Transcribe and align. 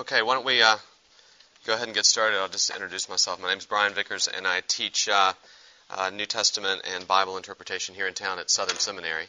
Okay, 0.00 0.22
why 0.22 0.32
don't 0.32 0.46
we 0.46 0.62
uh, 0.62 0.78
go 1.66 1.74
ahead 1.74 1.86
and 1.86 1.94
get 1.94 2.06
started? 2.06 2.38
I'll 2.38 2.48
just 2.48 2.70
introduce 2.70 3.06
myself. 3.10 3.38
My 3.38 3.48
name 3.48 3.58
is 3.58 3.66
Brian 3.66 3.92
Vickers, 3.92 4.28
and 4.28 4.46
I 4.46 4.62
teach 4.66 5.10
uh, 5.10 5.34
uh, 5.90 6.08
New 6.08 6.24
Testament 6.24 6.80
and 6.94 7.06
Bible 7.06 7.36
interpretation 7.36 7.94
here 7.94 8.06
in 8.06 8.14
town 8.14 8.38
at 8.38 8.48
Southern 8.48 8.78
Seminary. 8.78 9.26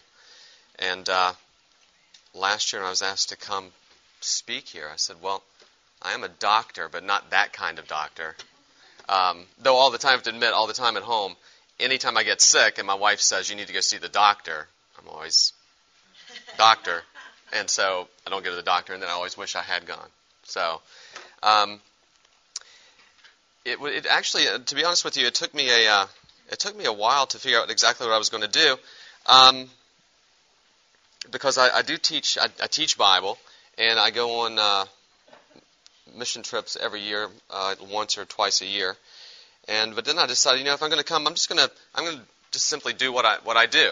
And 0.79 1.09
uh, 1.09 1.33
last 2.33 2.71
year, 2.71 2.81
when 2.81 2.87
I 2.87 2.89
was 2.89 3.01
asked 3.01 3.27
to 3.29 3.35
come 3.35 3.65
speak 4.21 4.69
here, 4.69 4.87
I 4.89 4.95
said, 4.95 5.17
"Well, 5.21 5.43
I 6.01 6.13
am 6.13 6.23
a 6.23 6.29
doctor, 6.29 6.87
but 6.87 7.03
not 7.03 7.31
that 7.31 7.51
kind 7.51 7.77
of 7.77 7.89
doctor." 7.89 8.33
Um, 9.09 9.47
though 9.61 9.75
all 9.75 9.91
the 9.91 9.97
time, 9.97 10.11
I 10.11 10.13
have 10.13 10.23
to 10.23 10.29
admit, 10.29 10.53
all 10.53 10.67
the 10.67 10.73
time 10.73 10.95
at 10.95 11.03
home, 11.03 11.35
anytime 11.81 12.15
I 12.15 12.23
get 12.23 12.39
sick 12.39 12.77
and 12.77 12.87
my 12.87 12.95
wife 12.95 13.19
says 13.19 13.49
you 13.49 13.57
need 13.57 13.67
to 13.67 13.73
go 13.73 13.81
see 13.81 13.97
the 13.97 14.07
doctor, 14.07 14.69
I'm 14.97 15.09
always 15.09 15.51
doctor, 16.57 17.03
and 17.51 17.69
so 17.69 18.07
I 18.25 18.29
don't 18.29 18.41
go 18.41 18.51
to 18.51 18.55
the 18.55 18.61
doctor, 18.61 18.93
and 18.93 19.03
then 19.03 19.09
I 19.09 19.13
always 19.13 19.35
wish 19.35 19.57
I 19.57 19.63
had 19.63 19.85
gone. 19.85 20.07
So, 20.43 20.81
um, 21.43 21.79
it, 23.65 23.79
it 23.81 24.05
actually, 24.09 24.47
uh, 24.47 24.59
to 24.59 24.75
be 24.75 24.83
honest 24.83 25.05
with 25.05 25.17
you, 25.17 25.27
it 25.27 25.35
took 25.35 25.53
me 25.53 25.69
a 25.69 25.91
uh, 25.91 26.07
it 26.51 26.59
took 26.59 26.77
me 26.77 26.85
a 26.85 26.93
while 26.93 27.27
to 27.27 27.37
figure 27.37 27.59
out 27.59 27.69
exactly 27.69 28.07
what 28.07 28.13
I 28.13 28.17
was 28.17 28.29
going 28.29 28.43
to 28.43 28.49
do, 28.49 28.77
um, 29.27 29.69
because 31.31 31.57
I, 31.57 31.77
I, 31.77 31.81
do 31.81 31.97
teach 31.97 32.37
I, 32.37 32.47
I, 32.61 32.67
teach 32.67 32.97
Bible, 32.97 33.37
and 33.77 33.99
I 33.99 34.09
go 34.09 34.41
on 34.41 34.59
uh, 34.59 34.85
mission 36.17 36.43
trips 36.43 36.75
every 36.75 37.01
year, 37.01 37.29
uh, 37.49 37.75
once 37.91 38.17
or 38.17 38.25
twice 38.25 38.61
a 38.61 38.65
year, 38.65 38.97
and 39.67 39.95
but 39.95 40.05
then 40.05 40.17
I 40.17 40.25
decided, 40.25 40.59
you 40.59 40.65
know, 40.65 40.73
if 40.73 40.83
I'm 40.83 40.89
going 40.89 41.01
to 41.01 41.05
come, 41.05 41.27
I'm 41.27 41.33
just 41.33 41.49
going 41.49 41.65
to 41.65 41.71
I'm 41.95 42.03
going 42.03 42.17
to 42.17 42.23
just 42.51 42.65
simply 42.65 42.93
do 42.93 43.13
what 43.13 43.25
I 43.25 43.37
what 43.43 43.57
I 43.57 43.67
do, 43.67 43.91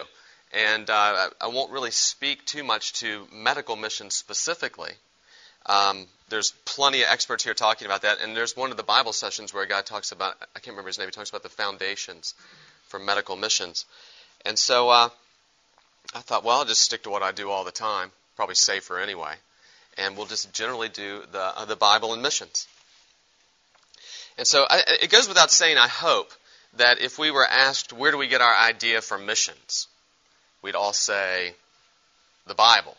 and 0.52 0.90
uh, 0.90 0.92
I, 0.94 1.28
I 1.40 1.46
won't 1.46 1.70
really 1.70 1.92
speak 1.92 2.44
too 2.44 2.64
much 2.64 2.94
to 2.94 3.26
medical 3.32 3.76
missions 3.76 4.14
specifically. 4.14 4.92
Um, 5.66 6.06
there's 6.28 6.52
plenty 6.64 7.02
of 7.02 7.08
experts 7.10 7.44
here 7.44 7.54
talking 7.54 7.86
about 7.86 8.02
that, 8.02 8.18
and 8.22 8.36
there's 8.36 8.56
one 8.56 8.70
of 8.70 8.76
the 8.76 8.82
Bible 8.82 9.12
sessions 9.12 9.52
where 9.52 9.62
a 9.62 9.68
guy 9.68 9.82
talks 9.82 10.12
about, 10.12 10.36
I 10.40 10.60
can't 10.60 10.74
remember 10.74 10.88
his 10.88 10.98
name, 10.98 11.08
he 11.08 11.12
talks 11.12 11.30
about 11.30 11.42
the 11.42 11.48
foundations 11.48 12.34
for 12.88 12.98
medical 12.98 13.36
missions. 13.36 13.84
And 14.44 14.58
so 14.58 14.88
uh, 14.88 15.08
I 16.14 16.20
thought, 16.20 16.44
well, 16.44 16.58
I'll 16.58 16.64
just 16.64 16.82
stick 16.82 17.02
to 17.04 17.10
what 17.10 17.22
I 17.22 17.32
do 17.32 17.50
all 17.50 17.64
the 17.64 17.72
time, 17.72 18.10
probably 18.36 18.54
safer 18.54 18.98
anyway, 18.98 19.34
and 19.98 20.16
we'll 20.16 20.26
just 20.26 20.52
generally 20.52 20.88
do 20.88 21.22
the, 21.32 21.58
uh, 21.58 21.64
the 21.64 21.76
Bible 21.76 22.14
and 22.14 22.22
missions. 22.22 22.66
And 24.38 24.46
so 24.46 24.64
I, 24.68 24.82
it 25.02 25.10
goes 25.10 25.28
without 25.28 25.50
saying, 25.50 25.76
I 25.76 25.88
hope, 25.88 26.32
that 26.76 27.00
if 27.00 27.18
we 27.18 27.30
were 27.30 27.46
asked, 27.46 27.92
where 27.92 28.10
do 28.10 28.18
we 28.18 28.28
get 28.28 28.40
our 28.40 28.54
idea 28.54 29.00
for 29.00 29.18
missions? 29.18 29.88
We'd 30.62 30.74
all 30.74 30.92
say, 30.92 31.54
the 32.46 32.54
Bible. 32.54 32.96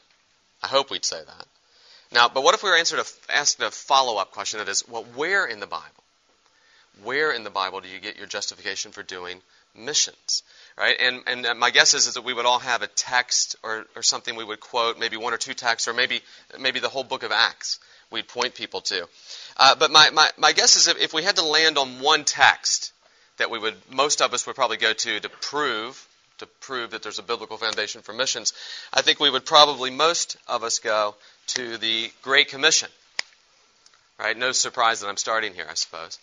I 0.62 0.68
hope 0.68 0.92
we'd 0.92 1.06
say 1.06 1.22
that. 1.25 1.48
Now, 2.14 2.30
but 2.30 2.44
what 2.44 2.56
if 2.56 2.64
we 2.64 2.70
were 2.70 2.78
answered 2.78 3.00
a, 3.00 3.06
asked 3.34 3.62
a 3.62 3.72
follow 3.72 4.17
up 4.17 4.31
question 4.31 4.59
that 4.59 4.67
is, 4.67 4.88
well, 4.88 5.06
where 5.16 5.45
in 5.45 5.59
the 5.59 5.67
Bible? 5.67 5.86
Where 7.03 7.31
in 7.31 7.44
the 7.44 7.50
Bible 7.50 7.81
do 7.81 7.88
you 7.88 8.00
get 8.00 8.18
your 8.18 8.28
justification 8.28 8.92
for 8.92 9.02
doing 9.02 9.42
missions? 9.76 10.44
Right? 10.78 10.98
And, 11.00 11.22
and 11.26 11.59
my 11.59 11.72
guess 11.72 11.94
is, 11.94 12.08
is 12.08 12.16
that 12.16 12.23
we 12.23 12.34
would 12.34 12.45
all 12.45 12.59
have 12.59 12.81
a 12.81 12.88
text 12.88 13.56
or, 13.64 13.86
or 13.95 14.03
something 14.03 14.36
we 14.36 14.44
would 14.44 14.59
quote, 14.59 15.00
maybe 15.00 15.16
one 15.18 15.34
or 15.34 15.38
two 15.38 15.53
texts, 15.53 15.88
or 15.88 15.94
maybe, 15.94 16.22
maybe 16.59 16.80
the 16.80 16.90
whole 16.90 17.03
book 17.03 17.23
of 17.23 17.31
Acts 17.31 17.80
we'd 18.12 18.28
point 18.28 18.56
people 18.56 18.81
to. 18.81 19.08
Uh, 19.56 19.75
but 19.75 19.90
my, 19.90 20.09
my, 20.12 20.30
my 20.38 20.52
guess 20.52 20.75
is 20.75 20.88
if, 20.88 21.00
if 21.00 21.14
we 21.14 21.23
had 21.23 21.38
to 21.38 21.46
land 21.46 21.78
on 21.78 22.02
one 22.02 22.25
text 22.25 22.92
that 23.38 23.50
we 23.50 23.58
would, 23.58 23.75
most 23.90 24.22
of 24.22 24.34
us 24.34 24.46
would 24.46 24.56
probably 24.56 24.78
go 24.78 24.92
to 24.92 25.20
to 25.20 25.30
prove 25.30 26.06
to 26.42 26.45
prove 26.45 26.92
that 26.92 27.02
there's 27.02 27.20
a 27.20 27.23
biblical 27.23 27.58
foundation 27.58 28.02
for 28.02 28.14
missions, 28.14 28.53
I 28.94 29.02
think 29.02 29.20
we 29.20 29.30
would 29.30 29.45
probably, 29.45 29.89
most 29.89 30.38
of 30.47 30.64
us, 30.64 30.80
go 30.80 31.16
to 31.47 31.78
the 31.78 32.11
Great 32.22 32.50
Commission. 32.50 32.89
Right? 34.20 34.38
No 34.38 34.52
surprise 34.52 35.00
that 35.00 35.08
I'm 35.08 35.17
starting 35.17 35.53
here, 35.53 35.66
I 35.69 35.73
suppose. 35.73 36.19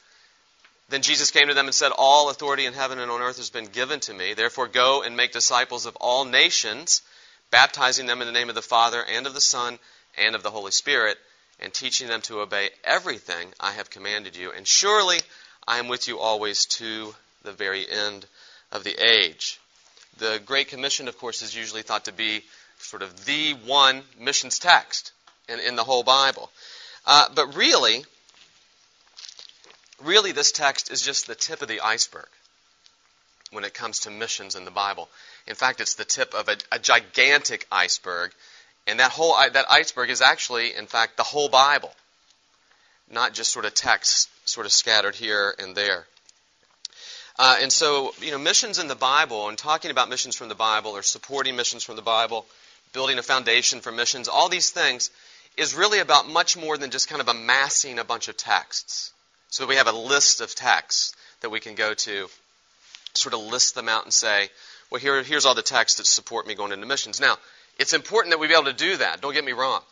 Then 0.88 1.02
Jesus 1.02 1.30
came 1.30 1.48
to 1.48 1.54
them 1.54 1.66
and 1.66 1.74
said, 1.74 1.92
All 1.96 2.30
authority 2.30 2.64
in 2.64 2.72
heaven 2.72 2.98
and 2.98 3.10
on 3.10 3.20
earth 3.20 3.36
has 3.36 3.50
been 3.50 3.66
given 3.66 4.00
to 4.00 4.14
me. 4.14 4.34
Therefore, 4.34 4.68
go 4.68 5.02
and 5.02 5.16
make 5.16 5.32
disciples 5.32 5.86
of 5.86 5.96
all 5.96 6.24
nations, 6.24 7.02
baptizing 7.50 8.06
them 8.06 8.20
in 8.20 8.26
the 8.26 8.32
name 8.32 8.48
of 8.48 8.54
the 8.54 8.62
Father 8.62 9.04
and 9.04 9.26
of 9.26 9.34
the 9.34 9.40
Son 9.40 9.78
and 10.16 10.34
of 10.34 10.42
the 10.42 10.50
Holy 10.50 10.72
Spirit, 10.72 11.18
and 11.60 11.72
teaching 11.72 12.08
them 12.08 12.22
to 12.22 12.40
obey 12.40 12.70
everything 12.84 13.52
I 13.60 13.72
have 13.72 13.90
commanded 13.90 14.36
you. 14.36 14.52
And 14.52 14.66
surely 14.66 15.18
I 15.66 15.78
am 15.78 15.88
with 15.88 16.08
you 16.08 16.18
always 16.18 16.66
to 16.66 17.14
the 17.42 17.52
very 17.52 17.88
end 17.88 18.26
of 18.72 18.84
the 18.84 18.96
age. 18.96 19.60
The 20.18 20.40
Great 20.44 20.68
Commission, 20.68 21.08
of 21.08 21.16
course, 21.18 21.42
is 21.42 21.54
usually 21.54 21.82
thought 21.82 22.06
to 22.06 22.12
be 22.12 22.42
sort 22.78 23.02
of 23.02 23.24
the 23.24 23.52
one 23.66 24.02
missions 24.18 24.58
text 24.58 25.12
in, 25.48 25.60
in 25.60 25.76
the 25.76 25.84
whole 25.84 26.02
Bible. 26.02 26.50
Uh, 27.06 27.28
but 27.34 27.56
really, 27.56 28.04
really, 30.02 30.32
this 30.32 30.52
text 30.52 30.90
is 30.90 31.02
just 31.02 31.26
the 31.26 31.34
tip 31.34 31.62
of 31.62 31.68
the 31.68 31.80
iceberg 31.80 32.28
when 33.50 33.64
it 33.64 33.74
comes 33.74 34.00
to 34.00 34.10
missions 34.10 34.56
in 34.56 34.64
the 34.64 34.70
Bible. 34.70 35.08
In 35.46 35.54
fact, 35.54 35.80
it's 35.80 35.94
the 35.94 36.04
tip 36.04 36.34
of 36.34 36.48
a, 36.48 36.56
a 36.72 36.78
gigantic 36.78 37.66
iceberg, 37.72 38.32
and 38.86 39.00
that 39.00 39.10
whole 39.10 39.36
that 39.36 39.66
iceberg 39.70 40.10
is 40.10 40.20
actually, 40.20 40.74
in 40.74 40.86
fact, 40.86 41.16
the 41.16 41.22
whole 41.22 41.48
Bible, 41.48 41.92
not 43.10 43.32
just 43.34 43.52
sort 43.52 43.64
of 43.64 43.74
texts 43.74 44.28
sort 44.44 44.66
of 44.66 44.72
scattered 44.72 45.14
here 45.14 45.54
and 45.58 45.74
there. 45.74 46.06
Uh, 47.38 47.56
and 47.60 47.72
so, 47.72 48.12
you 48.20 48.32
know, 48.32 48.38
missions 48.38 48.78
in 48.78 48.88
the 48.88 48.96
Bible 48.96 49.48
and 49.48 49.56
talking 49.56 49.90
about 49.90 50.08
missions 50.08 50.34
from 50.34 50.48
the 50.48 50.56
Bible 50.56 50.90
or 50.90 51.02
supporting 51.02 51.54
missions 51.54 51.84
from 51.84 51.96
the 51.96 52.02
Bible, 52.02 52.44
building 52.92 53.18
a 53.18 53.22
foundation 53.22 53.80
for 53.80 53.92
missions, 53.92 54.26
all 54.26 54.48
these 54.48 54.70
things 54.70 55.10
is 55.56 55.74
really 55.74 56.00
about 56.00 56.28
much 56.28 56.56
more 56.56 56.76
than 56.76 56.90
just 56.90 57.08
kind 57.08 57.20
of 57.20 57.28
amassing 57.28 57.98
a 57.98 58.04
bunch 58.04 58.28
of 58.28 58.36
texts. 58.36 59.12
So 59.50 59.66
we 59.66 59.76
have 59.76 59.86
a 59.86 59.92
list 59.92 60.40
of 60.40 60.54
texts 60.54 61.14
that 61.40 61.50
we 61.50 61.60
can 61.60 61.74
go 61.74 61.94
to, 61.94 62.28
sort 63.14 63.34
of 63.34 63.40
list 63.40 63.74
them 63.74 63.88
out 63.88 64.04
and 64.04 64.12
say, 64.12 64.48
well, 64.90 65.00
here, 65.00 65.22
here's 65.22 65.46
all 65.46 65.54
the 65.54 65.62
texts 65.62 65.98
that 65.98 66.06
support 66.06 66.46
me 66.46 66.54
going 66.54 66.72
into 66.72 66.86
missions. 66.86 67.20
Now, 67.20 67.36
it's 67.78 67.92
important 67.92 68.32
that 68.32 68.40
we 68.40 68.48
be 68.48 68.54
able 68.54 68.64
to 68.64 68.72
do 68.72 68.96
that. 68.96 69.20
Don't 69.20 69.34
get 69.34 69.44
me 69.44 69.52
wrong. 69.52 69.82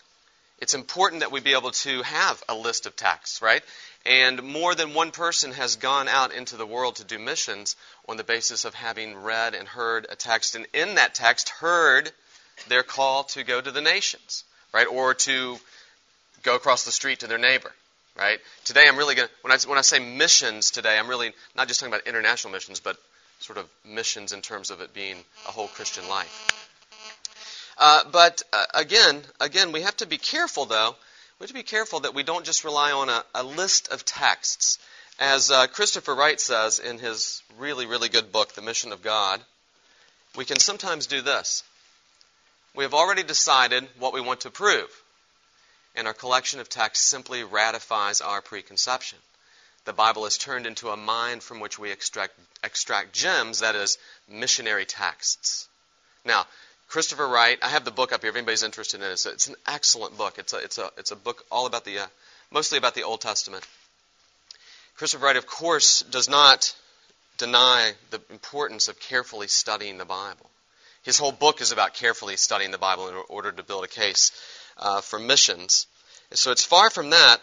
It's 0.59 0.75
important 0.75 1.21
that 1.21 1.33
we 1.33 1.41
be 1.41 1.53
able 1.53 1.71
to 1.71 2.03
have 2.03 2.43
a 2.49 2.55
list 2.55 2.87
of 2.87 2.97
texts, 2.97 3.43
right? 3.43 3.63
And 4.07 4.43
more 4.45 4.75
than 4.77 4.95
one 4.95 5.11
person 5.11 5.53
has 5.53 5.77
gone 5.77 6.07
out 6.07 6.33
into 6.33 6.57
the 6.57 6.67
world 6.67 6.97
to 6.97 7.05
do 7.05 7.19
missions 7.19 7.75
on 8.09 8.17
the 8.17 8.25
basis 8.25 8.65
of 8.65 8.73
having 8.73 9.17
read 9.17 9.55
and 9.55 9.67
heard 9.67 10.07
a 10.09 10.15
text, 10.15 10.55
and 10.55 10.67
in 10.73 10.95
that 10.95 11.15
text 11.15 11.49
heard 11.49 12.13
their 12.69 12.85
call 12.85 13.25
to 13.25 13.43
go 13.43 13.61
to 13.61 13.71
the 13.71 13.81
nations, 13.81 14.45
right? 14.73 14.87
Or 14.87 15.15
to 15.15 15.59
go 16.45 16.55
across 16.55 16.85
the 16.85 16.93
street 16.93 17.21
to 17.21 17.27
their 17.27 17.39
neighbor, 17.39 17.73
right? 18.17 18.39
Today 18.65 18.85
I'm 18.87 18.97
really 18.97 19.17
going 19.17 19.29
to, 19.29 19.35
when 19.43 19.53
I, 19.53 19.59
when 19.67 19.79
I 19.79 19.83
say 19.83 19.99
missions 19.99 20.71
today, 20.71 20.97
I'm 20.99 21.09
really 21.09 21.33
not 21.57 21.67
just 21.67 21.81
talking 21.81 21.93
about 21.93 22.07
international 22.07 22.53
missions, 22.53 22.79
but 22.79 22.97
sort 23.41 23.59
of 23.59 23.69
missions 23.85 24.33
in 24.33 24.41
terms 24.41 24.71
of 24.71 24.81
it 24.81 24.95
being 24.95 25.17
a 25.49 25.51
whole 25.51 25.69
Christian 25.69 26.09
life. 26.09 26.47
Uh, 27.77 28.05
but 28.11 28.43
uh, 28.53 28.65
again, 28.75 29.21
again, 29.41 29.73
we 29.73 29.83
have 29.83 29.97
to 29.97 30.07
be 30.07 30.17
careful 30.17 30.65
though 30.65 30.95
we 31.39 31.45
have 31.45 31.49
to 31.49 31.55
be 31.55 31.63
careful 31.63 32.01
that 32.01 32.15
we 32.15 32.23
don't 32.23 32.47
just 32.47 32.65
rely 32.65 32.93
on 32.93 33.09
a, 33.09 33.25
a 33.35 33.43
list 33.43 33.89
of 33.89 34.05
texts. 34.05 34.79
As 35.19 35.51
uh, 35.51 35.67
Christopher 35.67 36.15
Wright 36.15 36.41
says 36.41 36.79
in 36.79 36.99
his 36.99 37.43
really, 37.59 37.87
really 37.87 38.09
good 38.09 38.33
book, 38.33 38.53
The 38.53 38.63
Mission 38.63 38.93
of 38.93 39.03
God, 39.03 39.41
we 40.37 40.45
can 40.45 40.59
sometimes 40.59 41.07
do 41.07 41.21
this. 41.21 41.63
We 42.75 42.85
have 42.85 42.95
already 42.95 43.23
decided 43.23 43.87
what 43.99 44.13
we 44.13 44.21
want 44.21 44.41
to 44.41 44.51
prove, 44.51 44.91
and 45.95 46.07
our 46.07 46.15
collection 46.15 46.61
of 46.61 46.69
texts 46.69 47.07
simply 47.07 47.45
ratifies 47.45 48.21
our 48.21 48.41
preconception. 48.41 49.19
The 49.85 49.93
Bible 49.93 50.27
is 50.27 50.37
turned 50.37 50.67
into 50.67 50.91
a 50.91 50.97
mind 50.97 51.43
from 51.43 51.61
which 51.61 51.79
we 51.79 51.91
extract, 51.91 52.35
extract 52.65 53.13
gems, 53.13 53.61
that 53.61 53.75
is, 53.75 53.99
missionary 54.29 54.85
texts. 54.85 55.69
Now, 56.25 56.47
Christopher 56.89 57.27
Wright. 57.27 57.59
I 57.63 57.69
have 57.69 57.85
the 57.85 57.91
book 57.91 58.13
up 58.13 58.23
here. 58.23 58.31
If 58.31 58.37
anybody's 58.37 58.63
interested 58.63 59.01
in 59.01 59.07
it, 59.07 59.13
it's, 59.13 59.27
it's 59.27 59.49
an 59.49 59.57
excellent 59.67 60.17
book. 60.17 60.39
It's 60.39 60.53
a, 60.53 60.59
it's 60.59 60.79
a, 60.79 60.91
it's 60.97 61.11
a 61.11 61.17
book 61.17 61.45
all 61.51 61.67
about 61.67 61.85
the, 61.85 61.99
uh, 61.99 62.07
mostly 62.51 62.79
about 62.79 62.95
the 62.95 63.03
Old 63.03 63.21
Testament. 63.21 63.67
Christopher 64.97 65.27
Wright, 65.27 65.37
of 65.37 65.47
course, 65.47 66.01
does 66.03 66.29
not 66.29 66.75
deny 67.39 67.93
the 68.11 68.21
importance 68.31 68.89
of 68.89 68.99
carefully 69.01 69.47
studying 69.47 69.99
the 69.99 70.05
Bible. 70.05 70.51
His 71.03 71.19
whole 71.19 71.33
book 71.33 71.61
is 71.61 71.71
about 71.71 71.95
carefully 71.95 72.37
studying 72.37 72.71
the 72.71 72.79
Bible 72.79 73.09
in 73.09 73.15
order 73.29 73.53
to 73.53 73.63
build 73.63 73.85
a 73.85 73.89
case 73.89 74.33
uh, 74.79 75.01
for 75.01 75.19
missions. 75.19 75.87
So 76.33 76.51
it's 76.51 76.65
far 76.65 76.91
from 76.91 77.11
that. 77.11 77.41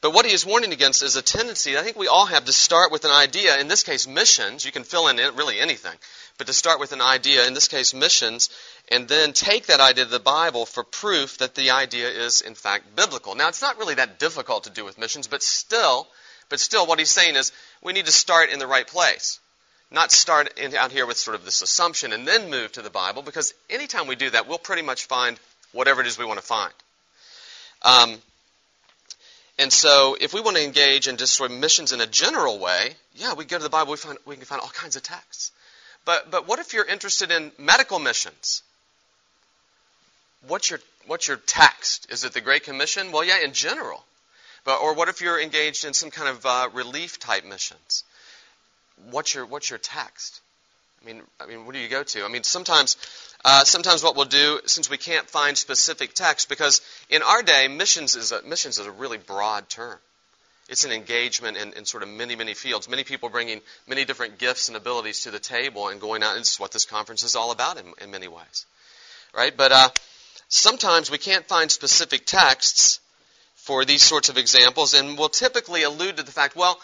But 0.00 0.14
what 0.14 0.24
he 0.24 0.32
is 0.32 0.46
warning 0.46 0.72
against 0.72 1.02
is 1.02 1.16
a 1.16 1.22
tendency 1.22 1.76
I 1.76 1.82
think 1.82 1.96
we 1.96 2.08
all 2.08 2.26
have 2.26 2.46
to 2.46 2.52
start 2.52 2.90
with 2.90 3.04
an 3.04 3.10
idea. 3.10 3.58
In 3.58 3.68
this 3.68 3.82
case, 3.82 4.06
missions. 4.06 4.64
You 4.64 4.72
can 4.72 4.84
fill 4.84 5.08
in 5.08 5.16
really 5.36 5.60
anything 5.60 5.96
but 6.40 6.46
to 6.46 6.54
start 6.54 6.80
with 6.80 6.92
an 6.92 7.02
idea, 7.02 7.46
in 7.46 7.52
this 7.52 7.68
case 7.68 7.92
missions, 7.92 8.48
and 8.88 9.06
then 9.08 9.34
take 9.34 9.66
that 9.66 9.78
idea 9.78 10.06
to 10.06 10.10
the 10.10 10.18
Bible 10.18 10.64
for 10.64 10.82
proof 10.82 11.36
that 11.36 11.54
the 11.54 11.72
idea 11.72 12.08
is 12.08 12.40
in 12.40 12.54
fact 12.54 12.96
biblical. 12.96 13.34
Now 13.34 13.48
it's 13.48 13.60
not 13.60 13.76
really 13.76 13.96
that 13.96 14.18
difficult 14.18 14.64
to 14.64 14.70
do 14.70 14.82
with 14.82 14.96
missions, 14.96 15.26
but 15.26 15.42
still, 15.42 16.08
but 16.48 16.58
still 16.58 16.86
what 16.86 16.98
he's 16.98 17.10
saying 17.10 17.36
is 17.36 17.52
we 17.82 17.92
need 17.92 18.06
to 18.06 18.12
start 18.12 18.48
in 18.48 18.58
the 18.58 18.66
right 18.66 18.86
place. 18.86 19.38
Not 19.90 20.12
start 20.12 20.58
in, 20.58 20.74
out 20.74 20.92
here 20.92 21.04
with 21.04 21.18
sort 21.18 21.34
of 21.34 21.44
this 21.44 21.60
assumption 21.60 22.14
and 22.14 22.26
then 22.26 22.48
move 22.48 22.72
to 22.72 22.80
the 22.80 22.88
Bible, 22.88 23.20
because 23.20 23.52
anytime 23.68 24.06
we 24.06 24.16
do 24.16 24.30
that, 24.30 24.48
we'll 24.48 24.56
pretty 24.56 24.82
much 24.82 25.04
find 25.04 25.38
whatever 25.72 26.00
it 26.00 26.06
is 26.06 26.16
we 26.16 26.24
want 26.24 26.40
to 26.40 26.46
find. 26.46 26.72
Um, 27.82 28.16
and 29.60 29.70
so, 29.70 30.16
if 30.18 30.32
we 30.32 30.40
want 30.40 30.56
to 30.56 30.64
engage 30.64 31.06
in 31.06 31.16
of 31.50 31.50
missions 31.50 31.92
in 31.92 32.00
a 32.00 32.06
general 32.06 32.58
way, 32.58 32.94
yeah, 33.14 33.34
we 33.34 33.44
go 33.44 33.58
to 33.58 33.62
the 33.62 33.68
Bible, 33.68 33.90
we, 33.90 33.98
find, 33.98 34.16
we 34.24 34.36
can 34.36 34.46
find 34.46 34.58
all 34.62 34.70
kinds 34.70 34.96
of 34.96 35.02
texts. 35.02 35.52
But, 36.06 36.30
but 36.30 36.48
what 36.48 36.60
if 36.60 36.72
you're 36.72 36.86
interested 36.86 37.30
in 37.30 37.52
medical 37.58 37.98
missions? 37.98 38.62
What's 40.48 40.70
your, 40.70 40.80
what's 41.06 41.28
your 41.28 41.36
text? 41.36 42.10
Is 42.10 42.24
it 42.24 42.32
the 42.32 42.40
Great 42.40 42.64
Commission? 42.64 43.12
Well, 43.12 43.22
yeah, 43.22 43.44
in 43.44 43.52
general. 43.52 44.02
But, 44.64 44.78
or 44.78 44.94
what 44.94 45.10
if 45.10 45.20
you're 45.20 45.38
engaged 45.38 45.84
in 45.84 45.92
some 45.92 46.10
kind 46.10 46.30
of 46.30 46.46
uh, 46.46 46.70
relief 46.72 47.18
type 47.20 47.44
missions? 47.44 48.04
What's 49.10 49.34
your, 49.34 49.44
what's 49.44 49.68
your 49.68 49.78
text? 49.78 50.40
I 51.02 51.06
mean, 51.06 51.20
I 51.38 51.44
mean, 51.44 51.66
what 51.66 51.74
do 51.74 51.80
you 51.80 51.88
go 51.88 52.02
to? 52.02 52.24
I 52.24 52.28
mean, 52.28 52.44
sometimes, 52.44 52.96
uh, 53.44 53.64
sometimes 53.64 54.02
what 54.02 54.16
we'll 54.16 54.26
do, 54.26 54.60
since 54.66 54.90
we 54.90 54.98
can't 54.98 55.28
find 55.28 55.56
specific 55.56 56.14
text, 56.14 56.48
because 56.48 56.80
in 57.08 57.22
our 57.22 57.42
day, 57.42 57.68
missions 57.68 58.16
is 58.16 58.32
a, 58.32 58.42
missions 58.42 58.78
is 58.78 58.86
a 58.86 58.90
really 58.90 59.18
broad 59.18 59.68
term. 59.68 59.98
It's 60.68 60.84
an 60.84 60.92
engagement 60.92 61.56
in, 61.56 61.72
in 61.72 61.84
sort 61.84 62.02
of 62.02 62.08
many, 62.08 62.36
many 62.36 62.54
fields. 62.54 62.88
Many 62.88 63.02
people 63.02 63.28
bringing 63.28 63.60
many 63.88 64.04
different 64.04 64.38
gifts 64.38 64.68
and 64.68 64.76
abilities 64.76 65.22
to 65.22 65.30
the 65.30 65.40
table 65.40 65.88
and 65.88 66.00
going 66.00 66.22
out. 66.22 66.36
Is 66.36 66.60
what 66.60 66.70
this 66.70 66.84
conference 66.84 67.24
is 67.24 67.34
all 67.34 67.50
about 67.50 67.76
in, 67.76 67.92
in 68.00 68.10
many 68.10 68.28
ways, 68.28 68.66
right? 69.34 69.56
But 69.56 69.72
uh, 69.72 69.88
sometimes 70.48 71.10
we 71.10 71.18
can't 71.18 71.44
find 71.46 71.72
specific 71.72 72.24
texts 72.24 73.00
for 73.56 73.84
these 73.84 74.02
sorts 74.02 74.28
of 74.28 74.36
examples, 74.36 74.94
and 74.94 75.18
we'll 75.18 75.28
typically 75.28 75.82
allude 75.82 76.18
to 76.18 76.22
the 76.22 76.30
fact, 76.30 76.54
well, 76.54 76.78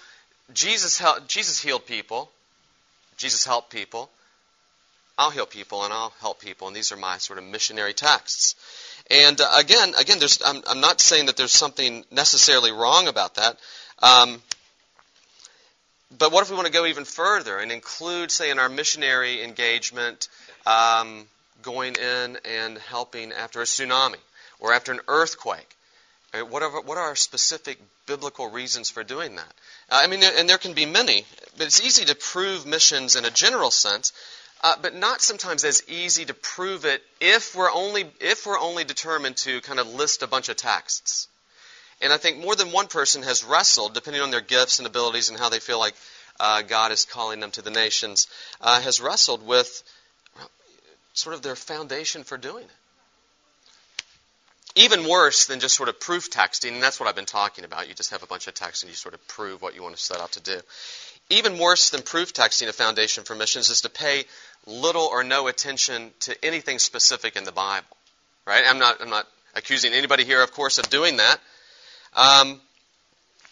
Jesus, 0.52 1.02
Jesus 1.28 1.60
healed 1.60 1.86
people. 1.86 2.30
Jesus 3.16 3.46
helped 3.46 3.70
people. 3.70 4.10
I'll 5.18 5.30
heal 5.30 5.46
people 5.46 5.84
and 5.84 5.92
I'll 5.92 6.12
help 6.20 6.40
people, 6.40 6.66
and 6.66 6.76
these 6.76 6.92
are 6.92 6.96
my 6.96 7.18
sort 7.18 7.38
of 7.38 7.44
missionary 7.44 7.94
texts. 7.94 8.54
And 9.10 9.40
uh, 9.40 9.48
again, 9.56 9.94
again, 9.98 10.18
I'm, 10.44 10.62
I'm, 10.66 10.80
not 10.80 11.00
saying 11.00 11.26
that 11.26 11.36
there's 11.36 11.52
something 11.52 12.04
necessarily 12.10 12.72
wrong 12.72 13.08
about 13.08 13.36
that. 13.36 13.56
Um, 14.02 14.42
but 16.18 16.32
what 16.32 16.42
if 16.42 16.50
we 16.50 16.56
want 16.56 16.66
to 16.66 16.72
go 16.72 16.86
even 16.86 17.04
further 17.04 17.58
and 17.58 17.72
include, 17.72 18.30
say, 18.30 18.50
in 18.50 18.58
our 18.58 18.68
missionary 18.68 19.42
engagement, 19.42 20.28
um, 20.66 21.26
going 21.62 21.94
in 21.94 22.38
and 22.44 22.78
helping 22.78 23.32
after 23.32 23.60
a 23.60 23.64
tsunami 23.64 24.18
or 24.60 24.72
after 24.72 24.92
an 24.92 25.00
earthquake? 25.08 25.68
What 26.50 26.62
are, 26.62 26.82
what 26.82 26.98
are 26.98 27.04
our 27.04 27.16
specific 27.16 27.78
biblical 28.06 28.50
reasons 28.50 28.90
for 28.90 29.02
doing 29.02 29.36
that? 29.36 29.54
Uh, 29.90 30.00
I 30.02 30.06
mean, 30.06 30.22
and 30.22 30.48
there 30.48 30.58
can 30.58 30.74
be 30.74 30.84
many, 30.84 31.24
but 31.56 31.66
it's 31.66 31.80
easy 31.80 32.04
to 32.06 32.14
prove 32.14 32.66
missions 32.66 33.16
in 33.16 33.24
a 33.24 33.30
general 33.30 33.70
sense, 33.70 34.12
uh, 34.62 34.74
but 34.80 34.94
not 34.94 35.20
sometimes 35.20 35.64
as 35.64 35.82
easy 35.88 36.24
to 36.24 36.34
prove 36.34 36.84
it 36.84 37.02
if 37.20 37.54
we're 37.54 37.70
only 37.70 38.04
if 38.20 38.46
we're 38.46 38.58
only 38.58 38.84
determined 38.84 39.36
to 39.36 39.60
kind 39.60 39.78
of 39.78 39.92
list 39.94 40.22
a 40.22 40.26
bunch 40.26 40.48
of 40.48 40.56
texts. 40.56 41.28
And 42.00 42.12
I 42.12 42.18
think 42.18 42.38
more 42.38 42.54
than 42.54 42.72
one 42.72 42.88
person 42.88 43.22
has 43.22 43.42
wrestled, 43.42 43.94
depending 43.94 44.22
on 44.22 44.30
their 44.30 44.42
gifts 44.42 44.78
and 44.78 44.86
abilities 44.86 45.30
and 45.30 45.38
how 45.38 45.48
they 45.48 45.60
feel 45.60 45.78
like 45.78 45.94
uh, 46.38 46.62
God 46.62 46.92
is 46.92 47.06
calling 47.06 47.40
them 47.40 47.50
to 47.52 47.62
the 47.62 47.70
nations, 47.70 48.28
uh, 48.60 48.80
has 48.82 49.00
wrestled 49.00 49.46
with 49.46 49.82
sort 51.14 51.34
of 51.34 51.40
their 51.40 51.56
foundation 51.56 52.22
for 52.24 52.36
doing 52.36 52.64
it 52.64 52.70
even 54.76 55.08
worse 55.08 55.46
than 55.46 55.58
just 55.58 55.74
sort 55.74 55.88
of 55.88 55.98
proof 55.98 56.30
texting, 56.30 56.74
and 56.74 56.82
that's 56.82 57.00
what 57.00 57.08
I've 57.08 57.16
been 57.16 57.24
talking 57.24 57.64
about. 57.64 57.88
You 57.88 57.94
just 57.94 58.10
have 58.10 58.22
a 58.22 58.26
bunch 58.26 58.46
of 58.46 58.54
text 58.54 58.82
and 58.82 58.90
you 58.90 58.94
sort 58.94 59.14
of 59.14 59.26
prove 59.26 59.62
what 59.62 59.74
you 59.74 59.82
want 59.82 59.96
to 59.96 60.00
set 60.00 60.20
out 60.20 60.32
to 60.32 60.40
do. 60.40 60.60
Even 61.28 61.58
worse 61.58 61.90
than 61.90 62.02
proof 62.02 62.32
texting 62.32 62.68
a 62.68 62.72
foundation 62.72 63.24
for 63.24 63.34
missions 63.34 63.70
is 63.70 63.80
to 63.82 63.88
pay 63.88 64.24
little 64.66 65.04
or 65.04 65.24
no 65.24 65.48
attention 65.48 66.10
to 66.20 66.44
anything 66.44 66.78
specific 66.78 67.36
in 67.36 67.44
the 67.44 67.52
Bible. 67.52 67.96
Right? 68.46 68.64
I'm 68.66 68.78
not, 68.78 69.00
I'm 69.00 69.10
not 69.10 69.26
accusing 69.54 69.92
anybody 69.92 70.24
here, 70.24 70.42
of 70.42 70.52
course, 70.52 70.78
of 70.78 70.88
doing 70.88 71.16
that. 71.16 71.38
Um, 72.14 72.60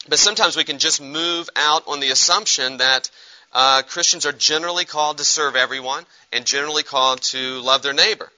but 0.09 0.19
sometimes 0.19 0.57
we 0.57 0.65
can 0.65 0.79
just 0.79 1.03
move 1.03 1.49
out 1.57 1.83
on 1.89 2.01
the 2.01 2.11
assumption 2.11 2.77
that 2.77 3.11
uh, 3.53 3.83
Christians 3.83 4.27
are 4.27 4.33
generally 4.33 4.85
called 4.85 5.19
to 5.19 5.25
serve 5.25 5.57
everyone 5.57 6.05
and 6.33 6.45
generally 6.45 6.83
called 6.83 7.23
to 7.23 7.61
love 7.61 7.83
their 7.83 7.93
neighbor. 7.93 8.31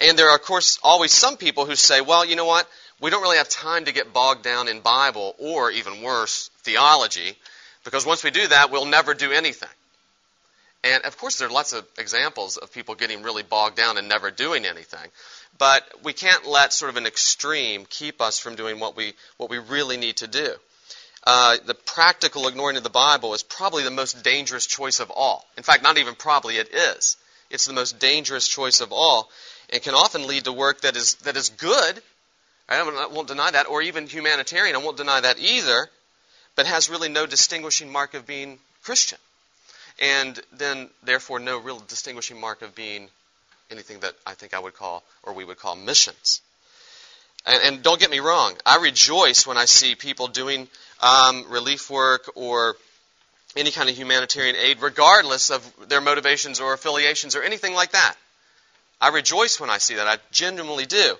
And 0.00 0.18
there 0.18 0.28
are, 0.30 0.36
of 0.36 0.42
course, 0.42 0.78
always 0.82 1.12
some 1.12 1.36
people 1.36 1.66
who 1.66 1.74
say, 1.74 2.00
well, 2.00 2.24
you 2.24 2.36
know 2.36 2.44
what? 2.44 2.68
We 3.00 3.10
don't 3.10 3.22
really 3.22 3.36
have 3.36 3.48
time 3.48 3.84
to 3.84 3.92
get 3.92 4.12
bogged 4.12 4.42
down 4.42 4.68
in 4.68 4.80
Bible 4.80 5.34
or, 5.38 5.70
even 5.70 6.02
worse, 6.02 6.50
theology, 6.62 7.36
because 7.86 8.04
once 8.04 8.24
we 8.24 8.30
do 8.30 8.46
that, 8.48 8.70
we'll 8.70 8.84
never 8.84 9.14
do 9.14 9.30
anything. 9.30 9.68
And 10.84 11.04
of 11.04 11.16
course, 11.16 11.36
there 11.36 11.48
are 11.48 11.52
lots 11.52 11.72
of 11.72 11.86
examples 11.98 12.56
of 12.56 12.72
people 12.72 12.96
getting 12.96 13.22
really 13.22 13.42
bogged 13.42 13.76
down 13.76 13.96
and 13.96 14.08
never 14.08 14.30
doing 14.30 14.66
anything. 14.66 15.08
But 15.56 15.84
we 16.02 16.12
can't 16.12 16.46
let 16.46 16.72
sort 16.72 16.90
of 16.90 16.96
an 16.96 17.06
extreme 17.06 17.86
keep 17.88 18.20
us 18.20 18.38
from 18.38 18.56
doing 18.56 18.80
what 18.80 18.96
we, 18.96 19.14
what 19.36 19.50
we 19.50 19.58
really 19.58 19.96
need 19.96 20.16
to 20.18 20.26
do. 20.26 20.52
Uh, 21.24 21.56
the 21.64 21.74
practical 21.74 22.48
ignoring 22.48 22.76
of 22.76 22.82
the 22.82 22.90
Bible 22.90 23.34
is 23.34 23.42
probably 23.42 23.84
the 23.84 23.90
most 23.90 24.22
dangerous 24.22 24.66
choice 24.66 25.00
of 25.00 25.10
all. 25.10 25.44
In 25.56 25.62
fact, 25.62 25.82
not 25.82 25.96
even 25.96 26.14
probably, 26.14 26.56
it 26.56 26.74
is. 26.74 27.16
It's 27.50 27.66
the 27.66 27.72
most 27.72 27.98
dangerous 28.00 28.46
choice 28.48 28.80
of 28.80 28.92
all 28.92 29.30
and 29.70 29.82
can 29.82 29.94
often 29.94 30.26
lead 30.26 30.44
to 30.44 30.52
work 30.52 30.82
that 30.82 30.96
is, 30.96 31.14
that 31.24 31.36
is 31.36 31.50
good. 31.50 32.02
I 32.68 33.08
won't 33.12 33.28
deny 33.28 33.50
that, 33.52 33.68
or 33.68 33.82
even 33.82 34.08
humanitarian. 34.08 34.74
I 34.74 34.80
won't 34.80 34.96
deny 34.96 35.20
that 35.20 35.38
either, 35.38 35.88
but 36.56 36.66
has 36.66 36.90
really 36.90 37.08
no 37.08 37.26
distinguishing 37.26 37.92
mark 37.92 38.14
of 38.14 38.26
being 38.26 38.58
Christian. 38.82 39.18
And 39.98 40.38
then, 40.52 40.90
therefore, 41.02 41.38
no 41.38 41.58
real 41.58 41.78
distinguishing 41.78 42.40
mark 42.40 42.62
of 42.62 42.74
being 42.74 43.08
anything 43.70 44.00
that 44.00 44.14
I 44.26 44.34
think 44.34 44.54
I 44.54 44.58
would 44.58 44.74
call, 44.74 45.02
or 45.22 45.32
we 45.32 45.44
would 45.44 45.58
call, 45.58 45.76
missions. 45.76 46.40
And, 47.46 47.62
and 47.62 47.82
don't 47.82 48.00
get 48.00 48.10
me 48.10 48.20
wrong, 48.20 48.54
I 48.64 48.78
rejoice 48.78 49.46
when 49.46 49.56
I 49.56 49.64
see 49.64 49.94
people 49.94 50.28
doing 50.28 50.68
um, 51.00 51.46
relief 51.48 51.90
work 51.90 52.30
or 52.34 52.76
any 53.56 53.70
kind 53.70 53.88
of 53.88 53.96
humanitarian 53.96 54.56
aid, 54.56 54.82
regardless 54.82 55.50
of 55.50 55.88
their 55.88 56.00
motivations 56.00 56.60
or 56.60 56.74
affiliations 56.74 57.36
or 57.36 57.42
anything 57.42 57.74
like 57.74 57.92
that. 57.92 58.14
I 59.00 59.08
rejoice 59.08 59.60
when 59.60 59.70
I 59.70 59.78
see 59.78 59.96
that. 59.96 60.06
I 60.06 60.18
genuinely 60.30 60.86
do. 60.86 61.16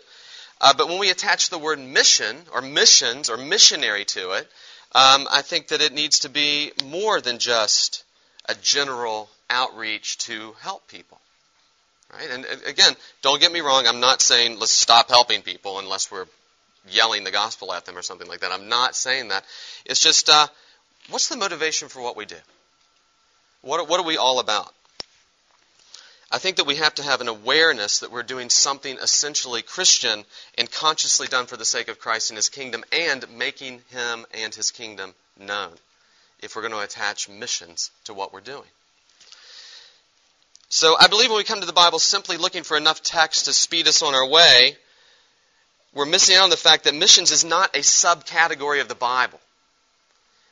Uh, 0.60 0.72
but 0.76 0.88
when 0.88 0.98
we 0.98 1.10
attach 1.10 1.50
the 1.50 1.58
word 1.58 1.78
mission 1.78 2.36
or 2.52 2.62
missions 2.62 3.28
or 3.28 3.36
missionary 3.36 4.04
to 4.06 4.32
it, 4.32 4.48
um, 4.96 5.28
I 5.30 5.42
think 5.42 5.68
that 5.68 5.82
it 5.82 5.92
needs 5.92 6.20
to 6.20 6.30
be 6.30 6.72
more 6.86 7.20
than 7.20 7.38
just 7.38 8.02
a 8.48 8.54
general 8.54 9.28
outreach 9.50 10.16
to 10.18 10.54
help 10.60 10.88
people. 10.88 11.20
Right? 12.14 12.30
And 12.30 12.46
again, 12.66 12.94
don't 13.20 13.38
get 13.38 13.52
me 13.52 13.60
wrong. 13.60 13.86
I'm 13.86 14.00
not 14.00 14.22
saying 14.22 14.58
let's 14.58 14.72
stop 14.72 15.10
helping 15.10 15.42
people 15.42 15.80
unless 15.80 16.10
we're 16.10 16.24
yelling 16.88 17.24
the 17.24 17.30
gospel 17.30 17.74
at 17.74 17.84
them 17.84 17.98
or 17.98 18.00
something 18.00 18.26
like 18.26 18.40
that. 18.40 18.52
I'm 18.52 18.70
not 18.70 18.96
saying 18.96 19.28
that. 19.28 19.44
It's 19.84 20.00
just 20.00 20.30
uh, 20.30 20.46
what's 21.10 21.28
the 21.28 21.36
motivation 21.36 21.88
for 21.88 22.00
what 22.00 22.16
we 22.16 22.24
do? 22.24 22.36
What, 23.60 23.86
what 23.90 24.00
are 24.00 24.06
we 24.06 24.16
all 24.16 24.40
about? 24.40 24.72
I 26.30 26.38
think 26.38 26.56
that 26.56 26.66
we 26.66 26.76
have 26.76 26.94
to 26.96 27.04
have 27.04 27.20
an 27.20 27.28
awareness 27.28 28.00
that 28.00 28.10
we're 28.10 28.24
doing 28.24 28.50
something 28.50 28.98
essentially 28.98 29.62
Christian 29.62 30.24
and 30.58 30.70
consciously 30.70 31.28
done 31.28 31.46
for 31.46 31.56
the 31.56 31.64
sake 31.64 31.88
of 31.88 32.00
Christ 32.00 32.30
and 32.30 32.36
His 32.36 32.48
kingdom 32.48 32.84
and 32.90 33.24
making 33.36 33.82
Him 33.90 34.26
and 34.34 34.54
His 34.54 34.72
kingdom 34.72 35.14
known 35.38 35.72
if 36.40 36.56
we're 36.56 36.62
going 36.62 36.72
to 36.72 36.80
attach 36.80 37.28
missions 37.28 37.90
to 38.04 38.14
what 38.14 38.32
we're 38.32 38.40
doing. 38.40 38.68
So 40.68 40.96
I 40.98 41.06
believe 41.06 41.30
when 41.30 41.38
we 41.38 41.44
come 41.44 41.60
to 41.60 41.66
the 41.66 41.72
Bible 41.72 42.00
simply 42.00 42.38
looking 42.38 42.64
for 42.64 42.76
enough 42.76 43.02
text 43.02 43.44
to 43.44 43.52
speed 43.52 43.86
us 43.86 44.02
on 44.02 44.14
our 44.14 44.26
way, 44.26 44.76
we're 45.94 46.06
missing 46.06 46.36
out 46.36 46.44
on 46.44 46.50
the 46.50 46.56
fact 46.56 46.84
that 46.84 46.94
missions 46.94 47.30
is 47.30 47.44
not 47.44 47.76
a 47.76 47.80
subcategory 47.80 48.80
of 48.80 48.88
the 48.88 48.96
Bible. 48.96 49.40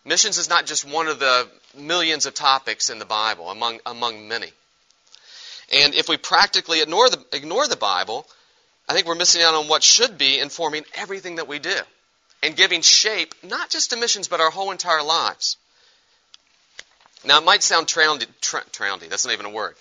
Missions 0.05 0.39
is 0.39 0.49
not 0.49 0.67
just 0.67 0.85
one 0.89 1.09
of 1.09 1.19
the 1.19 1.49
millions 1.77 2.27
of 2.27 2.35
topics 2.35 2.91
in 2.91 3.01
the 3.01 3.05
Bible 3.05 3.51
among, 3.51 3.81
among 3.85 4.29
many. 4.29 4.53
And 5.73 5.95
if 5.95 6.09
we 6.09 6.17
practically 6.17 6.81
ignore 6.81 7.09
the, 7.09 7.25
ignore 7.33 7.67
the 7.67 7.77
Bible, 7.77 8.27
I 8.89 8.93
think 8.93 9.07
we're 9.07 9.15
missing 9.15 9.43
out 9.43 9.55
on 9.55 9.69
what 9.69 9.83
should 9.83 10.19
be 10.19 10.39
informing 10.39 10.85
everything 10.95 11.37
that 11.37 11.49
we 11.49 11.59
do 11.59 11.77
and 12.43 12.57
giving 12.57 12.83
shape 12.83 13.35
not 13.43 13.71
just 13.71 13.91
to 13.91 13.97
missions 13.97 14.29
but 14.29 14.41
our 14.41 14.51
whole 14.51 14.71
entire 14.71 15.03
lives. 15.03 15.57
Now, 17.25 17.39
it 17.39 17.45
might 17.45 17.63
sound 17.63 17.87
trendy, 17.87 18.27
trendy, 18.43 19.09
that's 19.09 19.25
not 19.25 19.33
even 19.33 19.47
a 19.47 19.51
word. 19.51 19.77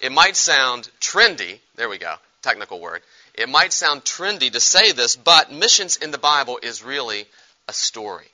It 0.00 0.10
might 0.10 0.34
sound 0.34 0.90
trendy, 1.00 1.60
there 1.76 1.88
we 1.88 1.98
go, 1.98 2.16
technical 2.42 2.80
word. 2.80 3.02
It 3.34 3.48
might 3.48 3.72
sound 3.72 4.04
trendy 4.04 4.50
to 4.50 4.58
say 4.58 4.90
this, 4.90 5.14
but 5.14 5.52
missions 5.52 5.96
in 5.96 6.10
the 6.10 6.18
Bible 6.18 6.58
is 6.60 6.82
really 6.82 7.26
a 7.68 7.72
story. 7.72 8.26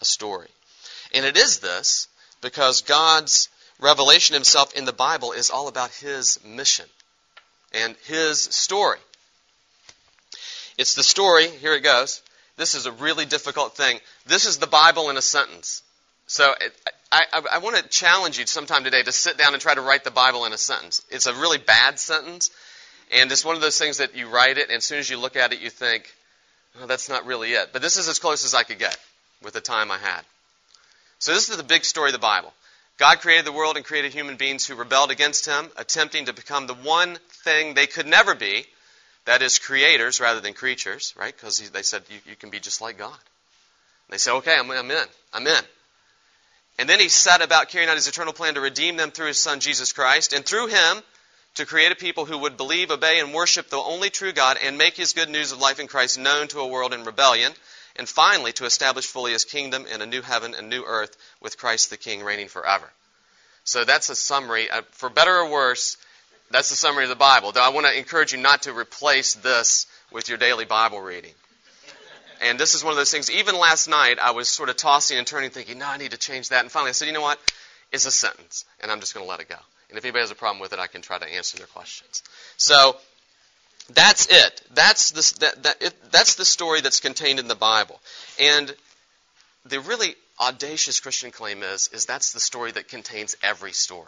A 0.00 0.04
story. 0.04 0.48
And 1.14 1.24
it 1.24 1.36
is 1.36 1.60
this 1.60 2.08
because 2.40 2.82
God's 2.82 3.48
revelation 3.80 4.34
himself 4.34 4.74
in 4.74 4.84
the 4.84 4.92
Bible 4.92 5.32
is 5.32 5.50
all 5.50 5.68
about 5.68 5.90
his 5.90 6.38
mission 6.44 6.86
and 7.72 7.96
his 8.06 8.40
story. 8.40 8.98
It's 10.78 10.94
the 10.94 11.02
story, 11.02 11.48
here 11.48 11.74
it 11.74 11.82
goes. 11.82 12.22
This 12.56 12.74
is 12.74 12.86
a 12.86 12.92
really 12.92 13.26
difficult 13.26 13.76
thing. 13.76 14.00
This 14.26 14.46
is 14.46 14.58
the 14.58 14.66
Bible 14.66 15.10
in 15.10 15.16
a 15.16 15.22
sentence. 15.22 15.82
So 16.26 16.54
I, 17.10 17.22
I, 17.32 17.42
I 17.54 17.58
want 17.58 17.76
to 17.76 17.88
challenge 17.88 18.38
you 18.38 18.46
sometime 18.46 18.84
today 18.84 19.02
to 19.02 19.12
sit 19.12 19.36
down 19.36 19.52
and 19.52 19.62
try 19.62 19.74
to 19.74 19.80
write 19.80 20.04
the 20.04 20.10
Bible 20.10 20.44
in 20.44 20.52
a 20.52 20.58
sentence. 20.58 21.02
It's 21.10 21.26
a 21.26 21.34
really 21.34 21.58
bad 21.58 21.98
sentence, 21.98 22.50
and 23.12 23.32
it's 23.32 23.44
one 23.44 23.56
of 23.56 23.62
those 23.62 23.78
things 23.78 23.98
that 23.98 24.14
you 24.14 24.28
write 24.28 24.58
it, 24.58 24.68
and 24.68 24.76
as 24.76 24.84
soon 24.84 24.98
as 24.98 25.10
you 25.10 25.16
look 25.16 25.36
at 25.36 25.52
it, 25.52 25.60
you 25.60 25.70
think, 25.70 26.04
Well, 26.76 26.86
that's 26.86 27.08
not 27.08 27.26
really 27.26 27.52
it. 27.52 27.70
But 27.72 27.82
this 27.82 27.96
is 27.96 28.08
as 28.08 28.18
close 28.18 28.44
as 28.44 28.54
I 28.54 28.62
could 28.62 28.78
get 28.78 28.96
with 29.42 29.54
the 29.54 29.60
time 29.60 29.90
I 29.90 29.98
had. 29.98 30.22
So 31.18 31.34
this 31.34 31.48
is 31.48 31.56
the 31.56 31.62
big 31.62 31.84
story 31.84 32.10
of 32.10 32.12
the 32.14 32.18
Bible. 32.18 32.52
God 33.00 33.20
created 33.20 33.46
the 33.46 33.52
world 33.52 33.76
and 33.78 33.84
created 33.84 34.12
human 34.12 34.36
beings 34.36 34.66
who 34.66 34.74
rebelled 34.74 35.10
against 35.10 35.46
him, 35.46 35.70
attempting 35.78 36.26
to 36.26 36.34
become 36.34 36.66
the 36.66 36.74
one 36.74 37.16
thing 37.44 37.72
they 37.72 37.86
could 37.86 38.06
never 38.06 38.34
be, 38.34 38.66
that 39.24 39.40
is, 39.40 39.58
creators 39.58 40.20
rather 40.20 40.40
than 40.40 40.52
creatures, 40.52 41.14
right? 41.16 41.34
Because 41.34 41.70
they 41.70 41.80
said 41.80 42.02
you, 42.10 42.18
you, 42.26 42.36
can 42.36 42.50
be 42.50 42.60
just 42.60 42.82
like 42.82 42.98
God. 42.98 43.08
And 43.08 44.10
they 44.10 44.18
said, 44.18 44.34
okay, 44.34 44.54
I'm, 44.54 44.70
I'm 44.70 44.90
in. 44.90 45.06
I'm 45.32 45.46
in. 45.46 45.64
And 46.78 46.90
then 46.90 47.00
he 47.00 47.08
set 47.08 47.40
about 47.40 47.70
carrying 47.70 47.88
out 47.88 47.96
his 47.96 48.06
eternal 48.06 48.34
plan 48.34 48.52
to 48.56 48.60
redeem 48.60 48.98
them 48.98 49.12
through 49.12 49.28
his 49.28 49.38
son 49.38 49.60
Jesus 49.60 49.94
Christ, 49.94 50.34
and 50.34 50.44
through 50.44 50.66
him 50.66 51.02
to 51.54 51.64
create 51.64 51.92
a 51.92 51.96
people 51.96 52.26
who 52.26 52.36
would 52.36 52.58
believe, 52.58 52.90
obey, 52.90 53.18
and 53.18 53.32
worship 53.32 53.70
the 53.70 53.78
only 53.78 54.10
true 54.10 54.32
God 54.32 54.58
and 54.62 54.76
make 54.76 54.94
his 54.94 55.14
good 55.14 55.30
news 55.30 55.52
of 55.52 55.58
life 55.58 55.80
in 55.80 55.86
Christ 55.86 56.18
known 56.18 56.48
to 56.48 56.60
a 56.60 56.68
world 56.68 56.92
in 56.92 57.04
rebellion, 57.04 57.54
and 57.96 58.08
finally 58.08 58.52
to 58.52 58.64
establish 58.64 59.06
fully 59.06 59.32
his 59.32 59.44
kingdom 59.44 59.86
in 59.86 60.02
a 60.02 60.06
new 60.06 60.22
heaven 60.22 60.54
and 60.54 60.68
new 60.68 60.84
earth 60.84 61.16
with 61.40 61.58
Christ 61.58 61.90
the 61.90 61.96
King 61.96 62.22
reigning 62.22 62.48
forever. 62.48 62.90
So 63.64 63.84
that's 63.84 64.08
a 64.08 64.16
summary. 64.16 64.70
Uh, 64.70 64.82
for 64.92 65.08
better 65.08 65.34
or 65.34 65.50
worse, 65.50 65.96
that's 66.50 66.70
the 66.70 66.76
summary 66.76 67.04
of 67.04 67.10
the 67.10 67.16
Bible. 67.16 67.52
Though 67.52 67.64
I 67.64 67.70
want 67.70 67.86
to 67.86 67.96
encourage 67.96 68.32
you 68.32 68.38
not 68.38 68.62
to 68.62 68.72
replace 68.72 69.34
this 69.34 69.86
with 70.10 70.28
your 70.28 70.38
daily 70.38 70.64
Bible 70.64 71.00
reading. 71.00 71.32
And 72.42 72.58
this 72.58 72.74
is 72.74 72.82
one 72.82 72.92
of 72.92 72.96
those 72.96 73.10
things, 73.10 73.30
even 73.30 73.54
last 73.58 73.86
night, 73.86 74.18
I 74.18 74.30
was 74.30 74.48
sort 74.48 74.70
of 74.70 74.76
tossing 74.76 75.18
and 75.18 75.26
turning, 75.26 75.50
thinking, 75.50 75.78
no, 75.78 75.86
I 75.86 75.98
need 75.98 76.12
to 76.12 76.18
change 76.18 76.48
that. 76.48 76.62
And 76.62 76.72
finally, 76.72 76.88
I 76.88 76.92
said, 76.92 77.06
you 77.06 77.12
know 77.12 77.20
what? 77.20 77.38
It's 77.92 78.06
a 78.06 78.10
sentence, 78.10 78.64
and 78.80 78.90
I'm 78.90 79.00
just 79.00 79.14
going 79.14 79.24
to 79.26 79.30
let 79.30 79.40
it 79.40 79.48
go. 79.48 79.56
And 79.90 79.98
if 79.98 80.04
anybody 80.04 80.22
has 80.22 80.30
a 80.30 80.36
problem 80.36 80.60
with 80.60 80.72
it, 80.72 80.78
I 80.78 80.86
can 80.86 81.02
try 81.02 81.18
to 81.18 81.26
answer 81.26 81.58
their 81.58 81.66
questions. 81.66 82.22
So 82.56 82.96
that's 83.94 84.26
it. 84.26 84.62
That's 84.74 85.10
the, 85.10 85.40
that, 85.40 85.62
that, 85.62 85.82
it, 85.82 86.12
that's 86.12 86.34
the 86.34 86.44
story 86.44 86.80
that's 86.80 87.00
contained 87.00 87.38
in 87.38 87.48
the 87.48 87.54
Bible. 87.54 88.00
And 88.38 88.74
the 89.66 89.80
really 89.80 90.14
audacious 90.38 91.00
Christian 91.00 91.30
claim 91.30 91.62
is, 91.62 91.90
is 91.92 92.06
that's 92.06 92.32
the 92.32 92.40
story 92.40 92.72
that 92.72 92.88
contains 92.88 93.36
every 93.42 93.72
story. 93.72 94.06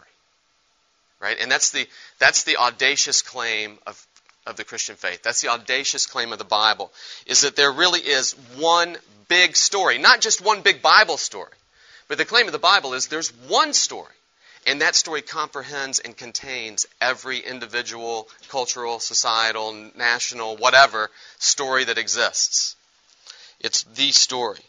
Right? 1.19 1.37
And 1.39 1.51
that's 1.51 1.71
the, 1.71 1.87
that's 2.19 2.43
the 2.43 2.57
audacious 2.57 3.21
claim 3.21 3.77
of, 3.87 4.05
of 4.45 4.57
the 4.57 4.63
Christian 4.63 4.95
faith. 4.95 5.23
That's 5.23 5.41
the 5.41 5.49
audacious 5.49 6.05
claim 6.05 6.33
of 6.33 6.39
the 6.39 6.43
Bible, 6.43 6.91
is 7.25 7.41
that 7.41 7.55
there 7.55 7.71
really 7.71 8.01
is 8.01 8.33
one 8.57 8.97
big 9.29 9.55
story, 9.55 9.97
not 9.97 10.19
just 10.19 10.43
one 10.43 10.61
big 10.61 10.81
Bible 10.81 11.17
story. 11.17 11.51
But 12.09 12.17
the 12.17 12.25
claim 12.25 12.47
of 12.47 12.51
the 12.51 12.59
Bible 12.59 12.93
is 12.93 13.07
there's 13.07 13.29
one 13.47 13.73
story 13.73 14.13
and 14.65 14.81
that 14.81 14.95
story 14.95 15.21
comprehends 15.21 15.99
and 15.99 16.15
contains 16.15 16.85
every 17.01 17.39
individual, 17.39 18.27
cultural, 18.49 18.99
societal, 18.99 19.73
national, 19.95 20.57
whatever 20.57 21.09
story 21.39 21.83
that 21.85 21.97
exists. 21.97 22.75
It's 23.59 23.83
the 23.83 24.11
story. 24.11 24.59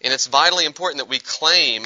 And 0.00 0.12
it's 0.12 0.26
vitally 0.26 0.64
important 0.64 0.98
that 0.98 1.08
we 1.08 1.18
claim 1.18 1.84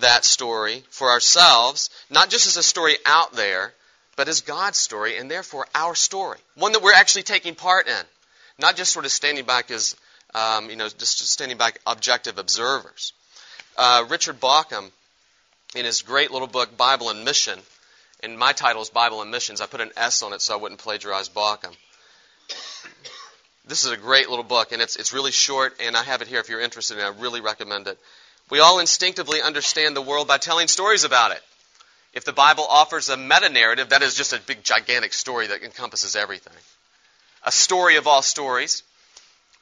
that 0.00 0.24
story 0.24 0.82
for 0.90 1.10
ourselves, 1.10 1.90
not 2.10 2.30
just 2.30 2.46
as 2.46 2.56
a 2.56 2.62
story 2.62 2.96
out 3.06 3.32
there, 3.34 3.72
but 4.16 4.28
as 4.28 4.40
God's 4.40 4.78
story, 4.78 5.18
and 5.18 5.30
therefore 5.30 5.66
our 5.74 5.94
story. 5.94 6.38
One 6.56 6.72
that 6.72 6.82
we're 6.82 6.92
actually 6.92 7.22
taking 7.22 7.54
part 7.54 7.88
in. 7.88 8.04
Not 8.58 8.76
just 8.76 8.92
sort 8.92 9.04
of 9.04 9.10
standing 9.10 9.44
back 9.44 9.70
as, 9.70 9.96
um, 10.34 10.70
you 10.70 10.76
know, 10.76 10.88
just 10.88 11.18
standing 11.28 11.58
back 11.58 11.80
objective 11.86 12.38
observers. 12.38 13.12
Uh, 13.76 14.04
Richard 14.08 14.40
Bauckham 14.40 14.90
in 15.74 15.84
his 15.84 16.02
great 16.02 16.30
little 16.30 16.48
book, 16.48 16.76
Bible 16.76 17.10
and 17.10 17.24
Mission. 17.24 17.58
And 18.22 18.38
my 18.38 18.52
title 18.52 18.82
is 18.82 18.90
Bible 18.90 19.22
and 19.22 19.30
Missions. 19.30 19.60
I 19.60 19.66
put 19.66 19.80
an 19.80 19.90
S 19.96 20.22
on 20.22 20.32
it 20.32 20.40
so 20.40 20.54
I 20.54 20.56
wouldn't 20.56 20.80
plagiarize 20.80 21.28
Bauckham. 21.28 21.74
This 23.66 23.84
is 23.84 23.90
a 23.90 23.96
great 23.96 24.28
little 24.28 24.44
book, 24.44 24.72
and 24.72 24.82
it's, 24.82 24.96
it's 24.96 25.12
really 25.12 25.32
short, 25.32 25.74
and 25.80 25.96
I 25.96 26.02
have 26.02 26.20
it 26.20 26.28
here 26.28 26.38
if 26.38 26.48
you're 26.48 26.60
interested 26.60 26.98
in 26.98 27.04
it. 27.04 27.06
I 27.06 27.20
really 27.20 27.40
recommend 27.40 27.86
it. 27.86 27.98
We 28.50 28.60
all 28.60 28.78
instinctively 28.78 29.40
understand 29.40 29.96
the 29.96 30.02
world 30.02 30.28
by 30.28 30.36
telling 30.36 30.68
stories 30.68 31.04
about 31.04 31.32
it. 31.32 31.42
If 32.12 32.24
the 32.24 32.32
Bible 32.32 32.66
offers 32.68 33.08
a 33.08 33.16
meta 33.16 33.48
narrative, 33.48 33.88
that 33.88 34.02
is 34.02 34.14
just 34.14 34.34
a 34.34 34.40
big, 34.40 34.62
gigantic 34.62 35.14
story 35.14 35.46
that 35.46 35.62
encompasses 35.62 36.14
everything. 36.14 36.52
A 37.42 37.50
story 37.50 37.96
of 37.96 38.06
all 38.06 38.22
stories 38.22 38.82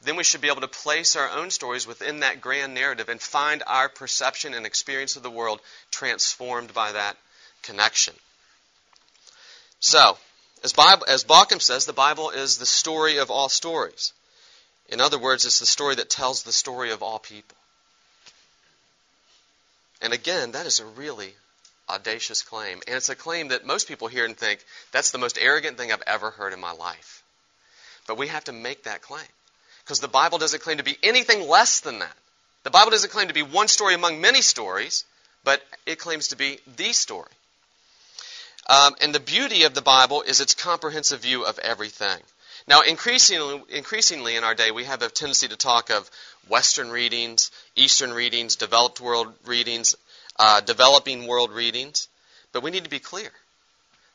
then 0.05 0.17
we 0.17 0.25
should 0.25 0.41
be 0.41 0.49
able 0.49 0.61
to 0.63 0.69
place 0.69 1.17
our 1.17 1.31
own 1.31 1.51
stories 1.51 1.87
within 1.87 2.21
that 2.21 2.41
grand 2.41 2.75
narrative 2.75 3.09
and 3.09 3.21
find 3.21 3.63
our 3.67 3.89
perception 3.89 4.55
and 4.55 4.67
experience 4.67 5.17
of 5.17 5.23
the 5.23 5.31
world 5.31 5.61
transformed 5.91 6.75
by 6.75 6.93
that 6.93 7.17
connection. 7.63 8.15
So, 9.81 10.17
as, 10.65 10.73
Bible, 10.73 11.07
as 11.09 11.25
Bauckham 11.25 11.61
says, 11.61 11.87
the 11.87 11.93
Bible 11.93 12.31
is 12.31 12.59
the 12.59 12.67
story 12.67 13.19
of 13.19 13.31
all 13.31 13.49
stories. 13.49 14.13
In 14.89 15.01
other 15.01 15.19
words, 15.19 15.47
it's 15.47 15.61
the 15.61 15.67
story 15.67 15.95
that 15.97 16.11
tells 16.11 16.43
the 16.43 16.53
story 16.53 16.91
of 16.91 17.03
all 17.03 17.19
people. 17.19 17.57
And 20.01 20.13
again, 20.13 20.53
that 20.53 20.67
is 20.67 20.81
a 20.81 20.85
really 20.85 21.35
audacious 21.89 22.43
claim. 22.43 22.81
And 22.87 22.97
it's 22.97 23.09
a 23.09 23.15
claim 23.15 23.49
that 23.49 23.65
most 23.65 23.89
people 23.89 24.09
hear 24.09 24.25
and 24.25 24.37
think, 24.37 24.65
that's 24.91 25.11
the 25.11 25.19
most 25.19 25.39
arrogant 25.41 25.79
thing 25.79 25.93
I've 25.93 26.03
ever 26.07 26.31
heard 26.31 26.53
in 26.53 26.61
my 26.61 26.73
life. 26.73 27.23
But 28.07 28.19
we 28.19 28.29
have 28.29 28.45
to 28.45 28.53
make 28.53 28.85
that 28.85 29.03
claim. 29.03 29.27
Because 29.85 30.01
the 30.01 30.09
Bible 30.09 30.39
doesn't 30.39 30.63
claim 30.63 30.79
to 30.79 30.85
be 30.85 30.97
anything 31.03 31.49
less 31.49 31.81
than 31.81 31.99
that. 31.99 32.17
The 32.63 32.71
Bible 32.71 32.93
doesn't 32.93 33.11
claim 33.11 33.29
to 33.29 33.35
be 33.35 33.43
one 33.43 33.69
story 33.69 33.95
among 33.95 34.21
many 34.21 34.41
stories, 34.41 35.05
but 35.45 35.63
it 35.87 35.99
claims 35.99 36.29
to 36.29 36.37
be 36.37 36.59
the 36.77 36.93
story. 36.93 37.31
Um, 38.69 38.95
and 39.01 39.13
the 39.13 39.21
beauty 39.21 39.65
of 39.65 39.75
the 39.75 39.83
Bible 39.83 40.23
is 40.23 40.41
its 40.41 40.55
comprehensive 40.55 41.21
view 41.21 41.45
of 41.45 41.59
everything. 41.59 42.21
Now, 42.69 42.83
increasingly, 42.83 43.63
increasingly 43.71 44.37
in 44.37 44.45
our 44.45 44.55
day, 44.55 44.71
we 44.71 44.85
have 44.85 45.03
a 45.03 45.09
tendency 45.09 45.49
to 45.49 45.57
talk 45.57 45.91
of 45.91 46.09
Western 46.49 46.91
readings, 46.91 47.51
Eastern 47.75 48.13
readings, 48.13 48.55
developed 48.55 49.01
world 49.01 49.35
readings, 49.47 49.97
uh, 50.39 50.61
developing 50.61 51.27
world 51.27 51.51
readings. 51.51 52.07
But 52.53 52.63
we 52.63 52.71
need 52.71 52.85
to 52.85 52.91
be 52.91 53.01
clear. 53.01 53.31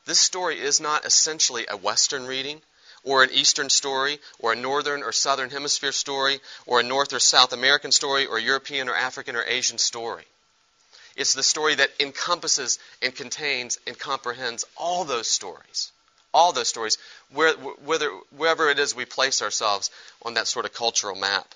This 0.06 0.20
story 0.20 0.58
is 0.58 0.80
not 0.80 1.04
essentially 1.04 1.66
a 1.68 1.76
Western 1.76 2.26
reading 2.26 2.62
or 3.04 3.22
an 3.22 3.30
Eastern 3.32 3.70
story, 3.70 4.18
or 4.38 4.52
a 4.52 4.56
Northern 4.56 5.02
or 5.02 5.12
Southern 5.12 5.50
Hemisphere 5.50 5.92
story, 5.92 6.40
or 6.66 6.80
a 6.80 6.82
North 6.82 7.12
or 7.12 7.20
South 7.20 7.52
American 7.52 7.92
story, 7.92 8.26
or 8.26 8.38
European 8.38 8.88
or 8.88 8.94
African 8.94 9.36
or 9.36 9.44
Asian 9.44 9.78
story. 9.78 10.24
It's 11.16 11.34
the 11.34 11.42
story 11.42 11.74
that 11.74 11.90
encompasses 11.98 12.78
and 13.02 13.14
contains 13.14 13.78
and 13.86 13.98
comprehends 13.98 14.64
all 14.76 15.04
those 15.04 15.28
stories. 15.28 15.90
All 16.32 16.52
those 16.52 16.68
stories, 16.68 16.98
whether, 17.32 18.10
wherever 18.36 18.70
it 18.70 18.78
is 18.78 18.94
we 18.94 19.04
place 19.04 19.42
ourselves 19.42 19.90
on 20.22 20.34
that 20.34 20.46
sort 20.46 20.64
of 20.64 20.72
cultural 20.72 21.16
map. 21.16 21.54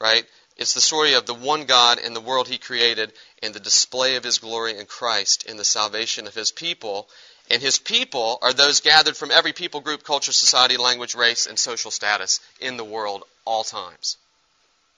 Right? 0.00 0.24
It's 0.56 0.74
the 0.74 0.80
story 0.80 1.14
of 1.14 1.26
the 1.26 1.34
one 1.34 1.66
God 1.66 1.98
and 1.98 2.16
the 2.16 2.20
world 2.20 2.48
He 2.48 2.58
created 2.58 3.12
and 3.42 3.54
the 3.54 3.60
display 3.60 4.16
of 4.16 4.24
His 4.24 4.38
glory 4.38 4.76
in 4.76 4.86
Christ 4.86 5.44
in 5.44 5.56
the 5.56 5.64
salvation 5.64 6.26
of 6.26 6.34
His 6.34 6.50
people 6.50 7.08
and 7.50 7.62
his 7.62 7.78
people 7.78 8.38
are 8.42 8.52
those 8.52 8.80
gathered 8.80 9.16
from 9.16 9.30
every 9.30 9.52
people 9.52 9.80
group, 9.80 10.04
culture, 10.04 10.32
society, 10.32 10.76
language, 10.76 11.14
race, 11.14 11.46
and 11.46 11.58
social 11.58 11.90
status 11.90 12.40
in 12.60 12.76
the 12.76 12.84
world 12.84 13.24
all 13.44 13.64
times. 13.64 14.16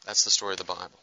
That's 0.04 0.24
the 0.24 0.30
story 0.30 0.54
of 0.54 0.58
the 0.58 0.64
Bible. 0.64 0.98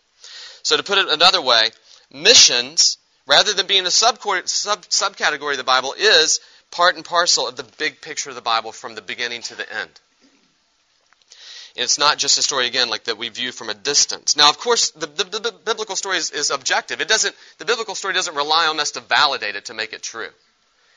So 0.64 0.76
to 0.76 0.84
put 0.84 0.98
it 0.98 1.08
another 1.08 1.42
way, 1.42 1.70
missions, 2.12 2.98
rather 3.26 3.54
than 3.54 3.68
being 3.68 3.86
a 3.86 3.92
sub, 3.92 4.20
sub, 4.46 4.82
subcategory 4.84 5.52
of 5.52 5.58
the 5.58 5.64
Bible, 5.64 5.96
is 5.98 6.42
part 6.72 6.96
and 6.96 7.06
parcel 7.06 7.48
of 7.48 7.56
the 7.56 7.64
big 7.78 8.02
picture 8.02 8.30
of 8.30 8.36
the 8.36 8.42
Bible 8.42 8.74
from 8.74 8.96
the 8.96 9.02
beginning 9.02 9.42
to 9.44 9.56
the 9.56 9.72
end. 9.72 9.92
And 11.78 11.84
it's 11.84 12.00
not 12.00 12.18
just 12.18 12.40
a 12.40 12.42
story 12.42 12.66
again 12.66 12.90
like 12.90 13.06
that 13.06 13.18
we 13.18 13.30
view 13.30 13.52
from 13.52 13.70
a 13.70 13.74
distance. 13.74 14.36
Now, 14.36 14.50
of 14.50 14.58
course, 14.58 14.90
the, 14.92 15.06
the, 15.06 15.24
the 15.24 15.54
biblical 15.64 15.96
story 15.96 16.18
is, 16.18 16.32
is 16.32 16.50
objective. 16.50 17.00
It 17.02 17.08
doesn't. 17.08 17.36
The 17.60 17.66
biblical 17.66 17.94
story 17.94 18.16
doesn't 18.16 18.36
rely 18.36 18.66
on 18.66 18.80
us 18.80 18.92
to 18.92 19.00
validate 19.00 19.56
it 19.56 19.66
to 19.66 19.76
make 19.76 19.94
it 19.94 20.02
true. 20.02 20.30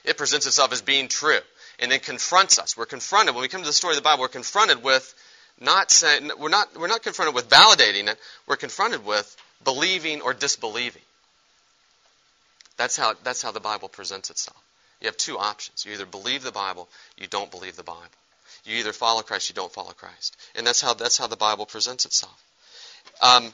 It 0.05 0.17
presents 0.17 0.47
itself 0.47 0.73
as 0.73 0.83
being 0.83 1.09
true 1.09 1.41
and 1.79 1.91
then 1.91 2.01
confronts 2.01 2.59
us. 2.59 2.77
We're 2.77 2.87
confronted, 2.87 3.35
when 3.35 3.43
we 3.43 3.49
come 3.49 3.63
to 3.63 3.67
the 3.67 3.73
story 3.73 3.93
of 3.93 3.97
the 3.97 4.03
Bible, 4.03 4.23
we're 4.23 4.29
confronted 4.29 4.83
with 4.83 5.15
not 5.61 5.91
saying, 5.91 6.31
we're 6.39 6.49
not, 6.49 6.79
we're 6.79 6.89
not 6.89 7.03
confronted 7.03 7.35
with 7.35 7.49
validating 7.49 8.09
it, 8.09 8.19
we're 8.47 8.57
confronted 8.57 9.05
with 9.05 9.37
believing 9.65 10.23
or 10.23 10.33
disbelieving. 10.33 11.03
That's 12.77 12.97
how, 12.97 13.15
that's 13.23 13.43
how 13.43 13.53
the 13.53 13.61
Bible 13.61 13.89
presents 13.89 14.31
itself. 14.31 14.57
You 15.01 15.07
have 15.07 15.17
two 15.17 15.39
options. 15.39 15.85
You 15.85 15.93
either 15.93 16.07
believe 16.07 16.43
the 16.43 16.53
Bible, 16.53 16.89
you 17.19 17.27
don't 17.27 17.51
believe 17.51 17.77
the 17.77 17.83
Bible. 17.83 18.01
You 18.65 18.77
either 18.77 18.93
follow 18.93 19.23
Christ, 19.23 19.49
you 19.49 19.55
don't 19.55 19.73
follow 19.73 19.93
Christ. 19.93 20.37
And 20.55 20.67
that's 20.67 20.81
how, 20.81 20.95
that's 20.95 21.17
how 21.17 21.27
the 21.27 21.37
Bible 21.37 21.67
presents 21.67 22.05
itself. 22.05 22.43
Um, 23.23 23.53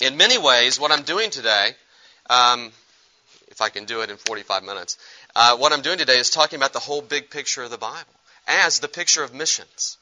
in 0.00 0.16
many 0.16 0.38
ways, 0.38 0.78
what 0.78 0.92
I'm 0.92 1.02
doing 1.02 1.30
today, 1.30 1.70
um, 2.30 2.72
if 3.58 3.62
I 3.62 3.70
can 3.70 3.86
do 3.86 4.02
it 4.02 4.10
in 4.10 4.16
45 4.16 4.62
minutes, 4.62 4.98
uh, 5.36 5.56
what 5.56 5.72
I'm 5.72 5.82
doing 5.82 5.98
today 5.98 6.18
is 6.18 6.30
talking 6.30 6.56
about 6.58 6.72
the 6.72 6.78
whole 6.78 7.02
big 7.02 7.28
picture 7.30 7.64
of 7.64 7.70
the 7.70 7.78
Bible 7.78 8.14
as 8.46 8.78
the 8.78 8.88
picture 8.88 9.24
of 9.24 9.34
missions. 9.34 9.98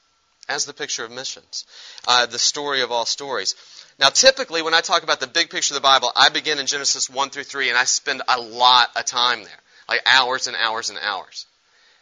As 0.48 0.66
the 0.66 0.74
picture 0.74 1.04
of 1.04 1.10
missions. 1.10 1.64
Uh, 2.06 2.26
the 2.26 2.38
story 2.38 2.82
of 2.82 2.92
all 2.92 3.06
stories. 3.06 3.54
Now, 3.98 4.10
typically, 4.10 4.62
when 4.62 4.74
I 4.74 4.80
talk 4.82 5.02
about 5.02 5.20
the 5.20 5.26
big 5.26 5.50
picture 5.50 5.74
of 5.74 5.82
the 5.82 5.88
Bible, 5.88 6.12
I 6.14 6.28
begin 6.28 6.58
in 6.58 6.66
Genesis 6.66 7.10
1 7.10 7.30
through 7.30 7.44
3, 7.44 7.70
and 7.70 7.78
I 7.78 7.84
spend 7.84 8.22
a 8.28 8.40
lot 8.40 8.90
of 8.96 9.06
time 9.06 9.42
there. 9.42 9.60
Like 9.88 10.02
hours 10.06 10.46
and 10.48 10.56
hours 10.56 10.90
and 10.90 10.98
hours. 11.02 11.46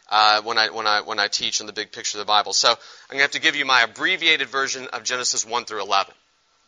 uh, 0.09 0.41
when 0.43 0.57
I 0.57 0.69
when 0.69 0.87
I 0.87 1.01
when 1.01 1.19
I 1.19 1.27
teach 1.27 1.61
on 1.61 1.67
the 1.67 1.73
big 1.73 1.91
picture 1.91 2.17
of 2.19 2.25
the 2.25 2.29
Bible. 2.29 2.53
So 2.53 2.69
I'm 2.69 2.75
going 3.11 3.19
to 3.19 3.23
have 3.23 3.31
to 3.31 3.41
give 3.41 3.55
you 3.55 3.65
my 3.65 3.81
abbreviated 3.83 4.49
version 4.49 4.87
of 4.93 5.03
Genesis 5.03 5.45
1 5.45 5.65
through 5.65 5.81
11. 5.81 6.13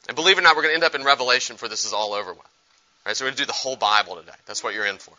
And 0.08 0.16
believe 0.16 0.38
it 0.38 0.42
or 0.42 0.44
not, 0.44 0.56
we're 0.56 0.64
going 0.64 0.72
to 0.72 0.76
end 0.76 0.84
up 0.84 0.96
in 0.96 1.04
Revelation 1.06 1.56
before 1.56 1.70
this 1.70 1.86
is 1.86 1.94
all 1.94 2.14
over 2.14 2.34
with. 2.34 2.42
So 3.14 3.26
we're 3.26 3.30
going 3.30 3.38
to 3.38 3.44
do 3.44 3.48
the 3.48 3.54
whole 3.54 3.76
Bible 3.76 4.16
today. 4.16 4.32
That's 4.46 4.64
what 4.64 4.74
you're 4.74 4.86
in 4.86 4.98
for. 4.98 5.14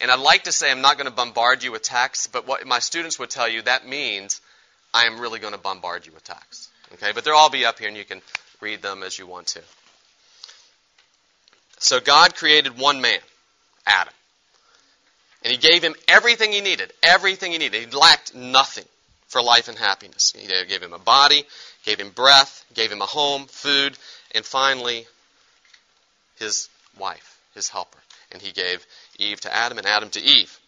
And 0.00 0.10
I'd 0.10 0.20
like 0.20 0.44
to 0.44 0.52
say 0.52 0.70
I'm 0.70 0.82
not 0.82 0.98
going 0.98 1.06
to 1.06 1.14
bombard 1.14 1.62
you 1.62 1.72
with 1.72 1.82
texts, 1.82 2.26
but 2.26 2.46
what 2.46 2.66
my 2.66 2.78
students 2.78 3.18
would 3.18 3.30
tell 3.30 3.48
you 3.48 3.62
that 3.62 3.86
means 3.86 4.40
I 4.92 5.06
am 5.06 5.18
really 5.20 5.38
going 5.38 5.54
to 5.54 5.58
bombard 5.58 6.06
you 6.06 6.12
with 6.12 6.24
texts. 6.24 6.68
Okay, 6.94 7.12
but 7.12 7.24
they'll 7.24 7.34
all 7.34 7.50
be 7.50 7.64
up 7.64 7.78
here, 7.78 7.88
and 7.88 7.96
you 7.96 8.04
can 8.04 8.22
read 8.60 8.82
them 8.82 9.02
as 9.02 9.18
you 9.18 9.26
want 9.26 9.48
to. 9.48 9.60
So 11.78 12.00
God 12.00 12.34
created 12.34 12.78
one 12.78 13.00
man, 13.00 13.18
Adam. 13.86 14.14
And 15.42 15.52
he 15.52 15.58
gave 15.58 15.82
him 15.82 15.94
everything 16.08 16.52
he 16.52 16.60
needed, 16.60 16.92
everything 17.02 17.52
he 17.52 17.58
needed. 17.58 17.88
He 17.88 17.96
lacked 17.96 18.34
nothing 18.34 18.84
for 19.28 19.42
life 19.42 19.68
and 19.68 19.78
happiness. 19.78 20.32
He 20.36 20.46
gave 20.46 20.82
him 20.82 20.92
a 20.92 20.98
body, 20.98 21.44
gave 21.84 22.00
him 22.00 22.10
breath, 22.10 22.64
gave 22.74 22.90
him 22.90 23.02
a 23.02 23.06
home, 23.06 23.46
food, 23.46 23.96
and 24.34 24.44
finally, 24.44 25.06
his 26.38 26.68
wife, 26.96 27.38
his 27.54 27.68
helper. 27.68 27.98
And 28.32 28.42
he 28.42 28.52
gave 28.52 28.84
Eve 29.18 29.40
to 29.42 29.54
Adam 29.54 29.78
and 29.78 29.86
Adam 29.86 30.10
to 30.10 30.20
Eve. 30.20 30.58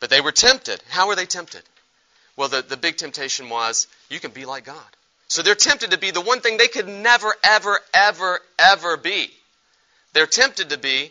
But 0.00 0.10
they 0.10 0.20
were 0.20 0.32
tempted. 0.32 0.82
How 0.88 1.08
were 1.08 1.16
they 1.16 1.26
tempted? 1.26 1.62
Well, 2.36 2.48
the, 2.48 2.62
the 2.62 2.76
big 2.76 2.96
temptation 2.96 3.48
was 3.48 3.86
you 4.10 4.20
can 4.20 4.30
be 4.30 4.44
like 4.44 4.64
God. 4.64 4.84
So 5.28 5.42
they're 5.42 5.54
tempted 5.54 5.90
to 5.90 5.98
be 5.98 6.10
the 6.10 6.20
one 6.20 6.40
thing 6.40 6.56
they 6.56 6.68
could 6.68 6.86
never, 6.86 7.34
ever, 7.42 7.80
ever, 7.92 8.40
ever 8.58 8.96
be. 8.96 9.30
They're 10.12 10.26
tempted 10.26 10.70
to 10.70 10.78
be 10.78 11.10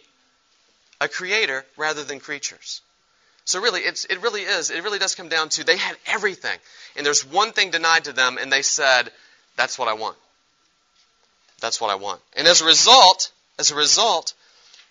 a 1.01 1.07
creator 1.07 1.65
rather 1.77 2.03
than 2.03 2.19
creatures. 2.19 2.81
So 3.43 3.61
really, 3.61 3.81
it 3.81 4.21
really 4.21 4.41
is. 4.41 4.71
It 4.71 4.83
really 4.83 4.97
does 4.97 5.13
come 5.13 5.29
down 5.29 5.49
to 5.49 5.63
they 5.63 5.77
had 5.77 5.95
everything, 6.07 6.57
and 6.95 7.05
there's 7.05 7.23
one 7.23 7.51
thing 7.51 7.69
denied 7.69 8.05
to 8.05 8.13
them, 8.13 8.39
and 8.39 8.51
they 8.51 8.63
said, 8.63 9.11
"That's 9.55 9.77
what 9.77 9.87
I 9.87 9.93
want. 9.93 10.17
That's 11.61 11.79
what 11.79 11.91
I 11.91 11.95
want." 11.95 12.21
And 12.35 12.47
as 12.47 12.61
a 12.61 12.65
result, 12.65 13.31
as 13.59 13.71
a 13.71 13.75
result, 13.75 14.33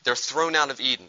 they're 0.05 0.15
thrown 0.15 0.55
out 0.55 0.71
of 0.71 0.81
Eden, 0.81 1.09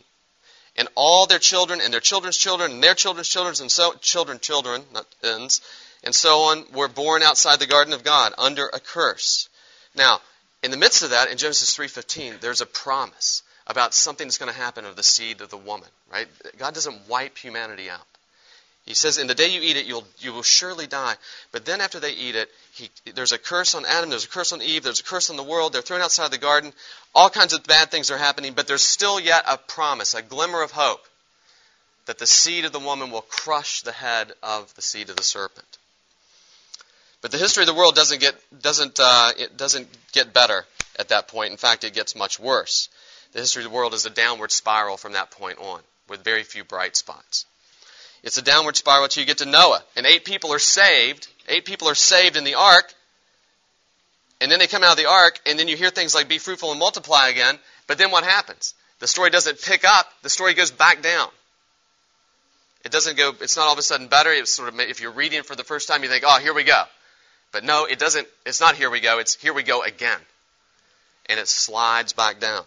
and 0.76 0.88
all 0.96 1.26
their 1.26 1.40
children 1.40 1.80
and 1.82 1.94
their 1.94 2.00
children's 2.00 2.38
children 2.38 2.72
and 2.72 2.84
their 2.84 2.96
children's 2.96 3.30
children 3.30 3.56
and 3.62 3.72
so 3.72 3.94
children, 4.02 4.40
children, 4.40 4.84
not 4.94 5.06
ends, 5.24 5.62
and 6.04 6.14
so 6.14 6.42
on, 6.52 6.66
were 6.74 6.88
born 6.88 7.24
outside 7.24 7.60
the 7.60 7.68
garden 7.68 7.94
of 7.94 8.04
God 8.04 8.34
under 8.38 8.68
a 8.68 8.80
curse. 8.80 9.50
Now, 9.96 10.22
in 10.64 10.72
the 10.72 10.78
midst 10.78 11.04
of 11.04 11.12
that, 11.12 11.30
in 11.30 11.38
Genesis 11.38 11.76
3:15, 11.76 12.40
there's 12.40 12.62
a 12.62 12.66
promise 12.66 13.44
about 13.68 13.94
something 13.94 14.28
that's 14.28 14.38
going 14.38 14.52
to 14.52 14.58
happen 14.58 14.86
of 14.86 14.96
the 14.96 15.04
seed 15.04 15.42
of 15.42 15.50
the 15.50 15.58
woman, 15.58 15.90
right? 16.12 16.28
God 16.58 16.74
doesn't 16.74 17.08
wipe 17.08 17.38
humanity 17.38 17.90
out. 17.90 18.06
He 18.86 18.94
says, 18.94 19.18
"In 19.18 19.26
the 19.26 19.34
day 19.34 19.48
you 19.48 19.62
eat 19.62 19.78
it, 19.78 19.86
you'll 19.86 20.08
you 20.20 20.32
will 20.32 20.44
surely 20.44 20.86
die." 20.86 21.16
But 21.52 21.66
then, 21.66 21.82
after 21.82 22.00
they 22.00 22.12
eat 22.12 22.36
it, 22.36 22.52
he, 22.74 22.90
there's 23.16 23.32
a 23.32 23.40
curse 23.40 23.74
on 23.74 23.84
Adam, 23.86 24.12
there's 24.12 24.26
a 24.26 24.30
curse 24.30 24.52
on 24.52 24.62
Eve, 24.62 24.84
there's 24.84 25.00
a 25.00 25.04
curse 25.04 25.32
on 25.32 25.38
the 25.38 25.44
world. 25.44 25.74
They're 25.74 25.82
thrown 25.82 26.02
outside 26.02 26.26
of 26.26 26.32
the 26.32 26.38
garden. 26.38 26.72
All 27.16 27.32
kinds 27.32 27.54
of 27.54 27.64
bad 27.64 27.90
things 27.90 28.12
are 28.12 28.18
happening, 28.18 28.54
but 28.54 28.68
there's 28.68 28.84
still 28.84 29.20
yet 29.20 29.44
a 29.48 29.58
promise, 29.58 30.14
a 30.14 30.22
glimmer 30.22 30.62
of 30.62 30.72
hope, 30.72 31.04
that 32.06 32.20
the 32.20 32.28
seed 32.28 32.66
of 32.66 32.74
the 32.74 32.80
woman 32.80 33.10
will 33.10 33.22
crush 33.22 33.82
the 33.82 33.92
head 33.92 34.34
of 34.44 34.74
the 34.76 34.84
seed 34.84 35.10
of 35.10 35.16
the 35.16 35.24
serpent. 35.24 35.78
But 37.22 37.32
the 37.32 37.40
history 37.40 37.64
of 37.64 37.68
the 37.68 37.74
world 37.74 37.96
doesn't 37.96 38.22
get 38.22 38.36
doesn't 38.62 39.00
uh, 39.00 39.32
it 39.36 39.58
doesn't 39.58 39.88
get 40.12 40.32
better 40.32 40.64
at 41.00 41.10
that 41.10 41.28
point. 41.28 41.50
In 41.50 41.58
fact, 41.58 41.84
it 41.84 41.96
gets 41.96 42.16
much 42.16 42.40
worse. 42.40 42.88
The 43.32 43.40
history 43.40 43.64
of 43.64 43.72
the 43.72 43.76
world 43.76 43.96
is 43.96 44.06
a 44.06 44.12
downward 44.12 44.52
spiral 44.52 44.96
from 44.96 45.14
that 45.14 45.32
point 45.32 45.58
on, 45.58 45.82
with 46.08 46.24
very 46.24 46.44
few 46.44 46.64
bright 46.64 46.96
spots. 46.96 47.48
It's 48.26 48.40
a 48.40 48.42
downward 48.42 48.76
spiral 48.76 49.04
until 49.04 49.22
you 49.22 49.28
get 49.28 49.38
to 49.38 49.46
Noah, 49.46 49.84
and 49.96 50.06
eight 50.08 50.26
people 50.26 50.52
are 50.52 50.60
saved. 50.60 51.28
Eight 51.48 51.64
people 51.64 51.88
are 51.90 51.96
saved 51.96 52.36
in 52.36 52.44
the 52.44 52.56
ark, 52.56 52.92
and 54.42 54.52
then 54.52 54.58
they 54.58 54.66
come 54.66 54.84
out 54.84 54.92
of 54.92 54.98
the 54.98 55.06
ark, 55.06 55.40
and 55.46 55.60
then 55.60 55.68
you 55.68 55.78
hear 55.78 55.92
things 55.92 56.16
like 56.16 56.28
"Be 56.28 56.40
fruitful 56.40 56.72
and 56.72 56.80
multiply" 56.80 57.28
again. 57.28 57.60
But 57.86 58.00
then 58.00 58.10
what 58.10 58.24
happens? 58.24 58.74
The 58.98 59.08
story 59.08 59.30
doesn't 59.30 59.62
pick 59.62 59.86
up. 59.86 60.12
The 60.24 60.32
story 60.32 60.56
goes 60.56 60.72
back 60.72 61.04
down. 61.04 61.30
It 62.84 62.92
doesn't 62.92 63.16
go. 63.16 63.36
It's 63.42 63.56
not 63.56 63.68
all 63.68 63.74
of 63.74 63.80
a 63.80 63.84
sudden 63.84 64.08
better. 64.08 64.32
It's 64.32 64.52
sort 64.52 64.70
of 64.70 64.80
if 64.80 65.02
you're 65.02 65.12
reading 65.12 65.40
it 65.40 65.46
for 65.46 65.56
the 65.56 65.64
first 65.64 65.88
time, 65.88 66.02
you 66.02 66.10
think, 66.10 66.24
"Oh, 66.28 66.40
here 66.40 66.54
we 66.54 66.64
go." 66.64 66.84
But 67.52 67.64
no, 67.64 67.86
it 67.86 68.00
doesn't. 68.00 68.28
It's 68.44 68.60
not 68.60 68.76
here 68.76 68.90
we 68.90 69.02
go. 69.02 69.20
It's 69.20 69.36
here 69.36 69.54
we 69.54 69.62
go 69.62 69.84
again, 69.84 70.20
and 71.28 71.40
it 71.40 71.48
slides 71.48 72.14
back 72.14 72.40
down. 72.40 72.66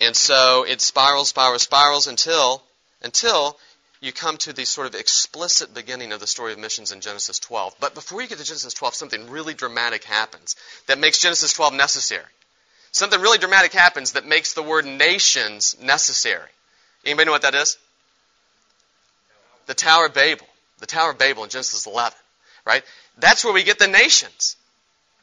And 0.00 0.16
so 0.16 0.62
it 0.62 0.80
spirals, 0.80 1.28
spirals, 1.28 1.62
spirals 1.62 2.06
until 2.06 2.62
until 3.02 3.58
you 4.00 4.12
come 4.12 4.38
to 4.38 4.52
the 4.52 4.64
sort 4.64 4.86
of 4.86 4.94
explicit 4.94 5.74
beginning 5.74 6.12
of 6.12 6.20
the 6.20 6.26
story 6.26 6.52
of 6.52 6.58
missions 6.58 6.90
in 6.90 7.00
Genesis 7.00 7.38
12. 7.38 7.74
But 7.80 7.94
before 7.94 8.22
you 8.22 8.28
get 8.28 8.38
to 8.38 8.44
Genesis 8.44 8.72
12, 8.72 8.94
something 8.94 9.28
really 9.28 9.52
dramatic 9.52 10.04
happens 10.04 10.56
that 10.86 10.98
makes 10.98 11.18
Genesis 11.18 11.52
12 11.52 11.74
necessary. 11.74 12.24
Something 12.92 13.20
really 13.20 13.38
dramatic 13.38 13.72
happens 13.72 14.12
that 14.12 14.26
makes 14.26 14.54
the 14.54 14.62
word 14.62 14.86
nations 14.86 15.76
necessary. 15.80 16.48
Anybody 17.04 17.26
know 17.26 17.32
what 17.32 17.42
that 17.42 17.54
is? 17.54 17.76
The 19.66 19.74
Tower 19.74 20.06
of 20.06 20.14
Babel. 20.14 20.46
The 20.78 20.86
Tower 20.86 21.10
of 21.10 21.18
Babel 21.18 21.44
in 21.44 21.50
Genesis 21.50 21.86
11. 21.86 22.16
Right? 22.64 22.82
That's 23.18 23.44
where 23.44 23.54
we 23.54 23.62
get 23.62 23.78
the 23.78 23.86
nations. 23.86 24.56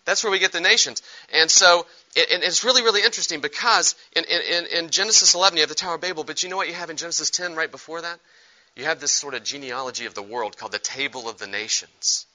That's 0.05 0.23
where 0.23 0.31
we 0.31 0.39
get 0.39 0.53
the 0.53 0.61
nations. 0.61 1.01
And 1.33 1.51
so 1.51 1.85
it, 2.15 2.27
it's 2.43 2.63
really, 2.63 2.83
really 2.83 3.03
interesting 3.03 3.41
because 3.41 3.95
in, 4.15 4.23
in, 4.23 4.65
in 4.67 4.89
Genesis 4.89 5.35
11 5.35 5.57
you 5.57 5.61
have 5.61 5.69
the 5.69 5.75
Tower 5.75 5.95
of 5.95 6.01
Babel, 6.01 6.23
but 6.23 6.43
you 6.43 6.49
know 6.49 6.55
what 6.55 6.67
you 6.67 6.75
have 6.75 6.89
in 6.89 6.95
Genesis 6.95 7.29
10 7.31 7.55
right 7.55 7.69
before 7.69 8.01
that? 8.01 8.19
You 8.77 8.85
have 8.85 8.99
this 8.99 9.11
sort 9.11 9.33
of 9.33 9.43
genealogy 9.43 10.05
of 10.05 10.13
the 10.13 10.21
world 10.21 10.55
called 10.55 10.71
the 10.71 10.77
Table 10.77 11.27
of 11.27 11.39
the 11.39 11.47
Nations. 11.47 12.27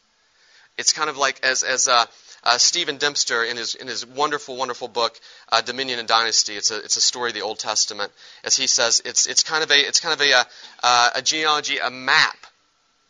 It's 0.76 0.92
kind 0.92 1.09
of 1.09 1.16
like 1.16 1.38
as, 1.44 1.62
as 1.62 1.87
uh, 1.87 2.05
uh, 2.42 2.59
Stephen 2.59 2.96
Dempster 2.96 3.44
in 3.44 3.57
his 3.57 3.76
in 3.76 3.87
his 3.87 4.05
wonderful, 4.05 4.57
wonderful 4.57 4.88
book 4.88 5.18
uh, 5.52 5.61
Dominion 5.61 6.00
and 6.00 6.09
Dynasty. 6.09 6.55
It's 6.57 6.72
a 6.72 6.78
it's 6.78 6.96
a 6.96 7.00
story 7.00 7.31
of 7.31 7.35
the 7.35 7.42
Old 7.42 7.61
Testament. 7.61 8.11
As 8.42 8.57
he 8.57 8.66
says, 8.66 9.00
it's 9.05 9.28
it's 9.28 9.44
kind 9.44 9.62
of 9.62 9.70
a 9.70 9.76
it's 9.76 10.00
kind 10.00 10.20
of 10.20 10.26
a 10.26 10.44
uh, 10.83 11.11
a 11.14 11.22
genealogy, 11.22 11.78
a 11.78 11.90
map 11.90 12.37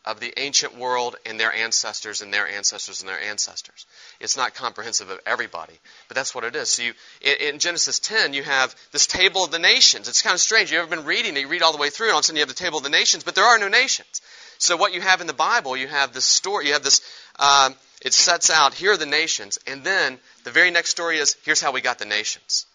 of 0.05 0.19
the 0.19 0.33
ancient 0.37 0.77
world 0.77 1.17
and 1.25 1.39
their 1.39 1.53
ancestors 1.53 2.23
and 2.23 2.35
their 2.35 2.49
ancestors 2.49 3.01
and 3.01 3.09
their 3.09 3.21
ancestors. 3.21 3.87
It's 4.19 4.37
not 4.37 4.55
comprehensive 4.55 5.11
of 5.11 5.21
everybody, 5.25 5.75
but 6.09 6.17
that's 6.17 6.35
what 6.35 6.45
it 6.45 6.57
is. 6.57 6.71
So 6.71 6.83
you, 6.83 6.93
in, 7.21 7.61
Genesis 7.61 8.01
10, 8.01 8.35
you 8.35 8.43
have 8.43 8.75
this 8.91 9.07
table 9.07 9.45
of 9.45 9.53
the 9.53 9.61
nations. 9.61 10.09
It's 10.09 10.23
kind 10.23 10.35
of 10.35 10.41
strange. 10.41 10.73
You've 10.73 10.83
ever 10.83 10.97
been 10.97 11.05
reading 11.05 11.37
it, 11.37 11.41
you 11.41 11.49
read 11.49 11.63
all 11.63 11.73
the 11.73 11.79
way 11.79 11.91
through, 11.91 12.07
and 12.07 12.15
all 12.15 12.19
of 12.19 12.25
a 12.25 12.27
sudden 12.27 12.37
you 12.37 12.43
have 12.43 12.49
the 12.49 12.55
table 12.55 12.79
of 12.79 12.85
the 12.85 12.91
nations, 12.91 13.23
but 13.23 13.37
there 13.37 13.45
are 13.45 13.59
no 13.59 13.69
nations. 13.69 14.21
So 14.59 14.77
what 14.77 14.93
you 14.93 15.01
have 15.01 15.21
in 15.21 15.27
the 15.29 15.33
Bible, 15.33 15.77
you 15.77 15.87
have 15.87 16.13
this 16.13 16.25
story, 16.25 16.67
you 16.67 16.73
have 16.73 16.83
this, 16.83 17.01
um, 17.39 17.75
it 18.05 18.13
sets 18.13 18.51
out, 18.51 18.75
here 18.75 18.93
are 18.93 18.97
the 18.97 19.07
nations, 19.07 19.59
and 19.67 19.85
then 19.85 20.19
the 20.43 20.51
very 20.51 20.73
next 20.73 20.91
story 20.91 21.19
is, 21.19 21.37
here's 21.45 21.61
how 21.61 21.71
we 21.71 21.81
got 21.81 21.99
the 21.99 22.05
nations. 22.05 22.67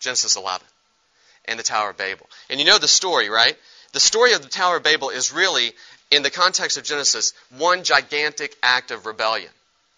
Genesis 0.00 0.36
11. 0.36 0.66
And 1.46 1.58
the 1.58 1.64
Tower 1.64 1.90
of 1.90 1.96
Babel. 1.96 2.28
And 2.50 2.60
you 2.60 2.66
know 2.66 2.78
the 2.78 2.88
story, 2.88 3.28
right? 3.28 3.56
The 3.92 4.00
story 4.00 4.32
of 4.32 4.42
the 4.42 4.48
Tower 4.48 4.76
of 4.76 4.82
Babel 4.82 5.10
is 5.10 5.32
really 5.32 5.72
in 6.12 6.22
the 6.22 6.30
context 6.30 6.76
of 6.76 6.84
Genesis, 6.84 7.32
one 7.56 7.84
gigantic 7.84 8.54
act 8.62 8.90
of 8.90 9.06
rebellion. 9.06 9.50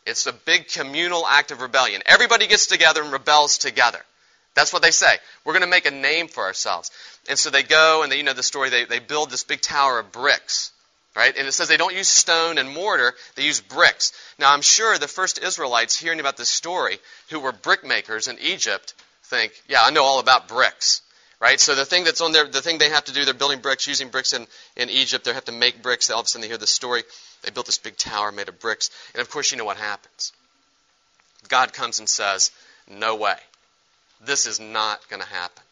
It's 0.06 0.26
a 0.26 0.32
big 0.32 0.68
communal 0.68 1.26
act 1.26 1.50
of 1.50 1.60
rebellion. 1.60 2.02
Everybody 2.06 2.46
gets 2.46 2.66
together 2.66 3.02
and 3.02 3.12
rebels 3.12 3.58
together. 3.58 3.98
That's 4.54 4.72
what 4.72 4.82
they 4.82 4.92
say. 4.92 5.12
We're 5.44 5.54
going 5.54 5.64
to 5.64 5.68
make 5.68 5.86
a 5.86 5.90
name 5.90 6.28
for 6.28 6.44
ourselves. 6.44 6.92
And 7.28 7.36
so 7.36 7.50
they 7.50 7.64
go 7.64 8.02
and 8.02 8.12
they, 8.12 8.18
you 8.18 8.22
know 8.22 8.32
the 8.32 8.44
story, 8.44 8.70
they, 8.70 8.84
they 8.84 9.00
build 9.00 9.30
this 9.30 9.42
big 9.42 9.60
tower 9.60 9.98
of 9.98 10.12
bricks. 10.12 10.70
Right? 11.16 11.36
And 11.36 11.48
it 11.48 11.52
says 11.52 11.68
they 11.68 11.76
don't 11.76 11.94
use 11.94 12.08
stone 12.08 12.58
and 12.58 12.68
mortar, 12.68 13.14
they 13.34 13.42
use 13.42 13.60
bricks. 13.60 14.12
Now 14.38 14.52
I'm 14.52 14.62
sure 14.62 14.96
the 14.98 15.08
first 15.08 15.42
Israelites 15.42 15.98
hearing 15.98 16.20
about 16.20 16.36
this 16.36 16.48
story, 16.48 16.98
who 17.30 17.40
were 17.40 17.52
brickmakers 17.52 18.28
in 18.28 18.38
Egypt, 18.40 18.94
think, 19.24 19.52
yeah, 19.68 19.82
I 19.82 19.90
know 19.90 20.04
all 20.04 20.20
about 20.20 20.48
bricks. 20.48 21.02
Right? 21.40 21.60
So 21.60 21.74
the 21.74 21.84
thing 21.84 22.04
that's 22.04 22.20
on 22.20 22.32
there, 22.32 22.46
the 22.46 22.62
thing 22.62 22.78
they 22.78 22.90
have 22.90 23.04
to 23.04 23.12
do, 23.12 23.24
they're 23.24 23.34
building 23.34 23.60
bricks, 23.60 23.86
using 23.86 24.08
bricks 24.08 24.32
in, 24.32 24.46
in 24.76 24.88
Egypt. 24.88 25.24
They 25.24 25.32
have 25.32 25.44
to 25.46 25.52
make 25.52 25.82
bricks. 25.82 26.10
All 26.10 26.20
of 26.20 26.26
a 26.26 26.28
sudden 26.28 26.42
they 26.42 26.48
hear 26.48 26.58
the 26.58 26.66
story. 26.66 27.02
They 27.42 27.50
built 27.50 27.66
this 27.66 27.78
big 27.78 27.96
tower 27.96 28.32
made 28.32 28.48
of 28.48 28.60
bricks. 28.60 28.90
And 29.12 29.20
of 29.20 29.30
course, 29.30 29.50
you 29.50 29.58
know 29.58 29.64
what 29.64 29.76
happens. 29.76 30.32
God 31.48 31.72
comes 31.72 31.98
and 31.98 32.08
says, 32.08 32.50
No 32.88 33.16
way. 33.16 33.36
This 34.24 34.46
is 34.46 34.60
not 34.60 35.06
going 35.10 35.20
to 35.20 35.28
happen. 35.28 35.62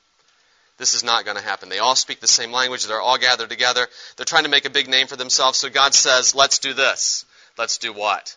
This 0.78 0.94
is 0.94 1.04
not 1.04 1.24
going 1.24 1.36
to 1.36 1.42
happen. 1.42 1.68
They 1.68 1.78
all 1.78 1.94
speak 1.94 2.20
the 2.20 2.26
same 2.26 2.50
language. 2.50 2.86
They're 2.86 3.00
all 3.00 3.18
gathered 3.18 3.48
together. 3.48 3.86
They're 4.16 4.26
trying 4.26 4.44
to 4.44 4.50
make 4.50 4.64
a 4.64 4.70
big 4.70 4.88
name 4.88 5.06
for 5.06 5.16
themselves. 5.16 5.58
So 5.58 5.70
God 5.70 5.94
says, 5.94 6.34
Let's 6.34 6.58
do 6.58 6.74
this. 6.74 7.24
Let's 7.56 7.78
do 7.78 7.92
what? 7.92 8.36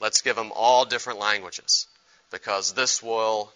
Let's 0.00 0.22
give 0.22 0.36
them 0.36 0.52
all 0.54 0.84
different 0.84 1.18
languages. 1.18 1.86
Because 2.30 2.72
this 2.72 3.02
will 3.02 3.52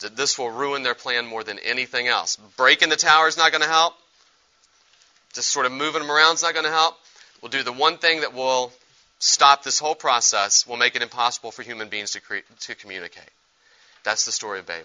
this 0.00 0.38
will 0.38 0.50
ruin 0.50 0.82
their 0.82 0.94
plan 0.94 1.26
more 1.26 1.44
than 1.44 1.58
anything 1.60 2.08
else. 2.08 2.36
Breaking 2.56 2.88
the 2.88 2.96
tower 2.96 3.28
is 3.28 3.36
not 3.36 3.50
going 3.50 3.62
to 3.62 3.68
help. 3.68 3.94
Just 5.32 5.48
sort 5.48 5.66
of 5.66 5.72
moving 5.72 6.02
them 6.02 6.10
around 6.10 6.34
is 6.34 6.42
not 6.42 6.54
going 6.54 6.64
to 6.66 6.70
help. 6.70 6.96
We'll 7.42 7.50
do 7.50 7.62
the 7.62 7.72
one 7.72 7.98
thing 7.98 8.20
that 8.20 8.34
will 8.34 8.72
stop 9.18 9.62
this 9.62 9.78
whole 9.78 9.94
process, 9.94 10.66
will 10.66 10.76
make 10.76 10.96
it 10.96 11.02
impossible 11.02 11.50
for 11.50 11.62
human 11.62 11.88
beings 11.88 12.12
to, 12.12 12.20
cre- 12.20 12.46
to 12.60 12.74
communicate. 12.74 13.30
That's 14.04 14.24
the 14.24 14.32
story 14.32 14.58
of 14.58 14.66
Babel. 14.66 14.84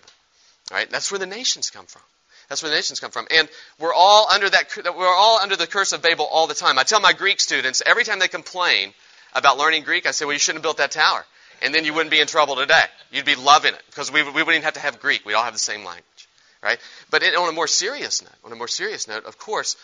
Right? 0.71 0.89
That's 0.89 1.12
where 1.12 1.19
the 1.19 1.26
nations 1.26 1.69
come 1.69 1.86
from. 1.86 2.02
That's 2.50 2.62
where 2.63 2.69
the 2.69 2.76
nations 2.76 3.00
come 3.00 3.12
from. 3.12 3.28
And 3.32 3.47
we're 3.80 3.93
all 3.93 4.30
under 4.30 4.50
that, 4.50 4.67
we're 4.97 5.08
all 5.08 5.39
under 5.39 5.56
the 5.56 5.67
curse 5.67 5.93
of 5.93 6.02
Babel 6.02 6.26
all 6.26 6.47
the 6.47 6.54
time. 6.54 6.78
I 6.80 6.84
tell 6.84 7.00
my 7.00 7.13
Greek 7.13 7.39
students, 7.39 7.82
every 7.86 8.04
time 8.04 8.19
they 8.19 8.28
complain 8.28 8.93
about 9.34 9.58
learning 9.58 9.84
Greek, 9.84 10.06
I 10.06 10.12
say, 10.12 10.26
well, 10.26 10.34
you 10.34 10.39
shouldn't 10.39 10.58
have 10.58 10.63
built 10.63 10.78
that 10.78 10.91
tower. 10.91 11.26
And 11.62 11.74
then 11.74 11.86
you 11.86 11.93
wouldn't 11.93 12.12
be 12.12 12.19
in 12.19 12.28
trouble 12.28 12.56
today. 12.56 12.84
You'd 13.12 13.26
be 13.26 13.36
loving 13.36 13.74
it 13.74 13.82
because 13.88 14.12
we, 14.12 14.24
we 14.24 14.30
wouldn't 14.30 14.50
even 14.50 14.63
have 14.63 14.74
to 14.74 14.80
have 14.80 15.00
Greek. 15.00 15.26
We'd 15.26 15.34
all 15.34 15.43
have 15.43 15.54
the 15.54 15.60
same 15.60 15.84
language, 15.84 16.28
right? 16.63 16.80
But 17.10 17.24
it, 17.24 17.36
on 17.36 17.50
a 17.50 17.52
more 17.52 17.67
serious 17.67 18.21
note, 18.21 18.32
on 18.43 18.52
a 18.52 18.56
more 18.56 18.67
serious 18.67 19.08
note, 19.08 19.26
of 19.26 19.38
course, 19.38 19.76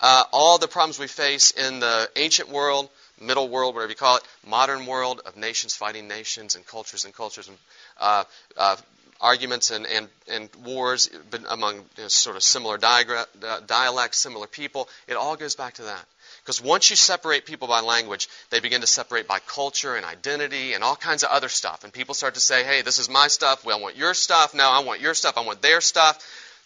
uh, 0.00 0.24
all 0.32 0.58
the 0.58 0.68
problems 0.68 0.98
we 0.98 1.06
face 1.06 1.50
in 1.50 1.80
the 1.80 2.10
ancient 2.16 2.48
world, 2.48 2.88
middle 3.20 3.48
world, 3.48 3.74
whatever 3.74 3.90
you 3.90 3.96
call 3.96 4.16
it, 4.16 4.22
modern 4.46 4.86
world 4.86 5.20
of 5.26 5.36
nations 5.36 5.76
fighting 5.76 6.08
nations 6.08 6.54
and 6.54 6.66
cultures 6.66 7.04
and 7.04 7.14
cultures 7.14 7.48
and 7.48 7.58
uh, 8.00 8.24
uh, 8.56 8.76
arguments 9.20 9.70
and, 9.70 9.86
and, 9.86 10.08
and 10.30 10.48
wars 10.64 11.10
among 11.48 11.76
you 11.76 11.82
know, 11.98 12.08
sort 12.08 12.36
of 12.36 12.42
similar 12.42 12.78
uh, 12.82 13.60
dialects, 13.66 14.18
similar 14.18 14.46
people. 14.46 14.88
It 15.06 15.14
all 15.14 15.36
goes 15.36 15.54
back 15.54 15.74
to 15.74 15.82
that. 15.82 16.04
Because 16.42 16.62
once 16.62 16.90
you 16.90 16.96
separate 16.96 17.44
people 17.46 17.68
by 17.68 17.80
language, 17.80 18.28
they 18.50 18.60
begin 18.60 18.80
to 18.80 18.86
separate 18.86 19.28
by 19.28 19.38
culture 19.40 19.94
and 19.94 20.04
identity 20.04 20.72
and 20.72 20.82
all 20.82 20.96
kinds 20.96 21.22
of 21.22 21.30
other 21.30 21.48
stuff. 21.48 21.84
And 21.84 21.92
people 21.92 22.14
start 22.14 22.34
to 22.34 22.40
say, 22.40 22.64
hey, 22.64 22.82
this 22.82 22.98
is 22.98 23.08
my 23.08 23.28
stuff. 23.28 23.64
Well, 23.64 23.78
I 23.78 23.80
want 23.80 23.96
your 23.96 24.14
stuff. 24.14 24.54
No, 24.54 24.68
I 24.68 24.80
want 24.80 25.00
your 25.00 25.14
stuff. 25.14 25.36
I 25.36 25.44
want 25.44 25.62
their 25.62 25.80
stuff. 25.80 26.18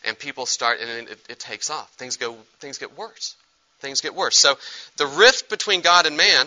And 0.05 0.19
people 0.19 0.47
start, 0.47 0.81
and 0.81 1.09
it, 1.09 1.19
it 1.29 1.39
takes 1.39 1.71
off. 1.71 1.91
Things, 1.95 2.17
go, 2.17 2.37
things 2.61 2.79
get 2.79 2.97
worse. 2.97 3.37
Things 3.81 4.01
get 4.01 4.15
worse. 4.15 4.37
So 4.37 4.57
the 4.97 5.07
rift 5.07 5.51
between 5.51 5.81
God 5.81 6.07
and 6.07 6.17
man 6.17 6.47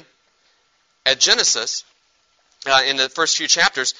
at 1.05 1.19
Genesis, 1.19 1.83
uh, 2.65 2.81
in 2.87 2.97
the 2.97 3.09
first 3.09 3.37
few 3.37 3.47
chapters, 3.47 3.93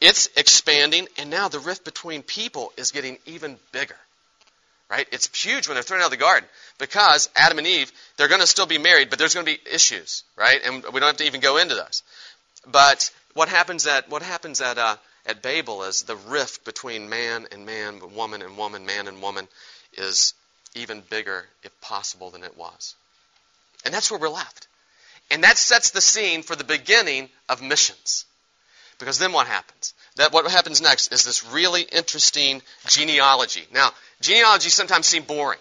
it's 0.00 0.28
expanding, 0.36 1.08
and 1.18 1.30
now 1.30 1.48
the 1.48 1.58
rift 1.58 1.84
between 1.84 2.22
people 2.22 2.72
is 2.76 2.92
getting 2.92 3.18
even 3.26 3.56
bigger. 3.72 3.96
Right? 4.90 5.06
It's 5.12 5.28
huge 5.44 5.68
when 5.68 5.74
they're 5.74 5.82
thrown 5.82 6.00
out 6.00 6.06
of 6.06 6.10
the 6.10 6.16
garden 6.16 6.48
because 6.78 7.28
Adam 7.36 7.58
and 7.58 7.66
Eve, 7.66 7.92
they're 8.16 8.28
going 8.28 8.40
to 8.40 8.46
still 8.46 8.66
be 8.66 8.78
married, 8.78 9.10
but 9.10 9.18
there's 9.18 9.34
going 9.34 9.44
to 9.44 9.52
be 9.52 9.60
issues, 9.70 10.24
right? 10.34 10.60
And 10.64 10.82
we 10.82 11.00
don't 11.00 11.08
have 11.08 11.18
to 11.18 11.26
even 11.26 11.40
go 11.40 11.58
into 11.58 11.74
those. 11.74 12.02
But 12.66 13.10
what 13.34 13.48
happens 13.48 13.86
at 13.86 14.08
what 14.08 14.22
happens 14.22 14.62
at 14.62 14.78
uh, 14.78 14.96
at 15.26 15.42
Babel 15.42 15.82
is 15.84 16.02
the 16.04 16.16
rift 16.16 16.64
between 16.64 17.10
man 17.10 17.46
and 17.52 17.66
man, 17.66 18.00
woman 18.14 18.40
and 18.40 18.56
woman, 18.56 18.86
man 18.86 19.08
and 19.08 19.20
woman, 19.20 19.46
is 19.92 20.32
even 20.74 21.02
bigger, 21.02 21.46
if 21.62 21.78
possible, 21.82 22.30
than 22.30 22.42
it 22.42 22.56
was. 22.56 22.94
And 23.84 23.92
that's 23.92 24.10
where 24.10 24.18
we're 24.18 24.28
left. 24.28 24.68
And 25.30 25.44
that 25.44 25.58
sets 25.58 25.90
the 25.90 26.00
scene 26.00 26.42
for 26.42 26.56
the 26.56 26.64
beginning 26.64 27.28
of 27.48 27.60
missions. 27.60 28.24
Because 28.98 29.18
then 29.18 29.32
what 29.32 29.46
happens? 29.46 29.94
That 30.16 30.32
what 30.32 30.50
happens 30.50 30.80
next 30.80 31.12
is 31.12 31.24
this 31.24 31.46
really 31.46 31.82
interesting 31.82 32.62
genealogy. 32.86 33.62
Now, 33.72 33.90
genealogies 34.20 34.74
sometimes 34.74 35.06
seem 35.06 35.22
boring. 35.22 35.60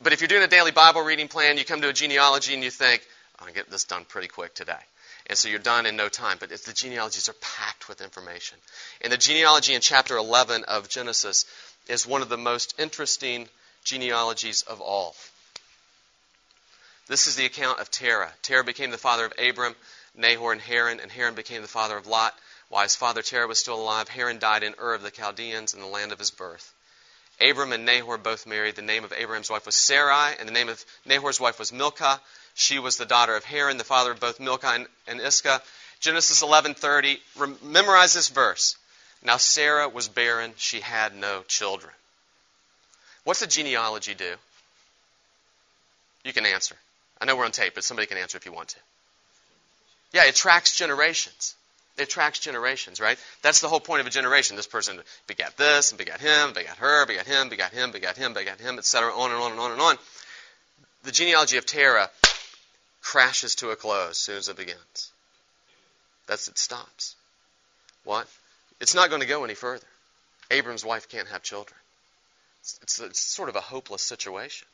But 0.00 0.12
if 0.12 0.20
you're 0.20 0.28
doing 0.28 0.42
a 0.42 0.48
daily 0.48 0.70
Bible 0.70 1.02
reading 1.02 1.28
plan, 1.28 1.58
you 1.58 1.64
come 1.64 1.80
to 1.80 1.88
a 1.88 1.92
genealogy 1.92 2.54
and 2.54 2.62
you 2.62 2.70
think, 2.70 3.02
I'll 3.38 3.52
get 3.52 3.70
this 3.70 3.84
done 3.84 4.04
pretty 4.04 4.28
quick 4.28 4.54
today. 4.54 4.78
And 5.26 5.36
so 5.36 5.48
you're 5.48 5.58
done 5.58 5.86
in 5.86 5.96
no 5.96 6.08
time. 6.08 6.38
But 6.40 6.50
the 6.50 6.72
genealogies 6.72 7.28
are 7.28 7.34
packed 7.34 7.88
with 7.88 8.00
information. 8.00 8.58
And 9.00 9.12
the 9.12 9.16
genealogy 9.16 9.74
in 9.74 9.80
chapter 9.80 10.16
11 10.16 10.64
of 10.64 10.88
Genesis 10.88 11.44
is 11.88 12.06
one 12.06 12.22
of 12.22 12.28
the 12.28 12.36
most 12.36 12.74
interesting 12.78 13.48
genealogies 13.84 14.62
of 14.62 14.80
all. 14.80 15.14
This 17.08 17.26
is 17.26 17.36
the 17.36 17.46
account 17.46 17.80
of 17.80 17.90
Terah. 17.90 18.30
Terah 18.42 18.64
became 18.64 18.90
the 18.90 18.98
father 18.98 19.24
of 19.24 19.32
Abram, 19.38 19.74
Nahor, 20.14 20.52
and 20.52 20.60
Haran, 20.60 21.00
and 21.00 21.10
Haran 21.10 21.34
became 21.34 21.62
the 21.62 21.68
father 21.68 21.96
of 21.96 22.06
Lot. 22.06 22.34
While 22.68 22.82
his 22.82 22.96
father 22.96 23.22
Terah 23.22 23.46
was 23.46 23.58
still 23.58 23.80
alive, 23.80 24.08
Haran 24.08 24.38
died 24.38 24.62
in 24.62 24.74
Ur 24.78 24.94
of 24.94 25.02
the 25.02 25.10
Chaldeans 25.10 25.74
in 25.74 25.80
the 25.80 25.86
land 25.86 26.12
of 26.12 26.18
his 26.18 26.30
birth. 26.30 26.72
Abram 27.40 27.72
and 27.72 27.84
Nahor 27.84 28.18
both 28.18 28.46
married. 28.46 28.74
The 28.74 28.82
name 28.82 29.04
of 29.04 29.12
Abram's 29.12 29.48
wife 29.48 29.64
was 29.64 29.76
Sarai, 29.76 30.36
and 30.38 30.48
the 30.48 30.52
name 30.52 30.68
of 30.68 30.84
Nahor's 31.04 31.40
wife 31.40 31.58
was 31.58 31.72
Milcah. 31.72 32.20
She 32.54 32.78
was 32.78 32.96
the 32.96 33.06
daughter 33.06 33.36
of 33.36 33.44
Haran, 33.44 33.78
the 33.78 33.84
father 33.84 34.10
of 34.10 34.20
both 34.20 34.40
Milcah 34.40 34.72
and, 34.72 34.86
and 35.06 35.20
Iscah. 35.20 35.62
Genesis 36.00 36.42
11:30. 36.42 37.20
Memorize 37.62 38.12
this 38.14 38.28
verse. 38.28 38.76
Now 39.22 39.36
Sarah 39.36 39.88
was 39.88 40.08
barren; 40.08 40.54
she 40.56 40.80
had 40.80 41.14
no 41.14 41.42
children. 41.44 41.92
What's 43.24 43.42
a 43.42 43.46
genealogy 43.46 44.14
do? 44.14 44.36
You 46.24 46.32
can 46.32 46.46
answer. 46.46 46.76
I 47.20 47.24
know 47.24 47.36
we're 47.36 47.44
on 47.44 47.52
tape, 47.52 47.74
but 47.74 47.84
somebody 47.84 48.06
can 48.06 48.18
answer 48.18 48.36
if 48.36 48.46
you 48.46 48.52
want 48.52 48.70
to. 48.70 48.76
Yeah, 50.12 50.24
it 50.24 50.36
tracks 50.36 50.76
generations. 50.76 51.54
It 51.98 52.08
tracks 52.08 52.38
generations, 52.38 53.00
right? 53.00 53.18
That's 53.42 53.60
the 53.60 53.68
whole 53.68 53.80
point 53.80 54.00
of 54.00 54.06
a 54.06 54.10
generation. 54.10 54.56
This 54.56 54.66
person 54.66 55.00
begat 55.26 55.56
this, 55.56 55.90
and 55.90 55.98
begat 55.98 56.20
him, 56.20 56.52
begat 56.52 56.76
her, 56.76 57.06
begat 57.06 57.26
him, 57.26 57.48
begat 57.48 57.72
him, 57.72 57.90
begat 57.90 58.16
him, 58.16 58.34
begat 58.34 58.60
him, 58.60 58.78
etc., 58.78 59.12
on 59.12 59.30
and 59.32 59.40
on 59.40 59.50
and 59.52 59.60
on 59.60 59.72
and 59.72 59.80
on. 59.80 59.98
The 61.02 61.12
genealogy 61.12 61.56
of 61.56 61.66
Terah 61.66 62.10
crashes 63.00 63.56
to 63.56 63.70
a 63.70 63.76
close 63.76 64.10
as 64.10 64.18
soon 64.18 64.36
as 64.36 64.48
it 64.48 64.56
begins. 64.56 65.10
That's 66.26 66.48
it 66.48 66.58
stops. 66.58 67.16
What? 68.04 68.28
It's 68.80 68.94
not 68.94 69.08
going 69.08 69.22
to 69.22 69.26
go 69.26 69.44
any 69.44 69.54
further. 69.54 69.86
Abram's 70.50 70.84
wife 70.84 71.08
can't 71.08 71.28
have 71.28 71.42
children. 71.42 71.78
It's, 72.60 72.78
it's, 72.82 73.00
it's 73.00 73.20
sort 73.20 73.48
of 73.48 73.56
a 73.56 73.60
hopeless 73.60 74.02
situation. 74.02 74.68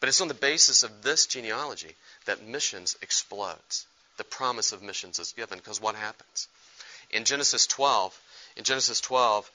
But 0.00 0.08
it's 0.08 0.20
on 0.20 0.28
the 0.28 0.34
basis 0.34 0.82
of 0.82 1.02
this 1.02 1.26
genealogy 1.26 1.94
that 2.24 2.46
missions 2.46 2.96
explodes. 3.02 3.86
The 4.20 4.24
promise 4.24 4.72
of 4.72 4.82
missions 4.82 5.18
is 5.18 5.32
given 5.32 5.56
because 5.56 5.80
what 5.80 5.94
happens? 5.94 6.46
In 7.10 7.24
Genesis 7.24 7.66
12, 7.66 8.20
in 8.58 8.64
Genesis 8.64 9.00
12, 9.00 9.50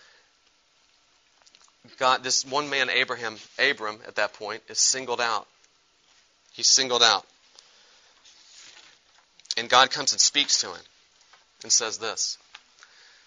God, 1.99 2.23
this 2.23 2.43
one 2.43 2.67
man, 2.71 2.89
Abraham, 2.89 3.36
Abram, 3.60 3.99
at 4.08 4.15
that 4.15 4.34
point, 4.34 4.63
is 4.67 4.80
singled 4.80 5.21
out. 5.21 5.45
He's 6.51 6.65
singled 6.65 7.04
out. 7.04 7.28
And 9.56 9.69
God 9.69 9.91
comes 9.91 10.13
and 10.13 10.19
speaks 10.19 10.60
to 10.62 10.69
him 10.69 10.82
and 11.62 11.71
says 11.71 11.99
this 11.99 12.39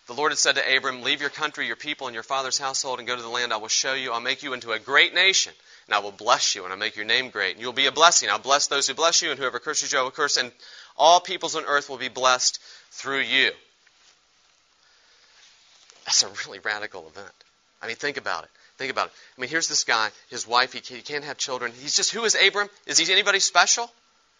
The 0.08 0.14
Lord 0.14 0.32
had 0.32 0.38
said 0.38 0.56
to 0.56 0.76
Abram, 0.76 1.02
Leave 1.02 1.20
your 1.20 1.30
country, 1.30 1.68
your 1.68 1.76
people, 1.76 2.08
and 2.08 2.14
your 2.14 2.24
father's 2.24 2.58
household, 2.58 2.98
and 2.98 3.06
go 3.06 3.14
to 3.14 3.22
the 3.22 3.28
land 3.28 3.52
I 3.52 3.58
will 3.58 3.68
show 3.68 3.94
you. 3.94 4.10
I'll 4.10 4.20
make 4.20 4.42
you 4.42 4.54
into 4.54 4.72
a 4.72 4.80
great 4.80 5.14
nation 5.14 5.52
and 5.88 5.94
I 5.94 6.00
will 6.00 6.12
bless 6.12 6.54
you, 6.54 6.64
and 6.64 6.72
I'll 6.72 6.78
make 6.78 6.96
your 6.96 7.06
name 7.06 7.30
great. 7.30 7.52
And 7.52 7.62
you'll 7.62 7.72
be 7.72 7.86
a 7.86 7.92
blessing. 7.92 8.28
I'll 8.28 8.38
bless 8.38 8.66
those 8.66 8.86
who 8.86 8.94
bless 8.94 9.22
you, 9.22 9.30
and 9.30 9.38
whoever 9.38 9.58
curses 9.58 9.90
you, 9.90 9.98
I 9.98 10.02
will 10.02 10.10
curse. 10.10 10.36
And 10.36 10.52
all 10.98 11.20
peoples 11.20 11.56
on 11.56 11.64
earth 11.64 11.88
will 11.88 11.98
be 11.98 12.08
blessed 12.08 12.58
through 12.90 13.20
you. 13.20 13.50
That's 16.04 16.22
a 16.22 16.28
really 16.46 16.58
radical 16.58 17.06
event. 17.06 17.32
I 17.82 17.86
mean, 17.86 17.96
think 17.96 18.16
about 18.16 18.44
it. 18.44 18.50
Think 18.78 18.90
about 18.90 19.08
it. 19.08 19.12
I 19.36 19.40
mean, 19.40 19.50
here's 19.50 19.68
this 19.68 19.84
guy, 19.84 20.10
his 20.30 20.46
wife, 20.46 20.72
he 20.72 20.80
can't 20.80 21.24
have 21.24 21.36
children. 21.36 21.72
He's 21.80 21.96
just, 21.96 22.12
who 22.12 22.24
is 22.24 22.36
Abram? 22.36 22.68
Is 22.86 22.98
he 22.98 23.12
anybody 23.12 23.40
special? 23.40 23.90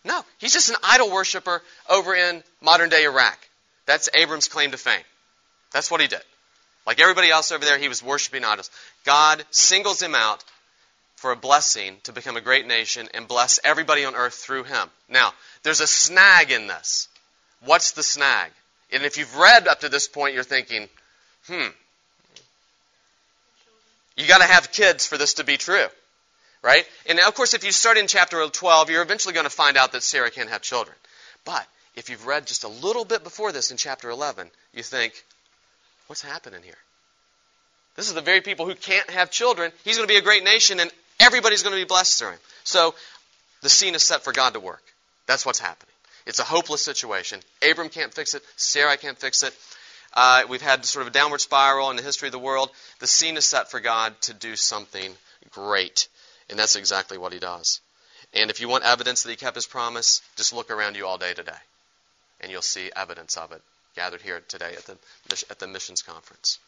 No. 0.04 0.20
He's 0.38 0.52
just 0.52 0.70
an 0.70 0.76
idol 0.82 1.10
worshiper 1.10 1.60
over 1.88 2.14
in 2.14 2.42
modern 2.60 2.88
day 2.88 3.04
Iraq. 3.04 3.38
That's 3.86 4.08
Abram's 4.14 4.48
claim 4.48 4.70
to 4.70 4.76
fame. 4.76 5.02
That's 5.72 5.90
what 5.90 6.00
he 6.00 6.06
did. 6.06 6.22
Like 6.86 7.00
everybody 7.00 7.30
else 7.30 7.52
over 7.52 7.64
there, 7.64 7.78
he 7.78 7.88
was 7.88 8.02
worshiping 8.02 8.44
idols. 8.44 8.70
God 9.04 9.44
singles 9.50 10.00
him 10.00 10.14
out 10.14 10.42
for 11.18 11.32
a 11.32 11.36
blessing 11.36 11.96
to 12.04 12.12
become 12.12 12.36
a 12.36 12.40
great 12.40 12.64
nation 12.64 13.08
and 13.12 13.26
bless 13.26 13.58
everybody 13.64 14.04
on 14.04 14.14
earth 14.14 14.34
through 14.34 14.62
him. 14.62 14.88
Now, 15.08 15.32
there's 15.64 15.80
a 15.80 15.86
snag 15.86 16.52
in 16.52 16.68
this. 16.68 17.08
What's 17.64 17.90
the 17.90 18.04
snag? 18.04 18.52
And 18.92 19.02
if 19.02 19.18
you've 19.18 19.36
read 19.36 19.66
up 19.66 19.80
to 19.80 19.88
this 19.88 20.06
point, 20.06 20.34
you're 20.34 20.44
thinking, 20.44 20.88
hmm, 21.48 21.66
you 24.16 24.28
got 24.28 24.38
to 24.38 24.46
have 24.46 24.70
kids 24.70 25.06
for 25.06 25.18
this 25.18 25.34
to 25.34 25.44
be 25.44 25.56
true. 25.56 25.86
Right? 26.62 26.84
And 27.06 27.18
of 27.18 27.34
course, 27.34 27.52
if 27.52 27.64
you 27.64 27.72
start 27.72 27.98
in 27.98 28.06
chapter 28.06 28.46
12, 28.46 28.90
you're 28.90 29.02
eventually 29.02 29.34
going 29.34 29.44
to 29.44 29.50
find 29.50 29.76
out 29.76 29.92
that 29.92 30.04
Sarah 30.04 30.30
can't 30.30 30.50
have 30.50 30.62
children. 30.62 30.96
But 31.44 31.66
if 31.96 32.10
you've 32.10 32.26
read 32.26 32.46
just 32.46 32.62
a 32.62 32.68
little 32.68 33.04
bit 33.04 33.24
before 33.24 33.50
this 33.50 33.72
in 33.72 33.76
chapter 33.76 34.08
11, 34.08 34.50
you 34.72 34.84
think, 34.84 35.14
what's 36.06 36.22
happening 36.22 36.62
here? 36.62 36.78
This 37.96 38.06
is 38.06 38.14
the 38.14 38.20
very 38.20 38.40
people 38.40 38.66
who 38.66 38.76
can't 38.76 39.10
have 39.10 39.32
children. 39.32 39.72
He's 39.82 39.96
going 39.96 40.06
to 40.06 40.12
be 40.12 40.18
a 40.18 40.22
great 40.22 40.44
nation, 40.44 40.78
and 40.78 40.92
Everybody's 41.20 41.62
going 41.62 41.74
to 41.74 41.80
be 41.80 41.86
blessed 41.86 42.18
through 42.18 42.30
him. 42.30 42.38
So 42.64 42.94
the 43.62 43.68
scene 43.68 43.94
is 43.94 44.02
set 44.02 44.22
for 44.22 44.32
God 44.32 44.54
to 44.54 44.60
work. 44.60 44.82
That's 45.26 45.44
what's 45.44 45.58
happening. 45.58 45.92
It's 46.26 46.38
a 46.38 46.44
hopeless 46.44 46.84
situation. 46.84 47.40
Abram 47.68 47.88
can't 47.88 48.12
fix 48.12 48.34
it. 48.34 48.42
Sarah 48.56 48.96
can't 48.96 49.18
fix 49.18 49.42
it. 49.42 49.56
Uh, 50.12 50.42
we've 50.48 50.62
had 50.62 50.84
sort 50.84 51.02
of 51.02 51.08
a 51.08 51.12
downward 51.12 51.40
spiral 51.40 51.90
in 51.90 51.96
the 51.96 52.02
history 52.02 52.28
of 52.28 52.32
the 52.32 52.38
world. 52.38 52.70
The 53.00 53.06
scene 53.06 53.36
is 53.36 53.46
set 53.46 53.70
for 53.70 53.80
God 53.80 54.18
to 54.22 54.34
do 54.34 54.56
something 54.56 55.12
great. 55.50 56.08
And 56.50 56.58
that's 56.58 56.76
exactly 56.76 57.18
what 57.18 57.32
he 57.32 57.38
does. 57.38 57.80
And 58.34 58.50
if 58.50 58.60
you 58.60 58.68
want 58.68 58.84
evidence 58.84 59.22
that 59.22 59.30
he 59.30 59.36
kept 59.36 59.54
his 59.54 59.66
promise, 59.66 60.22
just 60.36 60.52
look 60.52 60.70
around 60.70 60.96
you 60.96 61.06
all 61.06 61.18
day 61.18 61.34
today. 61.34 61.52
And 62.40 62.50
you'll 62.52 62.62
see 62.62 62.90
evidence 62.94 63.36
of 63.36 63.52
it 63.52 63.62
gathered 63.96 64.22
here 64.22 64.40
today 64.48 64.74
at 64.76 64.84
the, 64.84 64.96
at 65.50 65.58
the 65.58 65.66
missions 65.66 66.02
conference. 66.02 66.58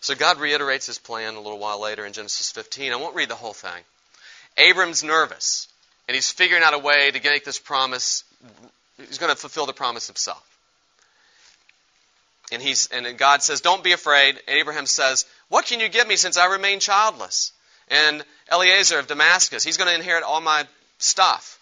So 0.00 0.14
God 0.14 0.38
reiterates 0.38 0.86
his 0.86 0.98
plan 0.98 1.34
a 1.34 1.40
little 1.40 1.58
while 1.58 1.80
later 1.80 2.06
in 2.06 2.12
Genesis 2.12 2.50
15. 2.52 2.92
I 2.92 2.96
won't 2.96 3.14
read 3.14 3.28
the 3.28 3.34
whole 3.34 3.52
thing. 3.52 3.84
Abram's 4.56 5.04
nervous, 5.04 5.68
and 6.08 6.14
he's 6.14 6.30
figuring 6.30 6.62
out 6.62 6.74
a 6.74 6.78
way 6.78 7.10
to 7.10 7.30
make 7.30 7.44
this 7.44 7.58
promise. 7.58 8.24
He's 8.96 9.18
going 9.18 9.32
to 9.32 9.38
fulfill 9.38 9.66
the 9.66 9.72
promise 9.72 10.06
himself. 10.06 10.44
and 12.52 12.60
he's 12.60 12.88
and 12.88 13.16
God 13.16 13.44
says, 13.44 13.60
"Don't 13.60 13.84
be 13.84 13.92
afraid." 13.92 14.42
And 14.48 14.56
Abraham 14.58 14.86
says, 14.86 15.24
"What 15.48 15.66
can 15.66 15.78
you 15.78 15.88
give 15.88 16.08
me 16.08 16.16
since 16.16 16.36
I 16.36 16.46
remain 16.46 16.80
childless?" 16.80 17.52
And 17.88 18.24
Eliezer 18.50 18.98
of 18.98 19.06
Damascus, 19.06 19.62
he's 19.62 19.76
going 19.76 19.88
to 19.88 19.94
inherit 19.94 20.24
all 20.24 20.40
my 20.40 20.66
stuff. 20.98 21.59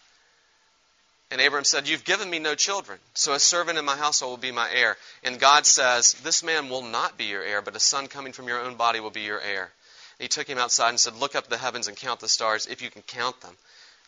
And 1.31 1.41
Abraham 1.41 1.65
said, 1.65 1.89
You've 1.89 2.05
given 2.05 2.31
me 2.31 2.39
no 2.39 2.55
children, 2.55 2.99
so 3.15 3.35
a 3.35 3.41
servant 3.41 3.79
in 3.79 3.85
my 3.85 3.97
household 3.97 4.33
will 4.33 4.37
be 4.39 4.53
my 4.53 4.69
heir. 4.73 4.97
And 5.23 5.39
God 5.39 5.67
says, 5.67 6.15
This 6.15 6.43
man 6.43 6.71
will 6.71 6.83
not 6.83 7.19
be 7.19 7.25
your 7.25 7.43
heir, 7.43 7.61
but 7.61 7.77
a 7.77 7.81
son 7.81 8.07
coming 8.07 8.33
from 8.33 8.49
your 8.49 8.61
own 8.61 8.77
body 8.77 9.01
will 9.01 9.11
be 9.11 9.23
your 9.23 9.41
heir. 9.41 9.71
And 10.19 10.25
he 10.25 10.29
took 10.29 10.49
him 10.49 10.59
outside 10.59 10.91
and 10.91 11.01
said, 11.01 11.17
Look 11.17 11.35
up 11.35 11.49
the 11.49 11.59
heavens 11.59 11.87
and 11.87 11.97
count 11.97 12.21
the 12.21 12.29
stars, 12.29 12.67
if 12.67 12.81
you 12.81 12.91
can 12.91 13.03
count 13.03 13.41
them. 13.43 13.55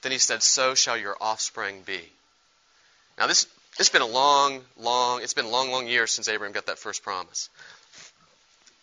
Then 0.03 0.13
he 0.13 0.19
said, 0.19 0.43
So 0.43 0.75
shall 0.75 0.97
your 0.97 1.17
offspring 1.21 1.83
be. 1.85 2.01
Now, 3.19 3.27
this, 3.27 3.47
it's 3.79 3.91
been 3.91 4.03
a 4.03 4.07
long, 4.07 4.63
long, 4.79 5.23
it's 5.23 5.35
been 5.35 5.51
long, 5.51 5.71
long 5.71 5.87
years 5.87 6.13
since 6.13 6.27
Abraham 6.27 6.55
got 6.55 6.67
that 6.67 6.79
first 6.79 7.03
promise. 7.03 7.51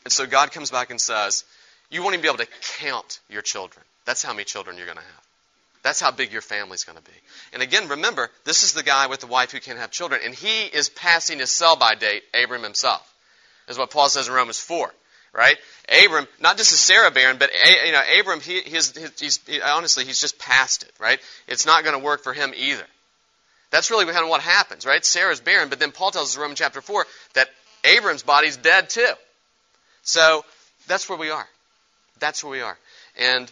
And 0.04 0.12
so 0.12 0.28
God 0.28 0.52
comes 0.52 0.70
back 0.70 0.92
and 0.92 1.02
says, 1.02 1.44
You 1.90 2.04
won't 2.04 2.14
even 2.14 2.22
be 2.22 2.28
able 2.28 2.38
to 2.38 2.48
count 2.80 3.20
your 3.30 3.42
children. 3.42 3.84
That's 4.06 4.22
how 4.22 4.32
many 4.32 4.44
children 4.44 4.78
you're 4.78 4.86
going 4.86 5.00
to 5.00 5.04
have. 5.04 5.27
That's 5.88 6.02
how 6.02 6.12
big 6.12 6.34
your 6.34 6.42
family's 6.42 6.84
going 6.84 6.98
to 6.98 7.02
be. 7.02 7.18
And 7.54 7.64
again, 7.64 7.88
remember, 7.88 8.30
this 8.44 8.64
is 8.64 8.74
the 8.74 8.84
guy 8.84 9.08
with 9.08 9.22
the 9.22 9.28
wife 9.28 9.54
who 9.54 9.62
can't 9.62 9.80
have 9.80 9.90
children, 9.90 10.20
and 10.22 10.36
he 10.36 10.66
is 10.66 10.90
passing 10.90 11.40
his 11.40 11.50
sell 11.50 11.78
by 11.78 11.96
date, 11.96 12.24
Abram 12.34 12.62
himself. 12.62 13.10
Is 13.70 13.78
what 13.78 13.90
Paul 13.90 14.10
says 14.10 14.28
in 14.28 14.34
Romans 14.34 14.60
4, 14.60 14.94
right? 15.32 15.56
Abram, 15.88 16.28
not 16.42 16.58
just 16.58 16.74
is 16.74 16.82
Sarah 16.82 17.10
barren, 17.10 17.38
but 17.38 17.52
you 17.86 17.94
know, 17.94 18.02
Abram, 18.20 18.42
he, 18.42 18.60
he's, 18.60 19.40
he, 19.46 19.62
honestly, 19.62 20.04
he's 20.04 20.20
just 20.20 20.38
past 20.38 20.84
it, 20.84 20.92
right? 21.00 21.22
It's 21.48 21.66
not 21.66 21.86
going 21.86 21.98
to 21.98 22.04
work 22.04 22.22
for 22.22 22.34
him 22.34 22.52
either. 22.54 22.84
That's 23.72 23.90
really 23.90 24.04
kind 24.04 24.26
of 24.26 24.30
what 24.30 24.42
happens, 24.42 24.86
right? 24.86 25.06
Sarah's 25.06 25.40
barren, 25.40 25.70
but 25.70 25.80
then 25.80 25.94
Paul 25.94 26.12
tells 26.12 26.32
us 26.32 26.36
in 26.36 26.42
Romans 26.42 26.60
chapter 26.60 26.82
4 26.82 27.06
that 27.36 27.48
Abram's 27.86 28.24
body's 28.24 28.58
dead 28.58 28.90
too. 28.90 29.14
So 30.04 30.44
that's 30.88 31.08
where 31.08 31.18
we 31.18 31.30
are. 31.30 31.48
That's 32.20 32.44
where 32.44 32.52
we 32.52 32.62
are. 32.62 32.78
And 33.18 33.50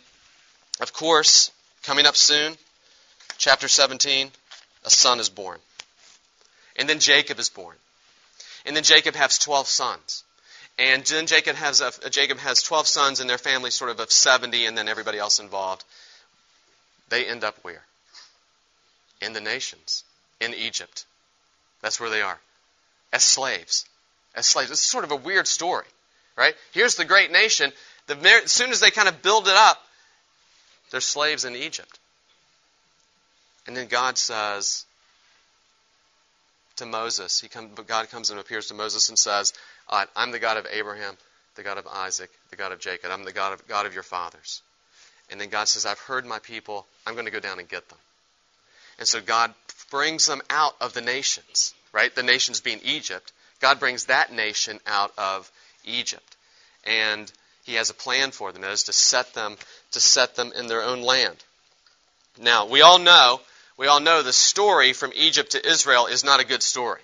of 0.81 0.91
course, 0.91 1.51
Coming 1.85 2.07
up 2.07 2.15
soon, 2.15 2.55
chapter 3.37 3.67
17, 3.67 4.31
a 4.85 4.89
son 4.89 5.19
is 5.19 5.29
born. 5.29 5.59
And 6.77 6.89
then 6.89 6.99
Jacob 6.99 7.37
is 7.37 7.49
born. 7.49 7.75
And 8.65 8.75
then 8.75 8.83
Jacob 8.83 9.13
has 9.13 9.37
12 9.37 9.67
sons. 9.67 10.23
And 10.79 11.05
then 11.05 11.27
Jacob 11.27 11.55
has, 11.55 11.81
a, 11.81 12.09
Jacob 12.09 12.39
has 12.39 12.63
12 12.63 12.87
sons 12.87 13.19
and 13.19 13.29
their 13.29 13.37
family 13.37 13.69
sort 13.69 13.91
of 13.91 13.99
of 13.99 14.11
70 14.11 14.65
and 14.65 14.75
then 14.75 14.87
everybody 14.87 15.19
else 15.19 15.39
involved. 15.39 15.83
They 17.09 17.25
end 17.25 17.43
up 17.43 17.55
where? 17.61 17.83
In 19.21 19.33
the 19.33 19.41
nations. 19.41 20.03
In 20.41 20.55
Egypt. 20.55 21.05
That's 21.81 21.99
where 21.99 22.09
they 22.09 22.23
are. 22.23 22.39
As 23.13 23.23
slaves. 23.23 23.85
As 24.33 24.47
slaves. 24.47 24.71
It's 24.71 24.81
sort 24.81 25.03
of 25.03 25.11
a 25.11 25.15
weird 25.15 25.47
story, 25.47 25.85
right? 26.35 26.55
Here's 26.73 26.95
the 26.95 27.05
great 27.05 27.31
nation. 27.31 27.71
The, 28.07 28.17
as 28.43 28.51
soon 28.51 28.71
as 28.71 28.79
they 28.79 28.89
kind 28.89 29.07
of 29.07 29.21
build 29.21 29.47
it 29.47 29.55
up, 29.55 29.81
they're 30.95 31.01
slaves 31.01 31.43
in 31.43 31.57
Egypt. 31.57 31.99
And 33.67 33.75
then 33.75 33.87
God 33.87 34.17
says 34.17 34.85
to 36.77 36.85
Moses, 36.85 37.41
he 37.41 37.49
come, 37.49 37.71
God 37.85 38.09
comes 38.09 38.29
and 38.29 38.39
appears 38.39 38.67
to 38.67 38.75
Moses 38.75 39.09
and 39.09 39.19
says, 39.19 39.51
I'm 39.89 40.31
the 40.31 40.39
God 40.39 40.55
of 40.55 40.65
Abraham, 40.71 41.17
the 41.55 41.63
God 41.63 41.77
of 41.77 41.85
Isaac, 41.85 42.29
the 42.49 42.55
God 42.55 42.71
of 42.71 42.79
Jacob. 42.79 43.11
I'm 43.11 43.25
the 43.25 43.33
God 43.33 43.51
of, 43.51 43.67
God 43.67 43.85
of 43.85 43.93
your 43.93 44.03
fathers. 44.03 44.61
And 45.29 45.41
then 45.41 45.49
God 45.49 45.67
says, 45.67 45.85
I've 45.85 45.99
heard 45.99 46.25
my 46.25 46.39
people. 46.39 46.85
I'm 47.05 47.15
going 47.15 47.25
to 47.25 47.31
go 47.31 47.41
down 47.41 47.59
and 47.59 47.67
get 47.67 47.89
them. 47.89 47.99
And 48.97 49.05
so 49.05 49.19
God 49.19 49.53
brings 49.91 50.27
them 50.27 50.41
out 50.49 50.77
of 50.79 50.93
the 50.93 51.01
nations, 51.01 51.73
right? 51.91 52.15
The 52.15 52.23
nations 52.23 52.61
being 52.61 52.79
Egypt. 52.85 53.33
God 53.59 53.81
brings 53.81 54.05
that 54.05 54.31
nation 54.31 54.79
out 54.87 55.11
of 55.17 55.51
Egypt. 55.83 56.37
And 56.85 57.29
he 57.65 57.75
has 57.75 57.89
a 57.89 57.95
plan 57.95 58.31
for 58.31 58.51
them. 58.51 58.61
That 58.61 58.71
is 58.71 58.83
to 58.83 58.93
set 58.93 59.33
them 59.33 59.57
to 59.91 59.99
set 59.99 60.35
them 60.35 60.53
in 60.55 60.67
their 60.67 60.83
own 60.83 61.01
land. 61.01 61.37
Now, 62.39 62.67
we 62.67 62.81
all 62.81 62.99
know, 62.99 63.41
we 63.77 63.87
all 63.87 63.99
know 63.99 64.21
the 64.21 64.33
story 64.33 64.93
from 64.93 65.11
Egypt 65.15 65.51
to 65.51 65.67
Israel 65.67 66.05
is 66.05 66.23
not 66.23 66.39
a 66.39 66.45
good 66.45 66.63
story. 66.63 67.01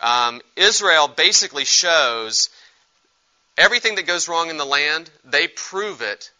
Um, 0.00 0.40
Israel 0.56 1.08
basically 1.08 1.64
shows 1.64 2.48
everything 3.58 3.96
that 3.96 4.06
goes 4.06 4.28
wrong 4.28 4.50
in 4.50 4.56
the 4.56 4.64
land, 4.64 5.10
they 5.24 5.48
prove 5.48 6.00
it 6.00 6.30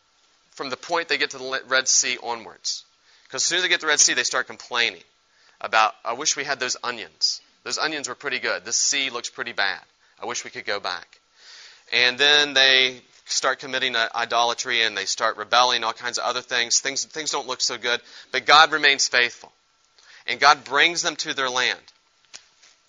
from 0.52 0.70
the 0.70 0.76
point 0.76 1.08
they 1.08 1.18
get 1.18 1.30
to 1.30 1.38
the 1.38 1.60
Red 1.68 1.88
Sea 1.88 2.16
onwards. 2.22 2.84
Because 3.24 3.42
as 3.42 3.44
soon 3.44 3.56
as 3.56 3.62
they 3.62 3.68
get 3.68 3.80
to 3.80 3.86
the 3.86 3.90
Red 3.90 4.00
Sea, 4.00 4.14
they 4.14 4.24
start 4.24 4.46
complaining 4.46 5.02
about, 5.60 5.94
I 6.04 6.14
wish 6.14 6.36
we 6.36 6.44
had 6.44 6.60
those 6.60 6.76
onions. 6.82 7.40
Those 7.64 7.78
onions 7.78 8.08
were 8.08 8.14
pretty 8.14 8.38
good. 8.38 8.64
This 8.64 8.76
sea 8.76 9.10
looks 9.10 9.28
pretty 9.28 9.52
bad. 9.52 9.80
I 10.20 10.26
wish 10.26 10.44
we 10.44 10.50
could 10.50 10.64
go 10.64 10.80
back. 10.80 11.19
And 11.92 12.18
then 12.18 12.54
they 12.54 13.00
start 13.26 13.58
committing 13.58 13.96
idolatry 13.96 14.82
and 14.82 14.96
they 14.96 15.04
start 15.04 15.36
rebelling, 15.36 15.84
all 15.84 15.92
kinds 15.92 16.18
of 16.18 16.24
other 16.24 16.40
things. 16.40 16.80
Things, 16.80 17.04
things 17.04 17.30
don't 17.30 17.46
look 17.46 17.60
so 17.60 17.78
good. 17.78 18.00
But 18.32 18.46
God 18.46 18.72
remains 18.72 19.08
faithful. 19.08 19.52
And 20.26 20.38
God 20.40 20.64
brings 20.64 21.02
them 21.02 21.16
to 21.16 21.34
their 21.34 21.50
land. 21.50 21.80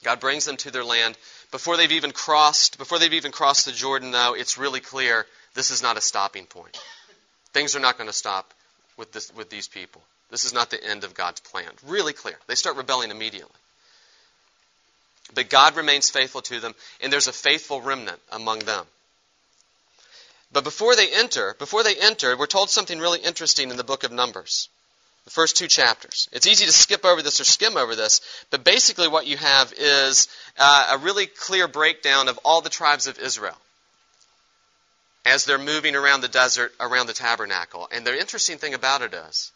God 0.04 0.20
brings 0.20 0.46
them 0.46 0.58
to 0.58 0.72
their 0.72 0.84
land. 0.84 1.18
Before 1.52 1.78
they've 1.78 1.92
even 1.92 2.12
crossed, 2.12 2.78
before 2.78 3.00
they've 3.00 3.14
even 3.14 3.32
crossed 3.32 3.66
the 3.66 3.72
Jordan, 3.72 4.12
though, 4.12 4.34
it's 4.36 4.58
really 4.58 4.80
clear 4.80 5.26
this 5.54 5.72
is 5.72 5.84
not 5.84 5.98
a 5.98 6.02
stopping 6.02 6.46
point. 6.46 6.80
Things 7.54 7.76
are 7.76 7.80
not 7.80 7.98
going 7.98 8.10
to 8.10 8.14
stop 8.14 8.54
with, 8.98 9.12
this, 9.12 9.34
with 9.36 9.50
these 9.50 9.68
people. 9.68 10.02
This 10.30 10.46
is 10.46 10.54
not 10.54 10.70
the 10.70 10.84
end 10.84 11.04
of 11.04 11.14
God's 11.14 11.42
plan. 11.42 11.70
Really 11.86 12.14
clear. 12.14 12.38
They 12.48 12.56
start 12.56 12.78
rebelling 12.78 13.12
immediately. 13.12 13.52
But 15.34 15.50
God 15.50 15.76
remains 15.76 16.10
faithful 16.10 16.41
to 16.44 16.60
them, 16.60 16.76
and 17.02 17.12
there's 17.12 17.28
a 17.28 17.34
faithful 17.34 17.82
remnant 17.82 18.20
among 18.32 18.60
them. 18.60 18.86
But 20.52 20.63
before 20.63 20.96
they 20.96 21.10
enter, 21.10 21.56
before 21.58 21.84
they 21.84 21.96
enter, 21.96 22.36
we're 22.36 22.48
told 22.48 22.70
something 22.70 23.00
really 23.00 23.20
interesting 23.20 23.70
in 23.70 23.78
the 23.78 23.84
book 23.84 24.04
of 24.04 24.12
Numbers. 24.12 24.67
The 25.26 25.32
first 25.32 25.56
two 25.56 25.67
chapters. 25.67 26.28
It's 26.32 26.48
easy 26.48 26.65
to 26.65 26.72
skip 26.72 27.06
over 27.06 27.22
this 27.22 27.39
or 27.39 27.44
skim 27.44 27.78
over 27.78 27.96
this, 27.96 28.22
but 28.50 28.63
basically 28.63 29.08
what 29.08 29.28
you 29.28 29.38
have 29.38 29.72
is 29.78 30.28
uh, 30.58 30.89
a 30.94 30.98
really 30.98 31.28
clear 31.28 31.67
breakdown 31.67 32.28
of 32.28 32.39
all 32.44 32.62
the 32.62 32.70
tribes 32.70 33.08
of 33.08 33.20
Israel 33.20 33.56
as 35.26 35.46
they're 35.46 35.60
moving 35.60 35.96
around 35.96 36.22
the 36.22 36.28
desert 36.28 36.74
around 36.80 37.08
the 37.08 37.13
tabernacle. 37.13 37.88
And 37.91 38.06
the 38.06 38.20
interesting 38.20 38.58
thing 38.58 38.74
about 38.74 39.04
it 39.04 39.13
is 39.13 39.52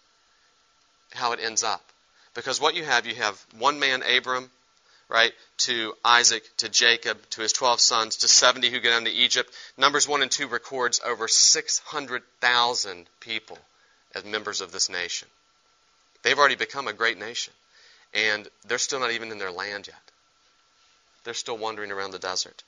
how 1.13 1.31
it 1.31 1.39
ends 1.41 1.63
up. 1.63 1.81
Because 2.35 2.61
what 2.61 2.75
you 2.75 2.83
have, 2.83 3.05
you 3.05 3.15
have 3.15 3.43
one 3.57 3.79
man, 3.79 4.03
Abram, 4.03 4.51
right, 5.09 5.33
to 5.57 5.93
Isaac, 6.03 6.43
to 6.57 6.69
Jacob, 6.69 7.17
to 7.31 7.41
his 7.41 7.53
12 7.53 7.79
sons, 7.79 8.17
to 8.17 8.27
70 8.27 8.69
who 8.69 8.79
go 8.79 8.89
down 8.89 9.05
to 9.05 9.11
Egypt. 9.11 9.51
Numbers 9.77 10.07
1 10.07 10.21
and 10.21 10.31
2 10.31 10.47
records 10.47 10.99
over 11.05 11.27
600,000 11.27 13.09
people 13.19 13.57
as 14.15 14.25
members 14.25 14.61
of 14.61 14.71
this 14.71 14.89
nation. 14.89 15.27
They've 16.23 16.37
already 16.37 16.55
become 16.55 16.87
a 16.87 16.93
great 16.93 17.19
nation, 17.19 17.53
and 18.13 18.47
they're 18.67 18.77
still 18.77 18.99
not 18.99 19.11
even 19.11 19.31
in 19.31 19.37
their 19.37 19.51
land 19.51 19.87
yet. 19.87 19.95
They're 21.23 21.33
still 21.33 21.57
wandering 21.57 21.91
around 21.91 22.11
the 22.11 22.19
desert. 22.19 22.63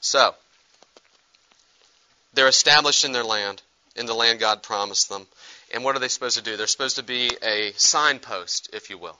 So, 0.00 0.34
they're 2.34 2.48
established 2.48 3.04
in 3.04 3.12
their 3.12 3.24
land, 3.24 3.60
in 3.94 4.06
the 4.06 4.14
land 4.14 4.40
God 4.40 4.62
promised 4.62 5.08
them. 5.08 5.26
And 5.74 5.84
what 5.84 5.96
are 5.96 5.98
they 5.98 6.08
supposed 6.08 6.38
to 6.38 6.42
do? 6.42 6.56
They're 6.56 6.66
supposed 6.66 6.96
to 6.96 7.02
be 7.02 7.30
a 7.42 7.72
signpost, 7.76 8.70
if 8.72 8.90
you 8.90 8.98
will, 8.98 9.18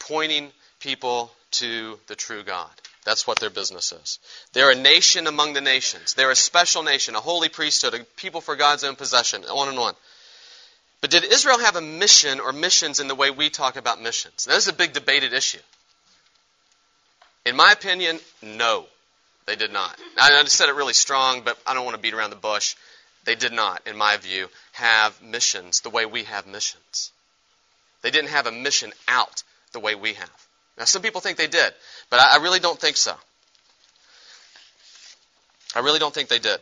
pointing 0.00 0.50
people 0.82 1.30
to 1.52 1.98
the 2.08 2.16
true 2.16 2.42
God. 2.42 2.70
That's 3.04 3.26
what 3.26 3.38
their 3.38 3.50
business 3.50 3.92
is. 3.92 4.18
They're 4.52 4.70
a 4.70 4.76
nation 4.76 5.26
among 5.26 5.54
the 5.54 5.60
nations. 5.60 6.14
They're 6.14 6.30
a 6.30 6.36
special 6.36 6.82
nation, 6.82 7.14
a 7.14 7.20
holy 7.20 7.48
priesthood, 7.48 7.94
a 7.94 8.04
people 8.16 8.40
for 8.40 8.56
God's 8.56 8.84
own 8.84 8.96
possession, 8.96 9.44
on 9.44 9.68
and 9.68 9.78
on. 9.78 9.94
But 11.00 11.10
did 11.10 11.24
Israel 11.24 11.58
have 11.58 11.76
a 11.76 11.80
mission 11.80 12.38
or 12.38 12.52
missions 12.52 13.00
in 13.00 13.08
the 13.08 13.14
way 13.14 13.30
we 13.30 13.50
talk 13.50 13.76
about 13.76 14.00
missions? 14.00 14.44
That 14.44 14.56
is 14.56 14.68
a 14.68 14.72
big 14.72 14.92
debated 14.92 15.32
issue. 15.32 15.58
In 17.44 17.56
my 17.56 17.72
opinion, 17.72 18.20
no, 18.40 18.86
they 19.46 19.56
did 19.56 19.72
not. 19.72 19.98
I 20.16 20.42
just 20.44 20.56
said 20.56 20.68
it 20.68 20.76
really 20.76 20.92
strong, 20.92 21.42
but 21.44 21.58
I 21.66 21.74
don't 21.74 21.84
want 21.84 21.96
to 21.96 22.02
beat 22.02 22.14
around 22.14 22.30
the 22.30 22.36
bush. 22.36 22.76
They 23.24 23.34
did 23.34 23.52
not, 23.52 23.82
in 23.86 23.96
my 23.96 24.16
view, 24.16 24.48
have 24.72 25.20
missions 25.20 25.80
the 25.80 25.90
way 25.90 26.06
we 26.06 26.24
have 26.24 26.46
missions. 26.46 27.10
They 28.02 28.12
didn't 28.12 28.30
have 28.30 28.46
a 28.46 28.52
mission 28.52 28.92
out 29.08 29.42
the 29.72 29.80
way 29.80 29.96
we 29.96 30.14
have. 30.14 30.46
Now, 30.82 30.86
some 30.86 31.00
people 31.00 31.20
think 31.20 31.38
they 31.38 31.46
did, 31.46 31.72
but 32.10 32.18
I, 32.18 32.38
I 32.38 32.42
really 32.42 32.58
don't 32.58 32.76
think 32.76 32.96
so. 32.96 33.14
I 35.76 35.78
really 35.78 36.00
don't 36.00 36.12
think 36.12 36.28
they 36.28 36.40
did. 36.40 36.58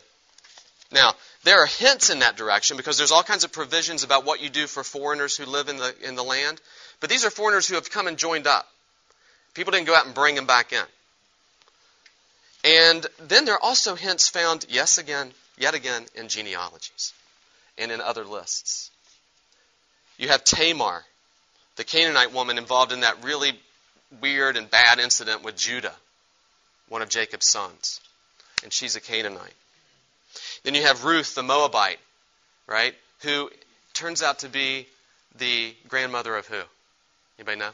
Now, 0.92 1.14
there 1.42 1.62
are 1.62 1.66
hints 1.66 2.10
in 2.10 2.18
that 2.18 2.36
direction 2.36 2.76
because 2.76 2.98
there's 2.98 3.12
all 3.12 3.22
kinds 3.22 3.44
of 3.44 3.52
provisions 3.52 4.04
about 4.04 4.26
what 4.26 4.42
you 4.42 4.50
do 4.50 4.66
for 4.66 4.84
foreigners 4.84 5.38
who 5.38 5.46
live 5.46 5.70
in 5.70 5.78
the, 5.78 5.94
in 6.06 6.16
the 6.16 6.22
land. 6.22 6.60
But 7.00 7.08
these 7.08 7.24
are 7.24 7.30
foreigners 7.30 7.66
who 7.66 7.76
have 7.76 7.90
come 7.90 8.08
and 8.08 8.18
joined 8.18 8.46
up. 8.46 8.68
People 9.54 9.70
didn't 9.70 9.86
go 9.86 9.94
out 9.94 10.04
and 10.04 10.14
bring 10.14 10.34
them 10.34 10.46
back 10.46 10.74
in. 10.74 10.84
And 12.62 13.06
then 13.26 13.46
there 13.46 13.54
are 13.54 13.62
also 13.62 13.94
hints 13.94 14.28
found, 14.28 14.66
yes, 14.68 14.98
again, 14.98 15.32
yet 15.56 15.72
again, 15.72 16.04
in 16.14 16.28
genealogies 16.28 17.14
and 17.78 17.90
in 17.90 18.02
other 18.02 18.26
lists. 18.26 18.90
You 20.18 20.28
have 20.28 20.44
Tamar, 20.44 21.04
the 21.76 21.84
Canaanite 21.84 22.34
woman 22.34 22.58
involved 22.58 22.92
in 22.92 23.00
that 23.00 23.24
really 23.24 23.58
weird 24.20 24.56
and 24.56 24.70
bad 24.70 24.98
incident 24.98 25.42
with 25.42 25.56
Judah 25.56 25.94
one 26.90 27.00
of 27.00 27.08
Jacob's 27.08 27.46
sons. 27.46 28.00
And 28.62 28.70
she's 28.70 28.96
a 28.96 29.00
Canaanite. 29.00 29.54
Then 30.64 30.74
you 30.74 30.82
have 30.82 31.04
Ruth 31.04 31.34
the 31.34 31.42
Moabite, 31.42 31.98
right? 32.66 32.94
Who 33.22 33.50
turns 33.94 34.22
out 34.22 34.40
to 34.40 34.48
be 34.48 34.86
the 35.38 35.74
grandmother 35.88 36.36
of 36.36 36.46
who? 36.46 36.60
Anybody 37.38 37.58
know? 37.58 37.70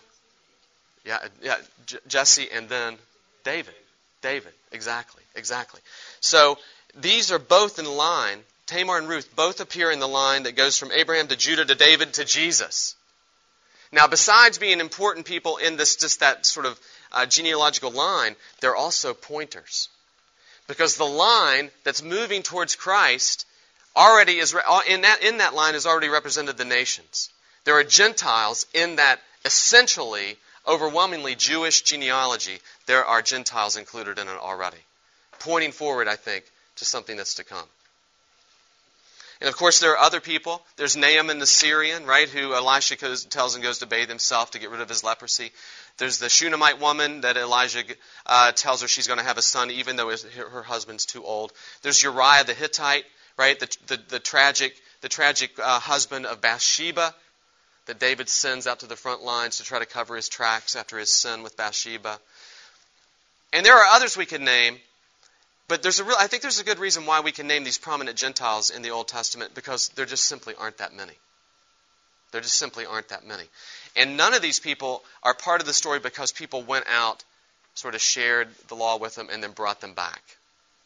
Yeah, 1.05 1.19
yeah, 1.43 1.57
J- 1.87 1.99
Jesse 2.07 2.49
and 2.53 2.69
then 2.69 2.97
David. 3.43 3.75
David, 4.23 4.53
exactly, 4.73 5.23
exactly. 5.35 5.81
So 6.21 6.59
these 6.95 7.33
are 7.33 7.39
both 7.39 7.79
in 7.79 7.85
line. 7.85 8.39
Tamar 8.67 8.99
and 8.99 9.09
Ruth 9.09 9.35
both 9.37 9.61
appear 9.61 9.91
in 9.91 10.01
the 10.01 10.09
line 10.09 10.45
that 10.45 10.57
goes 10.57 10.79
from 10.79 10.93
Abraham 10.93 11.29
to 11.29 11.37
Judah 11.37 11.65
to 11.65 11.75
David 11.75 12.15
to 12.15 12.25
Jesus. 12.25 12.95
Now, 13.97 14.07
besides 14.07 14.59
being 14.59 14.81
important 14.81 15.25
people 15.25 15.57
in 15.57 15.79
this 15.79 15.97
just 15.97 16.21
that 16.21 16.45
sort 16.45 16.67
of 16.67 16.79
uh, 17.13 17.25
genealogical 17.25 17.91
line, 17.91 18.37
they're 18.61 18.77
also 18.77 19.15
pointers. 19.15 19.89
Because 20.69 20.97
the 20.97 21.05
line 21.05 21.71
that's 21.83 22.03
moving 22.03 22.43
towards 22.43 22.77
Christ 22.77 23.47
already 23.97 24.37
is 24.37 24.55
uh, 24.55 24.81
in 24.87 25.01
that 25.01 25.23
in 25.23 25.39
that 25.39 25.55
line 25.55 25.75
is 25.75 25.87
already 25.87 26.11
represented 26.11 26.59
the 26.59 26.67
nations. 26.67 27.31
There 27.65 27.79
are 27.79 27.85
Gentiles 27.85 28.67
in 28.75 28.97
that 28.97 29.19
essentially 29.47 30.37
overwhelmingly 30.69 31.35
Jewish 31.35 31.81
genealogy. 31.81 32.59
There 32.85 33.07
are 33.07 33.23
Gentiles 33.23 33.79
included 33.79 34.19
in 34.19 34.29
it 34.29 34.39
already, 34.39 34.85
pointing 35.39 35.73
forward, 35.73 36.07
I 36.07 36.17
think, 36.17 36.45
to 36.77 36.85
something 36.85 37.17
that's 37.17 37.37
to 37.37 37.45
come. 37.45 37.65
And 39.41 39.49
of 39.49 39.57
course, 39.57 39.81
there 39.81 39.93
are 39.93 39.99
other 39.99 40.21
people. 40.21 40.63
There's 40.77 40.97
Naaman 40.97 41.39
the 41.39 41.47
Syrian, 41.47 42.07
right, 42.07 42.29
who 42.29 42.55
Elisha 42.55 42.97
tells 42.97 43.55
him 43.55 43.63
goes 43.63 43.79
to 43.79 43.87
bathe 43.87 44.09
himself 44.09 44.53
to 44.53 44.59
get 44.59 44.71
rid 44.71 44.81
of 44.81 44.89
his 44.89 45.05
leprosy. 45.05 45.51
There's 45.99 46.19
the 46.19 46.31
Shunammite 46.31 46.81
woman 46.81 47.21
that 47.21 47.37
Elijah 47.37 47.85
uh, 48.25 48.53
tells 48.53 48.81
her 48.81 48.89
she's 48.89 49.07
going 49.07 49.19
to 49.19 49.25
have 49.25 49.39
a 49.39 49.43
son, 49.43 49.71
even 49.71 49.97
though 49.97 50.11
her 50.11 50.63
husband's 50.63 51.05
too 51.05 51.23
old. 51.23 51.53
There's 51.83 52.03
Uriah 52.03 52.45
the 52.45 52.55
Hittite, 52.55 53.05
right, 53.37 53.59
the, 53.61 53.77
the, 53.89 54.01
the 54.09 54.19
tragic, 54.19 54.75
the 55.03 55.09
tragic 55.09 55.59
uh, 55.59 55.81
husband 55.81 56.25
of 56.25 56.41
Bathsheba 56.41 57.15
that 57.87 58.01
David 58.01 58.29
sends 58.29 58.67
out 58.67 58.81
to 58.81 58.87
the 58.87 58.97
front 58.97 59.23
lines 59.23 59.59
to 59.59 59.65
try 59.65 59.79
to 59.79 59.87
cover 59.87 60.17
his 60.17 60.29
tracks 60.29 60.77
after 60.77 60.99
his 60.99 61.13
sin 61.13 61.43
with 61.43 61.57
Bathsheba. 61.57 62.19
And 63.53 63.65
there 63.65 63.77
are 63.77 63.95
others 63.95 64.17
we 64.17 64.27
could 64.27 64.41
name, 64.41 64.79
but 65.69 65.83
there's 65.83 65.99
a 65.99 66.05
real, 66.05 66.17
I 66.19 66.27
think 66.27 66.43
there's 66.43 66.61
a 66.61 66.65
good 66.65 66.79
reason 66.79 67.07
why 67.07 67.21
we 67.21 67.33
can 67.33 67.47
name 67.47 67.65
these 67.65 67.79
prominent 67.79 68.17
Gentiles 68.17 68.71
in 68.71 68.83
the 68.83 68.91
Old 68.91 69.09
Testament 69.09 69.55
because 69.55 69.89
there 69.91 70.07
just 70.07 70.27
simply 70.27 70.55
aren't 70.55 70.79
that 70.79 70.95
many. 70.95 71.15
There 72.33 72.41
just 72.41 72.59
simply 72.59 72.87
aren't 72.87 73.09
that 73.09 73.27
many. 73.27 73.45
And 73.97 74.17
none 74.17 74.35
of 74.35 74.43
these 74.43 74.61
people 74.61 75.03
are 75.23 75.35
part 75.35 75.61
of 75.61 75.67
the 75.67 75.73
story 75.73 76.01
because 76.01 76.33
people 76.33 76.63
went 76.63 76.87
out, 76.89 77.25
sort 77.75 77.95
of 77.95 78.01
shared 78.01 78.49
the 78.69 78.75
law 78.75 78.99
with 78.99 79.15
them, 79.15 79.29
and 79.31 79.43
then 79.43 79.53
brought 79.53 79.81
them 79.81 79.95
back. 79.95 80.23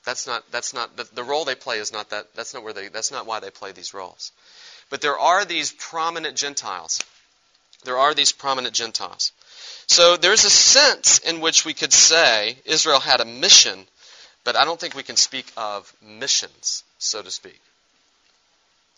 That's 0.05 0.27
not, 0.27 0.45
that's 0.51 0.73
not, 0.73 0.97
the, 0.97 1.09
the 1.13 1.25
role 1.25 1.45
they 1.45 1.55
play 1.55 1.79
is 1.79 1.93
not 1.93 2.11
that, 2.11 2.35
that's 2.35 2.55
not 2.55 2.63
where 2.63 2.73
they, 2.73 2.89
that's 2.89 3.13
not 3.13 3.27
why 3.27 3.41
they 3.41 3.51
play 3.51 3.73
these 3.73 3.93
roles. 3.93 4.33
But 4.89 5.01
there 5.03 5.19
are 5.19 5.45
these 5.45 5.73
prominent 5.73 6.37
Gentiles. 6.37 7.01
There 7.85 7.99
are 7.99 8.15
these 8.15 8.33
prominent 8.33 8.75
Gentiles. 8.75 9.33
So 9.87 10.17
there's 10.17 10.45
a 10.45 10.51
sense 10.51 11.19
in 11.19 11.41
which 11.41 11.65
we 11.65 11.75
could 11.75 11.93
say 11.93 12.57
Israel 12.65 13.01
had 13.01 13.21
a 13.21 13.25
mission, 13.25 13.87
but 14.45 14.57
I 14.57 14.65
don't 14.65 14.81
think 14.81 14.95
we 14.95 15.03
can 15.03 15.17
speak 15.17 15.51
of 15.57 15.93
missions, 16.03 16.85
so 16.99 17.23
to 17.23 17.31
speak. 17.31 17.61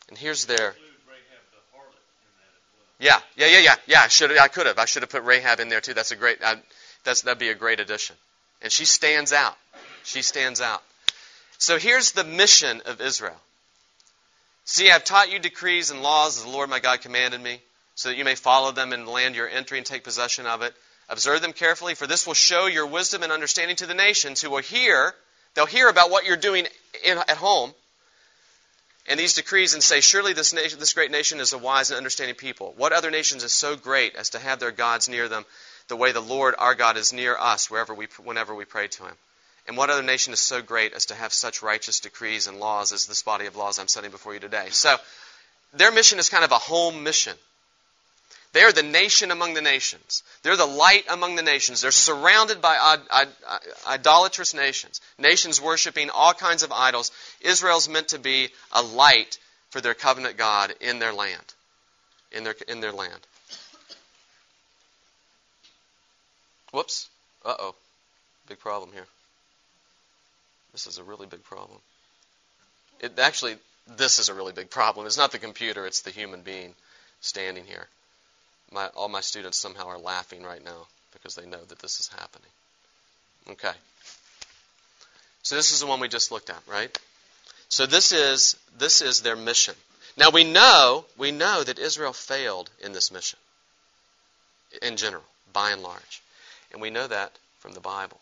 And 0.09 0.19
here's 0.19 0.47
their 0.47 0.75
yeah, 3.03 3.19
yeah, 3.37 3.49
yeah, 3.49 3.59
yeah, 3.59 3.75
yeah. 3.89 4.01
I 4.03 4.09
should 4.09 4.39
I 4.39 4.47
could 4.47 4.67
have. 4.67 4.79
I 4.79 4.85
should 4.85 5.03
have 5.03 5.11
put 5.11 5.25
Rahab 5.25 5.59
in 5.59 5.69
there 5.69 5.81
too. 5.81 5.93
That's 5.93 6.13
a 6.13 6.17
great. 6.17 6.39
I, 6.45 6.55
that's 7.03 7.23
that'd 7.23 7.39
be 7.39 7.49
a 7.49 7.55
great 7.55 7.81
addition. 7.81 8.15
And 8.63 8.71
she 8.71 8.85
stands 8.85 9.33
out. 9.33 9.57
She 10.05 10.23
stands 10.23 10.61
out. 10.61 10.83
So 11.59 11.79
here's 11.79 12.13
the 12.13 12.23
mission 12.23 12.81
of 12.87 13.01
Israel. 13.01 13.37
See, 14.65 14.89
I've 14.89 15.03
taught 15.03 15.33
you 15.33 15.41
decrees 15.41 15.91
and 15.91 16.01
laws 16.01 16.39
as 16.39 16.45
the 16.45 16.51
Lord 16.51 16.71
my 16.71 16.79
God 16.79 17.01
commanded 17.01 17.41
me, 17.41 17.61
so 17.97 18.09
that 18.09 18.17
you 18.17 18.25
may 18.25 18.37
follow 18.37 18.71
them 18.71 18.91
the 18.91 19.11
land 19.11 19.35
you're 19.35 19.49
entering 19.49 19.81
and 19.81 19.87
take 19.87 20.05
possession 20.05 20.47
of 20.47 20.63
it. 20.63 20.73
Observe 21.09 21.43
them 21.43 21.53
carefully, 21.53 21.97
for 21.97 22.07
this 22.07 22.25
will 22.25 22.35
show 22.35 22.67
your 22.67 22.87
wisdom 22.87 23.25
and 23.25 23.33
understanding 23.33 23.77
to 23.77 23.87
the 23.87 23.95
nations 23.95 24.41
who 24.41 24.51
will 24.51 24.59
hear. 24.63 25.13
They'll 25.55 25.67
hear 25.67 25.89
about 25.89 26.11
what 26.11 26.25
you're 26.25 26.37
doing 26.37 26.67
in, 27.05 27.19
at 27.19 27.37
home 27.37 27.73
and 29.09 29.19
these 29.19 29.35
decrees 29.35 29.75
and 29.75 29.83
say, 29.83 30.01
Surely 30.01 30.33
this, 30.33 30.53
nation, 30.53 30.79
this 30.79 30.93
great 30.93 31.11
nation 31.11 31.41
is 31.41 31.53
a 31.53 31.59
wise 31.59 31.91
and 31.91 31.99
understanding 31.99 32.37
people. 32.37 32.73
What 32.77 32.93
other 32.93 33.11
nations 33.11 33.43
is 33.43 33.53
so 33.53 33.77
great 33.77 34.15
as 34.15 34.31
to 34.31 34.39
have 34.39 34.61
their 34.61 34.71
gods 34.71 35.09
near 35.09 35.29
them 35.29 35.45
the 35.89 35.97
way 35.97 36.13
the 36.13 36.21
Lord 36.21 36.55
our 36.59 36.75
God 36.75 36.97
is 36.97 37.13
near 37.13 37.37
us 37.37 37.71
wherever 37.71 37.93
we, 37.95 38.07
whenever 38.23 38.55
we 38.55 38.65
pray 38.65 38.89
to 38.89 39.05
him? 39.05 39.15
And 39.67 39.77
what 39.77 39.91
other 39.91 40.03
nation 40.03 40.33
is 40.33 40.41
so 40.41 40.63
great 40.63 40.93
as 40.93 41.07
to 41.07 41.15
have 41.15 41.33
such 41.33 41.63
righteous 41.63 42.01
decrees 42.01 42.47
and 42.47 42.59
laws 42.59 42.93
as 42.93 43.07
this 43.07 43.23
body 43.23 43.47
of 43.47 43.57
laws 43.57 43.79
I'm 43.79 43.89
setting 43.89 44.11
before 44.11 44.35
you 44.35 44.41
today? 44.41 44.69
So, 44.71 44.97
their 45.75 45.93
mission 45.93 46.19
is 46.19 46.29
kind 46.29 46.45
of 46.45 46.53
a 46.53 46.59
home 46.59 47.03
mission. 47.03 47.37
They 48.53 48.63
are 48.63 48.73
the 48.73 48.83
nation 48.83 49.31
among 49.31 49.55
the 49.55 49.63
nations. 49.63 50.23
They're 50.43 50.59
the 50.59 50.67
light 50.67 51.05
among 51.09 51.37
the 51.37 51.43
nations. 51.43 51.81
They're 51.81 51.91
surrounded 51.91 52.61
by 52.61 52.99
idolatrous 53.87 54.53
nations, 54.53 55.01
nations 55.19 55.61
worshiping 55.61 56.11
all 56.11 56.35
kinds 56.35 56.63
of 56.63 56.71
idols. 56.71 57.11
Israel's 57.41 57.89
meant 57.89 58.09
to 58.09 58.19
be 58.19 58.51
a 58.73 58.83
light 58.83 59.39
for 59.71 59.81
their 59.81 59.95
covenant 59.95 60.37
God 60.37 60.75
in 60.81 60.99
their 60.99 61.15
land. 61.15 61.55
In 62.31 62.45
their, 62.45 62.55
in 62.69 62.81
their 62.81 62.93
land. 62.93 63.21
Whoops. 66.73 67.09
Uh 67.45 67.55
oh. 67.59 67.75
Big 68.49 68.59
problem 68.59 68.91
here. 68.93 69.07
This 70.73 70.87
is 70.87 70.99
a 70.99 71.05
really 71.05 71.27
big 71.27 71.43
problem. 71.45 71.79
It 73.01 73.19
actually, 73.19 73.57
this 73.97 74.19
is 74.19 74.29
a 74.29 74.35
really 74.35 74.53
big 74.53 74.71
problem. 74.71 75.07
It's 75.07 75.19
not 75.19 75.33
the 75.33 75.39
computer, 75.39 75.87
it's 75.87 76.03
the 76.03 76.11
human 76.11 76.43
being 76.43 76.75
standing 77.21 77.65
here 77.65 77.89
my, 78.73 78.87
all 78.89 79.09
my 79.09 79.21
students 79.21 79.59
somehow 79.59 79.87
are 79.87 79.99
laughing 79.99 80.43
right 80.43 80.65
now 80.65 80.87
because 81.13 81.35
they 81.35 81.47
know 81.47 81.63
that 81.69 81.79
this 81.79 82.01
is 82.01 82.09
happening. 82.09 82.51
Okay. 83.51 83.73
So 85.43 85.57
this 85.57 85.73
is 85.73 85.81
the 85.81 85.87
one 85.87 86.01
we 86.01 86.09
just 86.09 86.31
looked 86.31 86.51
at, 86.51 86.63
right? 86.69 86.97
So 87.69 87.87
this 87.87 88.13
is 88.13 88.57
this 88.79 89.01
is 89.01 89.23
their 89.23 89.37
mission. 89.37 89.75
Now 90.17 90.31
we 90.31 90.45
know 90.45 91.05
we 91.17 91.31
know 91.31 91.63
that 91.65 91.79
Israel 91.79 92.13
failed 92.13 92.71
in 92.83 92.93
this 92.93 93.11
mission 93.11 93.39
in 94.81 94.97
general, 94.97 95.25
by 95.53 95.71
and 95.71 95.83
large. 95.83 96.23
And 96.73 96.81
we 96.81 96.91
know 96.91 97.07
that 97.07 97.33
from 97.59 97.73
the 97.73 97.81
Bible. 97.81 98.19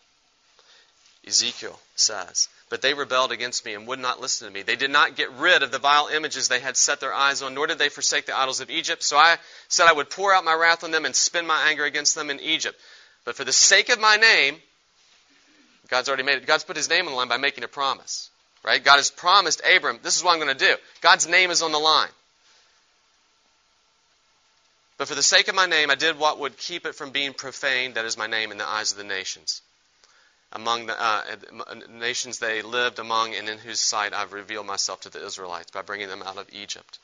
Ezekiel 1.26 1.78
says, 1.96 2.48
But 2.70 2.82
they 2.82 2.94
rebelled 2.94 3.32
against 3.32 3.64
me 3.64 3.74
and 3.74 3.86
would 3.88 3.98
not 3.98 4.20
listen 4.20 4.46
to 4.46 4.54
me. 4.54 4.62
They 4.62 4.76
did 4.76 4.92
not 4.92 5.16
get 5.16 5.32
rid 5.32 5.64
of 5.64 5.72
the 5.72 5.80
vile 5.80 6.06
images 6.06 6.46
they 6.46 6.60
had 6.60 6.76
set 6.76 7.00
their 7.00 7.12
eyes 7.12 7.42
on, 7.42 7.52
nor 7.52 7.66
did 7.66 7.78
they 7.78 7.88
forsake 7.88 8.26
the 8.26 8.38
idols 8.38 8.60
of 8.60 8.70
Egypt. 8.70 9.02
So 9.02 9.16
I 9.16 9.38
said 9.66 9.88
I 9.88 9.92
would 9.92 10.08
pour 10.08 10.32
out 10.32 10.44
my 10.44 10.54
wrath 10.54 10.84
on 10.84 10.92
them 10.92 11.04
and 11.04 11.14
spend 11.14 11.48
my 11.48 11.68
anger 11.68 11.84
against 11.84 12.14
them 12.14 12.30
in 12.30 12.38
Egypt. 12.38 12.80
But 13.24 13.34
for 13.34 13.42
the 13.42 13.52
sake 13.52 13.88
of 13.88 14.00
my 14.00 14.16
name, 14.16 14.56
God's 15.88 16.08
already 16.08 16.22
made 16.22 16.38
it. 16.38 16.46
God's 16.46 16.62
put 16.62 16.76
his 16.76 16.88
name 16.88 17.06
on 17.06 17.12
the 17.12 17.16
line 17.16 17.28
by 17.28 17.38
making 17.38 17.64
a 17.64 17.68
promise. 17.68 18.30
Right? 18.64 18.82
God 18.82 18.96
has 18.96 19.10
promised 19.10 19.62
Abram, 19.68 19.98
this 20.04 20.16
is 20.16 20.22
what 20.22 20.32
I'm 20.32 20.40
going 20.40 20.56
to 20.56 20.66
do. 20.66 20.76
God's 21.00 21.26
name 21.26 21.50
is 21.50 21.62
on 21.62 21.72
the 21.72 21.78
line. 21.78 22.10
But 24.96 25.08
for 25.08 25.16
the 25.16 25.22
sake 25.24 25.48
of 25.48 25.56
my 25.56 25.66
name, 25.66 25.90
I 25.90 25.96
did 25.96 26.18
what 26.18 26.38
would 26.38 26.56
keep 26.56 26.86
it 26.86 26.94
from 26.94 27.10
being 27.10 27.32
profaned, 27.32 27.94
that 27.94 28.04
is 28.04 28.16
my 28.16 28.28
name, 28.28 28.52
in 28.52 28.58
the 28.58 28.68
eyes 28.68 28.92
of 28.92 28.98
the 28.98 29.04
nations 29.04 29.62
among 30.52 30.86
the 30.86 31.00
uh, 31.00 31.22
nations 31.88 32.38
they 32.38 32.62
lived 32.62 32.98
among 32.98 33.34
and 33.34 33.48
in 33.48 33.58
whose 33.58 33.80
sight 33.80 34.12
I've 34.12 34.32
revealed 34.32 34.66
myself 34.66 35.02
to 35.02 35.10
the 35.10 35.24
Israelites 35.24 35.70
by 35.70 35.82
bringing 35.82 36.08
them 36.08 36.22
out 36.22 36.38
of 36.38 36.48
Egypt. 36.52 36.98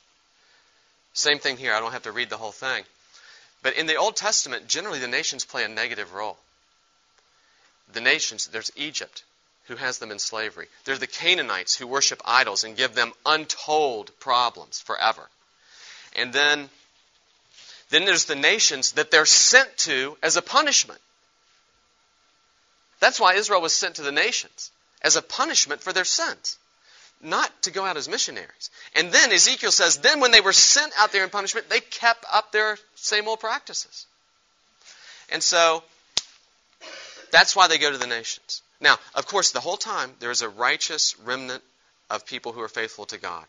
Same 1.12 1.38
thing 1.38 1.56
here. 1.56 1.72
I 1.72 1.80
don't 1.80 1.92
have 1.92 2.02
to 2.02 2.12
read 2.12 2.28
the 2.30 2.36
whole 2.36 2.52
thing. 2.52 2.84
But 3.62 3.74
in 3.74 3.86
the 3.86 3.96
Old 3.96 4.16
Testament, 4.16 4.68
generally 4.68 4.98
the 4.98 5.08
nations 5.08 5.44
play 5.44 5.64
a 5.64 5.68
negative 5.68 6.12
role. 6.12 6.36
The 7.92 8.00
nations, 8.00 8.48
there's 8.48 8.72
Egypt, 8.76 9.22
who 9.66 9.76
has 9.76 9.98
them 9.98 10.10
in 10.10 10.18
slavery. 10.18 10.66
There's 10.84 10.98
the 10.98 11.06
Canaanites 11.06 11.74
who 11.74 11.86
worship 11.86 12.20
idols 12.24 12.64
and 12.64 12.76
give 12.76 12.94
them 12.94 13.12
untold 13.24 14.10
problems 14.20 14.80
forever. 14.80 15.22
And 16.14 16.32
then, 16.32 16.68
then 17.90 18.04
there's 18.04 18.26
the 18.26 18.36
nations 18.36 18.92
that 18.92 19.10
they're 19.10 19.26
sent 19.26 19.76
to 19.78 20.16
as 20.22 20.36
a 20.36 20.42
punishment. 20.42 21.00
That's 23.00 23.20
why 23.20 23.34
Israel 23.34 23.62
was 23.62 23.74
sent 23.74 23.96
to 23.96 24.02
the 24.02 24.12
nations 24.12 24.70
as 25.02 25.16
a 25.16 25.22
punishment 25.22 25.82
for 25.82 25.92
their 25.92 26.04
sins, 26.04 26.58
not 27.22 27.50
to 27.62 27.70
go 27.70 27.84
out 27.84 27.96
as 27.96 28.08
missionaries. 28.08 28.70
And 28.94 29.12
then 29.12 29.32
Ezekiel 29.32 29.72
says, 29.72 29.98
then 29.98 30.20
when 30.20 30.30
they 30.30 30.40
were 30.40 30.52
sent 30.52 30.92
out 30.98 31.12
there 31.12 31.24
in 31.24 31.30
punishment, 31.30 31.68
they 31.68 31.80
kept 31.80 32.24
up 32.32 32.52
their 32.52 32.78
same 32.94 33.28
old 33.28 33.40
practices. 33.40 34.06
And 35.30 35.42
so 35.42 35.82
that's 37.32 37.54
why 37.54 37.68
they 37.68 37.78
go 37.78 37.90
to 37.90 37.98
the 37.98 38.06
nations. 38.06 38.62
Now, 38.80 38.96
of 39.14 39.26
course, 39.26 39.52
the 39.52 39.60
whole 39.60 39.76
time 39.76 40.12
there 40.20 40.30
is 40.30 40.42
a 40.42 40.48
righteous 40.48 41.18
remnant 41.20 41.62
of 42.10 42.26
people 42.26 42.52
who 42.52 42.60
are 42.60 42.68
faithful 42.68 43.06
to 43.06 43.18
God. 43.18 43.44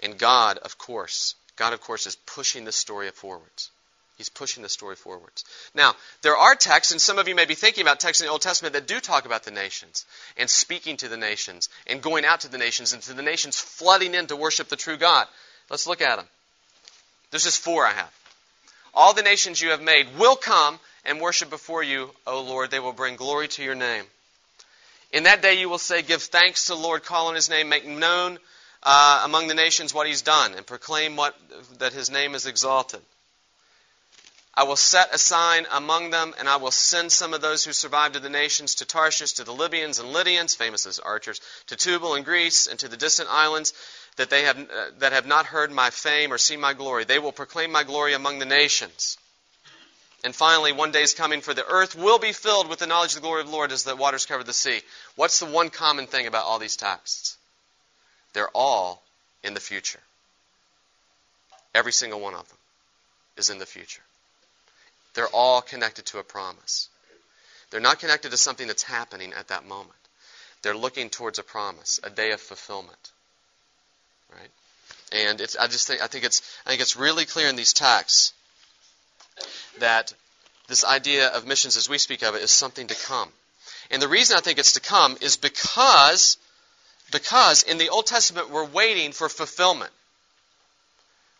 And 0.00 0.18
God, 0.18 0.58
of 0.58 0.78
course, 0.78 1.34
God, 1.56 1.72
of 1.72 1.80
course, 1.80 2.06
is 2.06 2.16
pushing 2.16 2.64
this 2.64 2.76
story 2.76 3.08
forwards. 3.10 3.70
He's 4.16 4.28
pushing 4.30 4.62
the 4.62 4.68
story 4.68 4.96
forwards. 4.96 5.44
Now, 5.74 5.94
there 6.22 6.36
are 6.36 6.54
texts, 6.54 6.90
and 6.90 7.00
some 7.00 7.18
of 7.18 7.28
you 7.28 7.34
may 7.34 7.44
be 7.44 7.54
thinking 7.54 7.82
about 7.82 8.00
texts 8.00 8.22
in 8.22 8.26
the 8.26 8.32
Old 8.32 8.40
Testament 8.40 8.72
that 8.72 8.86
do 8.86 8.98
talk 8.98 9.26
about 9.26 9.44
the 9.44 9.50
nations 9.50 10.06
and 10.38 10.48
speaking 10.48 10.96
to 10.98 11.08
the 11.08 11.18
nations 11.18 11.68
and 11.86 12.02
going 12.02 12.24
out 12.24 12.40
to 12.40 12.48
the 12.48 12.56
nations 12.56 12.94
and 12.94 13.02
to 13.02 13.12
the 13.12 13.22
nations 13.22 13.60
flooding 13.60 14.14
in 14.14 14.26
to 14.28 14.36
worship 14.36 14.68
the 14.68 14.76
true 14.76 14.96
God. 14.96 15.26
Let's 15.68 15.86
look 15.86 16.00
at 16.00 16.16
them. 16.16 16.26
There's 17.30 17.44
just 17.44 17.60
four 17.60 17.86
I 17.86 17.92
have. 17.92 18.12
All 18.94 19.12
the 19.12 19.22
nations 19.22 19.60
you 19.60 19.70
have 19.70 19.82
made 19.82 20.16
will 20.18 20.36
come 20.36 20.78
and 21.04 21.20
worship 21.20 21.50
before 21.50 21.82
you, 21.82 22.10
O 22.26 22.40
Lord. 22.40 22.70
They 22.70 22.80
will 22.80 22.94
bring 22.94 23.16
glory 23.16 23.48
to 23.48 23.62
your 23.62 23.74
name. 23.74 24.04
In 25.12 25.24
that 25.24 25.42
day 25.42 25.54
you 25.54 25.68
will 25.68 25.78
say, 25.78 26.00
Give 26.00 26.22
thanks 26.22 26.66
to 26.66 26.72
the 26.72 26.78
Lord, 26.78 27.04
call 27.04 27.28
on 27.28 27.34
his 27.34 27.50
name, 27.50 27.68
make 27.68 27.86
known 27.86 28.38
uh, 28.82 29.22
among 29.24 29.48
the 29.48 29.54
nations 29.54 29.92
what 29.92 30.06
he's 30.06 30.22
done, 30.22 30.54
and 30.54 30.66
proclaim 30.66 31.16
what, 31.16 31.36
that 31.78 31.92
his 31.92 32.10
name 32.10 32.34
is 32.34 32.46
exalted. 32.46 33.00
I 34.56 34.62
will 34.62 34.76
set 34.76 35.14
a 35.14 35.18
sign 35.18 35.66
among 35.70 36.10
them, 36.10 36.34
and 36.38 36.48
I 36.48 36.56
will 36.56 36.70
send 36.70 37.12
some 37.12 37.34
of 37.34 37.42
those 37.42 37.62
who 37.64 37.72
survived 37.72 38.14
to 38.14 38.20
the 38.20 38.30
nations, 38.30 38.76
to 38.76 38.86
Tarshish, 38.86 39.34
to 39.34 39.44
the 39.44 39.52
Libyans 39.52 39.98
and 39.98 40.12
Lydians, 40.12 40.54
famous 40.54 40.86
as 40.86 40.98
archers, 40.98 41.42
to 41.66 41.76
Tubal 41.76 42.14
and 42.14 42.24
Greece, 42.24 42.66
and 42.66 42.78
to 42.78 42.88
the 42.88 42.96
distant 42.96 43.28
islands, 43.30 43.74
that 44.16 44.30
they 44.30 44.44
have, 44.44 44.58
uh, 44.58 44.86
that 44.98 45.12
have 45.12 45.26
not 45.26 45.44
heard 45.44 45.70
my 45.70 45.90
fame 45.90 46.32
or 46.32 46.38
seen 46.38 46.58
my 46.58 46.72
glory. 46.72 47.04
They 47.04 47.18
will 47.18 47.32
proclaim 47.32 47.70
my 47.70 47.82
glory 47.82 48.14
among 48.14 48.38
the 48.38 48.46
nations. 48.46 49.18
And 50.24 50.34
finally, 50.34 50.72
one 50.72 50.90
day 50.90 51.02
is 51.02 51.12
coming 51.12 51.42
for 51.42 51.52
the 51.52 51.66
earth 51.66 51.94
will 51.94 52.18
be 52.18 52.32
filled 52.32 52.68
with 52.68 52.78
the 52.78 52.86
knowledge 52.86 53.10
of 53.10 53.16
the 53.16 53.20
glory 53.20 53.42
of 53.42 53.48
the 53.48 53.52
Lord 53.52 53.70
as 53.72 53.84
the 53.84 53.94
waters 53.94 54.24
cover 54.24 54.42
the 54.42 54.54
sea. 54.54 54.80
What's 55.16 55.38
the 55.38 55.46
one 55.46 55.68
common 55.68 56.06
thing 56.06 56.26
about 56.26 56.46
all 56.46 56.58
these 56.58 56.76
texts? 56.76 57.36
They're 58.32 58.48
all 58.48 59.02
in 59.44 59.52
the 59.52 59.60
future. 59.60 60.00
Every 61.74 61.92
single 61.92 62.20
one 62.20 62.34
of 62.34 62.48
them 62.48 62.58
is 63.36 63.50
in 63.50 63.58
the 63.58 63.66
future. 63.66 64.02
They're 65.16 65.26
all 65.28 65.62
connected 65.62 66.04
to 66.06 66.18
a 66.18 66.22
promise. 66.22 66.90
They're 67.70 67.80
not 67.80 67.98
connected 67.98 68.30
to 68.32 68.36
something 68.36 68.66
that's 68.66 68.82
happening 68.82 69.32
at 69.32 69.48
that 69.48 69.66
moment. 69.66 69.98
They're 70.62 70.76
looking 70.76 71.08
towards 71.08 71.38
a 71.38 71.42
promise, 71.42 71.98
a 72.04 72.10
day 72.10 72.32
of 72.32 72.40
fulfillment. 72.40 73.12
Right? 74.30 74.50
And 75.12 75.40
it's 75.40 75.56
I 75.56 75.68
just 75.68 75.86
think 75.86 76.02
I 76.02 76.06
think 76.06 76.24
it's 76.24 76.42
I 76.66 76.70
think 76.70 76.82
it's 76.82 76.96
really 76.96 77.24
clear 77.24 77.48
in 77.48 77.56
these 77.56 77.72
texts 77.72 78.34
that 79.78 80.12
this 80.68 80.84
idea 80.84 81.28
of 81.28 81.46
missions 81.46 81.78
as 81.78 81.88
we 81.88 81.96
speak 81.96 82.22
of 82.22 82.34
it 82.34 82.42
is 82.42 82.50
something 82.50 82.88
to 82.88 82.94
come. 83.06 83.30
And 83.90 84.02
the 84.02 84.08
reason 84.08 84.36
I 84.36 84.40
think 84.40 84.58
it's 84.58 84.74
to 84.74 84.80
come 84.80 85.16
is 85.22 85.38
because 85.38 86.36
because 87.10 87.62
in 87.62 87.78
the 87.78 87.88
Old 87.88 88.06
Testament 88.06 88.50
we're 88.50 88.66
waiting 88.66 89.12
for 89.12 89.30
fulfillment. 89.30 89.92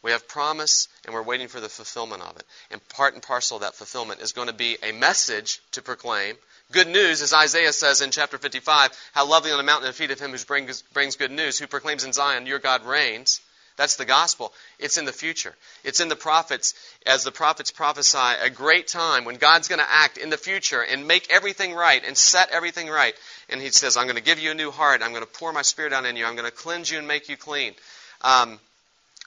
We 0.06 0.12
have 0.12 0.28
promise 0.28 0.86
and 1.04 1.12
we're 1.12 1.22
waiting 1.24 1.48
for 1.48 1.58
the 1.58 1.68
fulfillment 1.68 2.22
of 2.22 2.36
it. 2.36 2.44
And 2.70 2.88
part 2.90 3.14
and 3.14 3.22
parcel 3.22 3.56
of 3.56 3.62
that 3.62 3.74
fulfillment 3.74 4.20
is 4.20 4.32
going 4.32 4.46
to 4.46 4.54
be 4.54 4.76
a 4.80 4.92
message 4.92 5.60
to 5.72 5.82
proclaim. 5.82 6.36
Good 6.70 6.86
news, 6.86 7.22
as 7.22 7.32
Isaiah 7.32 7.72
says 7.72 8.02
in 8.02 8.12
chapter 8.12 8.38
55, 8.38 8.92
how 9.14 9.28
lovely 9.28 9.50
on 9.50 9.56
the 9.56 9.64
mountain 9.64 9.88
the 9.88 9.92
feet 9.92 10.12
of 10.12 10.20
him 10.20 10.30
who 10.30 10.38
brings, 10.44 10.82
brings 10.82 11.16
good 11.16 11.32
news, 11.32 11.58
who 11.58 11.66
proclaims 11.66 12.04
in 12.04 12.12
Zion, 12.12 12.46
your 12.46 12.60
God 12.60 12.86
reigns. 12.86 13.40
That's 13.76 13.96
the 13.96 14.04
gospel. 14.04 14.52
It's 14.78 14.96
in 14.96 15.06
the 15.06 15.12
future. 15.12 15.56
It's 15.82 15.98
in 15.98 16.08
the 16.08 16.14
prophets, 16.14 16.74
as 17.04 17.24
the 17.24 17.32
prophets 17.32 17.72
prophesy, 17.72 18.36
a 18.40 18.48
great 18.48 18.86
time 18.86 19.24
when 19.24 19.34
God's 19.34 19.66
going 19.66 19.80
to 19.80 19.90
act 19.90 20.18
in 20.18 20.30
the 20.30 20.36
future 20.36 20.82
and 20.82 21.08
make 21.08 21.32
everything 21.32 21.74
right 21.74 22.02
and 22.06 22.16
set 22.16 22.50
everything 22.50 22.88
right. 22.88 23.16
And 23.48 23.60
He 23.60 23.70
says, 23.70 23.96
I'm 23.96 24.06
going 24.06 24.14
to 24.14 24.22
give 24.22 24.38
you 24.38 24.52
a 24.52 24.54
new 24.54 24.70
heart. 24.70 25.02
I'm 25.02 25.10
going 25.10 25.24
to 25.24 25.38
pour 25.38 25.52
my 25.52 25.62
spirit 25.62 25.90
down 25.90 26.06
in 26.06 26.16
you. 26.16 26.24
I'm 26.24 26.36
going 26.36 26.48
to 26.48 26.56
cleanse 26.56 26.92
you 26.92 26.98
and 26.98 27.08
make 27.08 27.28
you 27.28 27.36
clean. 27.36 27.74
Um, 28.22 28.60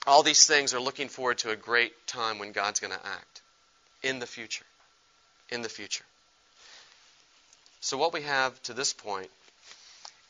all 0.07 0.23
these 0.23 0.45
things 0.45 0.73
are 0.73 0.79
looking 0.79 1.09
forward 1.09 1.39
to 1.39 1.51
a 1.51 1.55
great 1.55 1.93
time 2.07 2.39
when 2.39 2.51
God's 2.51 2.79
going 2.79 2.93
to 2.93 3.05
act 3.05 3.41
in 4.03 4.19
the 4.19 4.25
future. 4.25 4.65
In 5.49 5.61
the 5.61 5.69
future. 5.69 6.05
So, 7.81 7.97
what 7.97 8.13
we 8.13 8.21
have 8.21 8.61
to 8.63 8.73
this 8.73 8.93
point 8.93 9.29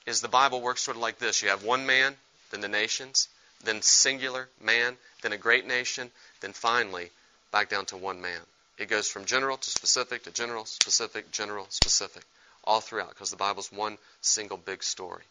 is 0.05 0.22
the 0.22 0.28
Bible 0.28 0.61
works 0.61 0.82
sort 0.82 0.97
of 0.97 1.01
like 1.01 1.20
this 1.20 1.41
you 1.41 1.49
have 1.49 1.63
one 1.63 1.86
man, 1.86 2.15
then 2.51 2.61
the 2.61 2.67
nations, 2.67 3.28
then 3.63 3.82
singular 3.82 4.47
man, 4.61 4.97
then 5.22 5.34
a 5.34 5.38
great 5.38 5.67
nation, 5.67 6.09
then 6.41 6.53
finally 6.53 7.09
back 7.51 7.70
down 7.70 7.86
to 7.88 7.97
one 7.97 8.22
man. 8.22 8.39
It 8.78 8.88
goes 8.88 9.09
from 9.09 9.26
general 9.26 9.57
to 9.57 9.70
specific 9.70 10.24
to 10.24 10.32
general, 10.32 10.65
specific, 10.65 11.32
general, 11.32 11.67
specific, 11.70 12.24
all 12.63 12.80
throughout, 12.80 13.09
because 13.09 13.30
the 13.30 13.36
Bible's 13.36 13.72
one 13.72 13.97
single 14.22 14.57
big 14.57 14.84
story. 14.84 15.24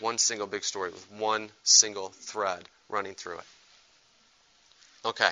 One 0.00 0.18
single 0.18 0.46
big 0.46 0.64
story 0.64 0.90
with 0.90 1.10
one 1.12 1.50
single 1.62 2.08
thread 2.08 2.68
running 2.92 3.14
through 3.14 3.38
it. 3.38 3.44
Okay, 5.04 5.30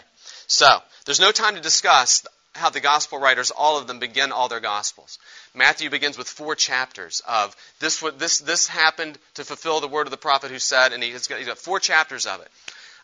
so 0.49 0.79
there's 1.05 1.21
no 1.21 1.31
time 1.31 1.55
to 1.55 1.61
discuss 1.61 2.27
how 2.55 2.71
the 2.71 2.81
gospel 2.81 3.21
writers, 3.21 3.53
all 3.53 3.79
of 3.79 3.87
them, 3.87 4.01
begin 4.01 4.33
all 4.33 4.49
their 4.49 4.59
gospels. 4.59 5.19
Matthew 5.55 5.89
begins 5.91 6.19
with 6.19 6.29
four 6.29 6.57
chapters 6.57 7.23
of 7.29 7.55
this. 7.79 8.03
This 8.19 8.41
this 8.41 8.67
happened 8.67 9.17
to 9.35 9.45
fulfill 9.45 9.81
the 9.81 9.87
word 9.87 10.09
of 10.09 10.11
the 10.11 10.17
prophet 10.17 10.51
who 10.51 10.59
said, 10.59 10.93
and 10.93 11.03
he's 11.03 11.29
got, 11.29 11.39
he's 11.39 11.47
got 11.47 11.59
four 11.59 11.79
chapters 11.79 12.27
of 12.27 12.41
it. 12.41 12.49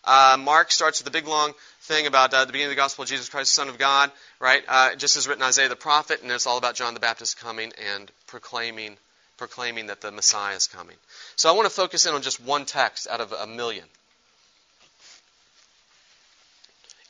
Uh, 0.02 0.36
Mark 0.38 0.72
starts 0.72 1.00
with 1.00 1.04
the 1.04 1.16
big 1.16 1.28
long 1.28 1.52
thing 1.82 2.07
about 2.07 2.34
uh, 2.34 2.44
the 2.44 2.52
beginning 2.52 2.72
of 2.72 2.76
the 2.76 2.82
gospel 2.82 3.02
of 3.02 3.09
Jesus 3.09 3.28
Christ, 3.28 3.52
Son 3.52 3.68
of 3.68 3.78
God, 3.78 4.11
right? 4.40 4.62
Uh, 4.66 4.94
just 4.96 5.16
as 5.16 5.28
written 5.28 5.42
Isaiah 5.42 5.68
the 5.68 5.76
prophet, 5.76 6.22
and 6.22 6.30
it's 6.30 6.46
all 6.46 6.59
about 6.59 6.74
John 6.74 6.94
the 6.94 7.00
Baptist 7.00 7.38
coming 7.38 7.72
and 7.94 8.11
proclaiming 8.26 8.96
proclaiming 9.36 9.88
that 9.88 10.00
the 10.00 10.11
Messiah 10.11 10.57
is 10.57 10.66
coming. 10.66 10.96
So 11.36 11.50
I 11.50 11.52
want 11.52 11.66
to 11.66 11.74
focus 11.74 12.07
in 12.07 12.14
on 12.14 12.22
just 12.22 12.40
one 12.40 12.64
text 12.64 13.07
out 13.07 13.20
of 13.20 13.32
a 13.32 13.46
million. 13.46 13.84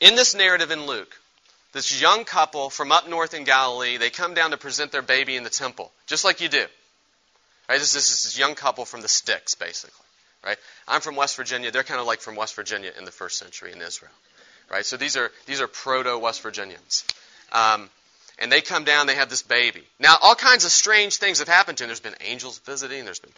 In 0.00 0.14
this 0.14 0.34
narrative 0.34 0.70
in 0.70 0.86
Luke, 0.86 1.16
this 1.72 2.00
young 2.00 2.24
couple 2.24 2.70
from 2.70 2.92
up 2.92 3.08
north 3.08 3.34
in 3.34 3.44
Galilee, 3.44 3.96
they 3.96 4.10
come 4.10 4.34
down 4.34 4.50
to 4.50 4.56
present 4.56 4.92
their 4.92 5.02
baby 5.02 5.36
in 5.36 5.44
the 5.44 5.50
temple, 5.50 5.92
just 6.06 6.24
like 6.24 6.40
you 6.40 6.48
do. 6.48 6.64
Right? 7.68 7.78
This, 7.78 7.92
this 7.92 8.10
is 8.10 8.22
this 8.22 8.38
young 8.38 8.54
couple 8.54 8.84
from 8.84 9.02
the 9.02 9.08
sticks, 9.08 9.54
basically. 9.54 10.04
Right? 10.44 10.58
I'm 10.86 11.00
from 11.00 11.16
West 11.16 11.36
Virginia. 11.36 11.70
They're 11.70 11.82
kind 11.82 12.00
of 12.00 12.06
like 12.06 12.20
from 12.20 12.36
West 12.36 12.54
Virginia 12.54 12.92
in 12.96 13.04
the 13.04 13.10
first 13.10 13.38
century 13.38 13.72
in 13.72 13.82
Israel. 13.82 14.12
Right? 14.70 14.84
So 14.84 14.96
these 14.96 15.16
are 15.16 15.30
these 15.46 15.60
are 15.60 15.66
proto 15.66 16.18
West 16.18 16.42
Virginians. 16.42 17.04
Um, 17.52 17.90
and 18.38 18.52
they 18.52 18.60
come 18.60 18.84
down, 18.84 19.06
they 19.06 19.14
have 19.14 19.30
this 19.30 19.42
baby. 19.42 19.82
Now, 19.98 20.16
all 20.20 20.34
kinds 20.34 20.64
of 20.64 20.70
strange 20.70 21.16
things 21.16 21.38
have 21.38 21.48
happened 21.48 21.78
to 21.78 21.84
them. 21.84 21.88
There's 21.88 22.00
been 22.00 22.16
angels 22.20 22.58
visiting, 22.58 23.04
there's 23.04 23.18
been 23.18 23.32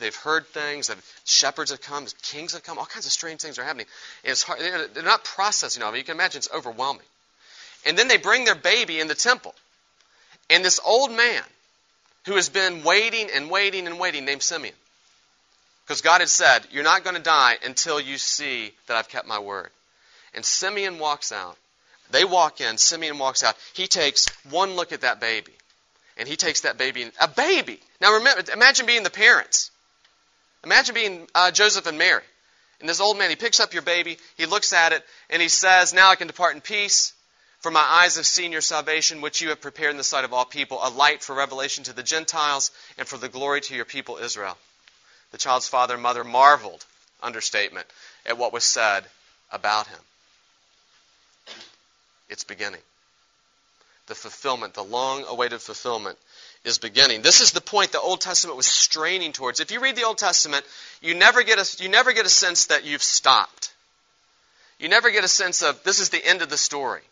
they've 0.00 0.14
heard 0.14 0.46
things. 0.46 0.90
Shepherds 1.24 1.70
have 1.70 1.80
come. 1.80 2.06
Kings 2.22 2.52
have 2.52 2.62
come. 2.62 2.78
All 2.78 2.86
kinds 2.86 3.06
of 3.06 3.12
strange 3.12 3.40
things 3.40 3.58
are 3.58 3.64
happening. 3.64 3.86
And 4.24 4.32
it's 4.32 4.42
hard. 4.42 4.60
They're 4.94 5.02
not 5.02 5.24
processing 5.24 5.82
all 5.82 5.90
of 5.90 5.94
it. 5.94 5.98
You 5.98 6.04
can 6.04 6.16
imagine 6.16 6.38
it's 6.38 6.50
overwhelming. 6.52 7.06
And 7.86 7.98
then 7.98 8.08
they 8.08 8.16
bring 8.16 8.44
their 8.44 8.54
baby 8.54 9.00
in 9.00 9.08
the 9.08 9.14
temple. 9.14 9.54
And 10.50 10.64
this 10.64 10.80
old 10.84 11.12
man 11.12 11.42
who 12.26 12.36
has 12.36 12.48
been 12.48 12.82
waiting 12.82 13.28
and 13.34 13.50
waiting 13.50 13.86
and 13.86 13.98
waiting, 13.98 14.24
named 14.24 14.42
Simeon, 14.42 14.74
because 15.86 16.00
God 16.00 16.20
had 16.20 16.28
said, 16.28 16.66
You're 16.70 16.84
not 16.84 17.04
going 17.04 17.16
to 17.16 17.22
die 17.22 17.58
until 17.64 18.00
you 18.00 18.16
see 18.18 18.72
that 18.86 18.96
I've 18.96 19.08
kept 19.08 19.26
my 19.26 19.38
word. 19.38 19.70
And 20.34 20.44
Simeon 20.44 20.98
walks 20.98 21.30
out. 21.32 21.56
They 22.10 22.24
walk 22.24 22.60
in. 22.60 22.78
Simeon 22.78 23.18
walks 23.18 23.42
out. 23.42 23.56
He 23.74 23.86
takes 23.86 24.26
one 24.50 24.74
look 24.74 24.92
at 24.92 25.02
that 25.02 25.20
baby. 25.20 25.52
And 26.16 26.28
he 26.28 26.36
takes 26.36 26.62
that 26.62 26.78
baby, 26.78 27.10
a 27.20 27.28
baby. 27.28 27.80
Now 28.00 28.14
remember, 28.14 28.52
imagine 28.52 28.86
being 28.86 29.02
the 29.02 29.10
parents. 29.10 29.70
Imagine 30.64 30.94
being 30.94 31.28
uh, 31.34 31.50
Joseph 31.50 31.86
and 31.86 31.98
Mary. 31.98 32.22
And 32.80 32.88
this 32.88 33.00
old 33.00 33.18
man, 33.18 33.30
he 33.30 33.36
picks 33.36 33.60
up 33.60 33.72
your 33.72 33.82
baby, 33.82 34.18
he 34.36 34.46
looks 34.46 34.72
at 34.72 34.92
it, 34.92 35.04
and 35.30 35.40
he 35.40 35.48
says, 35.48 35.94
Now 35.94 36.10
I 36.10 36.16
can 36.16 36.26
depart 36.26 36.54
in 36.54 36.60
peace. 36.60 37.12
For 37.60 37.70
my 37.70 37.80
eyes 37.80 38.16
have 38.16 38.26
seen 38.26 38.52
your 38.52 38.60
salvation, 38.60 39.22
which 39.22 39.40
you 39.40 39.48
have 39.48 39.60
prepared 39.62 39.92
in 39.92 39.96
the 39.96 40.04
sight 40.04 40.24
of 40.24 40.34
all 40.34 40.44
people, 40.44 40.80
a 40.82 40.90
light 40.90 41.22
for 41.22 41.34
revelation 41.34 41.84
to 41.84 41.94
the 41.94 42.02
Gentiles 42.02 42.70
and 42.98 43.08
for 43.08 43.16
the 43.16 43.30
glory 43.30 43.62
to 43.62 43.74
your 43.74 43.86
people 43.86 44.18
Israel. 44.18 44.58
The 45.30 45.38
child's 45.38 45.66
father 45.66 45.94
and 45.94 46.02
mother 46.02 46.24
marveled, 46.24 46.84
understatement, 47.22 47.86
at 48.26 48.36
what 48.36 48.52
was 48.52 48.64
said 48.64 49.04
about 49.50 49.86
him. 49.86 49.98
It's 52.28 52.44
beginning. 52.44 52.82
The 54.08 54.14
fulfillment, 54.14 54.74
the 54.74 54.84
long 54.84 55.24
awaited 55.26 55.62
fulfillment 55.62 56.18
is 56.64 56.78
beginning. 56.78 57.22
This 57.22 57.40
is 57.40 57.52
the 57.52 57.60
point 57.60 57.92
the 57.92 58.00
Old 58.00 58.20
Testament 58.20 58.56
was 58.56 58.66
straining 58.66 59.32
towards. 59.32 59.60
If 59.60 59.70
you 59.70 59.80
read 59.80 59.96
the 59.96 60.04
Old 60.04 60.18
Testament, 60.18 60.64
you 61.02 61.14
never 61.14 61.42
get 61.42 61.58
a, 61.58 61.82
you 61.82 61.88
never 61.88 62.12
get 62.12 62.26
a 62.26 62.30
sense 62.30 62.66
that 62.66 62.84
you've 62.84 63.02
stopped. 63.02 63.72
You 64.78 64.88
never 64.88 65.10
get 65.10 65.24
a 65.24 65.28
sense 65.28 65.62
of 65.62 65.82
this 65.84 66.00
is 66.00 66.08
the 66.08 66.24
end 66.24 66.42
of 66.42 66.48
the 66.48 66.56
story. 66.56 67.02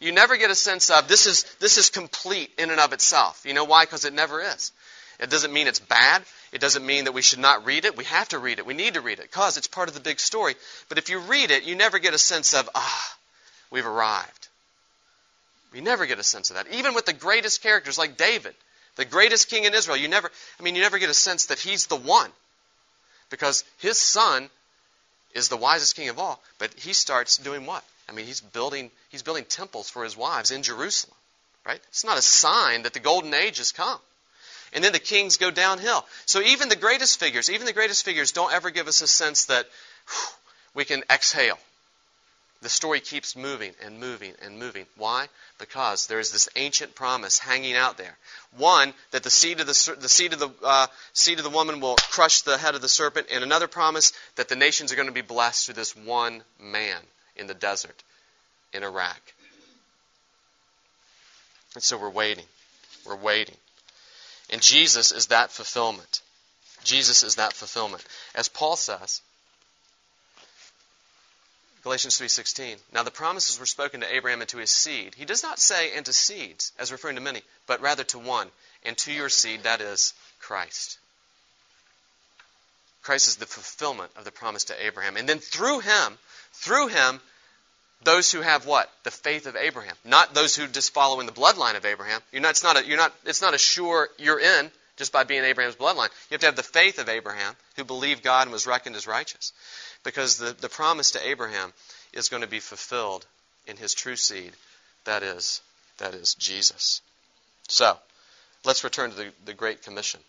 You 0.00 0.12
never 0.12 0.36
get 0.36 0.50
a 0.50 0.54
sense 0.54 0.90
of 0.90 1.08
this 1.08 1.26
is 1.26 1.44
this 1.58 1.78
is 1.78 1.90
complete 1.90 2.50
in 2.58 2.70
and 2.70 2.78
of 2.78 2.92
itself. 2.92 3.42
You 3.44 3.54
know 3.54 3.64
why? 3.64 3.84
Because 3.84 4.04
it 4.04 4.12
never 4.12 4.40
is. 4.40 4.72
It 5.18 5.30
doesn't 5.30 5.52
mean 5.52 5.66
it's 5.66 5.80
bad. 5.80 6.22
It 6.52 6.60
doesn't 6.60 6.86
mean 6.86 7.04
that 7.04 7.12
we 7.12 7.22
should 7.22 7.40
not 7.40 7.66
read 7.66 7.84
it. 7.84 7.96
We 7.96 8.04
have 8.04 8.28
to 8.28 8.38
read 8.38 8.58
it. 8.58 8.66
We 8.66 8.74
need 8.74 8.94
to 8.94 9.00
read 9.00 9.18
it 9.18 9.30
because 9.30 9.56
it's 9.56 9.66
part 9.66 9.88
of 9.88 9.94
the 9.94 10.00
big 10.00 10.20
story. 10.20 10.54
But 10.88 10.98
if 10.98 11.08
you 11.08 11.18
read 11.18 11.50
it, 11.50 11.64
you 11.64 11.74
never 11.74 11.98
get 11.98 12.14
a 12.14 12.18
sense 12.18 12.54
of 12.54 12.70
ah, 12.74 13.16
we've 13.70 13.86
arrived. 13.86 14.48
We 15.72 15.80
never 15.80 16.06
get 16.06 16.18
a 16.18 16.22
sense 16.22 16.50
of 16.50 16.56
that. 16.56 16.72
Even 16.72 16.94
with 16.94 17.04
the 17.04 17.12
greatest 17.12 17.62
characters 17.62 17.98
like 17.98 18.16
David, 18.16 18.54
the 18.98 19.04
greatest 19.04 19.48
king 19.48 19.64
in 19.64 19.74
Israel. 19.74 19.96
You 19.96 20.08
never, 20.08 20.30
I 20.58 20.62
mean, 20.62 20.74
you 20.74 20.82
never 20.82 20.98
get 20.98 21.08
a 21.08 21.14
sense 21.14 21.46
that 21.46 21.58
he's 21.58 21.86
the 21.86 21.96
one. 21.96 22.30
Because 23.30 23.64
his 23.78 23.98
son 23.98 24.50
is 25.34 25.48
the 25.48 25.56
wisest 25.56 25.96
king 25.96 26.08
of 26.08 26.18
all, 26.18 26.42
but 26.58 26.74
he 26.74 26.92
starts 26.92 27.38
doing 27.38 27.64
what? 27.64 27.84
I 28.08 28.12
mean, 28.12 28.26
he's 28.26 28.40
building, 28.40 28.90
he's 29.10 29.22
building 29.22 29.44
temples 29.44 29.88
for 29.88 30.02
his 30.02 30.16
wives 30.16 30.50
in 30.50 30.62
Jerusalem, 30.62 31.14
right? 31.64 31.80
It's 31.88 32.04
not 32.04 32.18
a 32.18 32.22
sign 32.22 32.82
that 32.82 32.92
the 32.92 33.00
golden 33.00 33.32
age 33.34 33.58
has 33.58 33.70
come. 33.70 33.98
And 34.72 34.82
then 34.82 34.92
the 34.92 34.98
kings 34.98 35.36
go 35.36 35.50
downhill. 35.50 36.04
So 36.26 36.40
even 36.42 36.68
the 36.68 36.76
greatest 36.76 37.20
figures, 37.20 37.50
even 37.50 37.66
the 37.66 37.72
greatest 37.72 38.04
figures 38.04 38.32
don't 38.32 38.52
ever 38.52 38.70
give 38.70 38.88
us 38.88 39.00
a 39.00 39.06
sense 39.06 39.46
that 39.46 39.66
whew, 40.08 40.34
we 40.74 40.84
can 40.84 41.02
exhale. 41.10 41.58
The 42.60 42.68
story 42.68 42.98
keeps 42.98 43.36
moving 43.36 43.72
and 43.84 44.00
moving 44.00 44.34
and 44.42 44.58
moving. 44.58 44.86
Why? 44.96 45.28
Because 45.58 46.08
there 46.08 46.18
is 46.18 46.32
this 46.32 46.48
ancient 46.56 46.96
promise 46.96 47.38
hanging 47.38 47.76
out 47.76 47.96
there. 47.96 48.16
One 48.56 48.94
that 49.12 49.22
the 49.22 49.30
seed 49.30 49.60
of 49.60 49.66
the, 49.66 49.96
the 50.00 50.08
seed 50.08 50.32
of 50.32 50.40
the 50.40 50.50
uh, 50.64 50.88
seed 51.12 51.38
of 51.38 51.44
the 51.44 51.50
woman 51.50 51.78
will 51.80 51.96
crush 52.10 52.40
the 52.40 52.58
head 52.58 52.74
of 52.74 52.82
the 52.82 52.88
serpent, 52.88 53.28
and 53.32 53.44
another 53.44 53.68
promise 53.68 54.12
that 54.34 54.48
the 54.48 54.56
nations 54.56 54.92
are 54.92 54.96
going 54.96 55.06
to 55.06 55.14
be 55.14 55.20
blessed 55.20 55.66
through 55.66 55.76
this 55.76 55.94
one 55.94 56.42
man 56.58 56.98
in 57.36 57.46
the 57.46 57.54
desert 57.54 58.02
in 58.72 58.82
Iraq. 58.82 59.20
And 61.74 61.82
so 61.82 61.96
we're 61.96 62.10
waiting. 62.10 62.46
We're 63.06 63.16
waiting. 63.16 63.56
And 64.50 64.60
Jesus 64.60 65.12
is 65.12 65.26
that 65.26 65.52
fulfillment. 65.52 66.22
Jesus 66.82 67.22
is 67.22 67.36
that 67.36 67.52
fulfillment. 67.52 68.04
As 68.34 68.48
Paul 68.48 68.76
says, 68.76 69.20
Galatians 71.88 72.18
3:16. 72.18 72.78
Now 72.92 73.02
the 73.02 73.10
promises 73.10 73.58
were 73.58 73.64
spoken 73.64 74.02
to 74.02 74.14
Abraham 74.14 74.42
and 74.42 74.50
to 74.50 74.58
his 74.58 74.70
seed. 74.70 75.14
He 75.14 75.24
does 75.24 75.42
not 75.42 75.58
say 75.58 75.96
and 75.96 76.04
to 76.04 76.12
seeds 76.12 76.70
as 76.78 76.92
referring 76.92 77.14
to 77.14 77.22
many, 77.22 77.42
but 77.66 77.80
rather 77.80 78.04
to 78.04 78.18
one, 78.18 78.50
and 78.82 78.94
to 78.98 79.10
your 79.10 79.30
seed 79.30 79.62
that 79.62 79.80
is 79.80 80.12
Christ. 80.38 80.98
Christ 83.00 83.28
is 83.28 83.36
the 83.36 83.46
fulfillment 83.46 84.12
of 84.16 84.26
the 84.26 84.30
promise 84.30 84.64
to 84.64 84.84
Abraham. 84.84 85.16
And 85.16 85.26
then 85.26 85.38
through 85.38 85.80
him, 85.80 86.18
through 86.52 86.88
him 86.88 87.22
those 88.02 88.30
who 88.30 88.42
have 88.42 88.66
what? 88.66 88.92
The 89.04 89.10
faith 89.10 89.46
of 89.46 89.56
Abraham. 89.56 89.96
Not 90.04 90.34
those 90.34 90.54
who 90.54 90.66
just 90.66 90.92
follow 90.92 91.20
in 91.20 91.26
the 91.26 91.32
bloodline 91.32 91.74
of 91.74 91.86
Abraham. 91.86 92.20
You're 92.32 92.42
not, 92.42 92.50
it's, 92.50 92.62
not 92.62 92.76
a, 92.76 92.86
you're 92.86 92.98
not, 92.98 93.14
it's 93.24 93.40
not 93.40 93.54
a 93.54 93.58
sure 93.58 94.10
you're 94.18 94.38
in 94.38 94.70
just 94.98 95.10
by 95.10 95.24
being 95.24 95.42
Abraham's 95.42 95.76
bloodline. 95.76 96.10
You 96.28 96.34
have 96.34 96.40
to 96.40 96.46
have 96.48 96.56
the 96.56 96.62
faith 96.62 96.98
of 96.98 97.08
Abraham 97.08 97.56
who 97.78 97.84
believed 97.84 98.22
God 98.22 98.42
and 98.42 98.52
was 98.52 98.66
reckoned 98.66 98.96
as 98.96 99.06
righteous. 99.06 99.52
Because 100.04 100.36
the, 100.36 100.54
the 100.60 100.68
promise 100.68 101.12
to 101.12 101.28
Abraham 101.28 101.72
is 102.12 102.28
going 102.28 102.42
to 102.42 102.48
be 102.48 102.60
fulfilled 102.60 103.26
in 103.66 103.76
his 103.76 103.94
true 103.94 104.16
seed. 104.16 104.52
That 105.04 105.22
is, 105.22 105.62
that 105.98 106.14
is 106.14 106.34
Jesus. 106.34 107.00
So, 107.68 107.96
let's 108.64 108.84
return 108.84 109.10
to 109.10 109.16
the, 109.16 109.32
the 109.46 109.54
Great 109.54 109.82
Commission, 109.82 110.20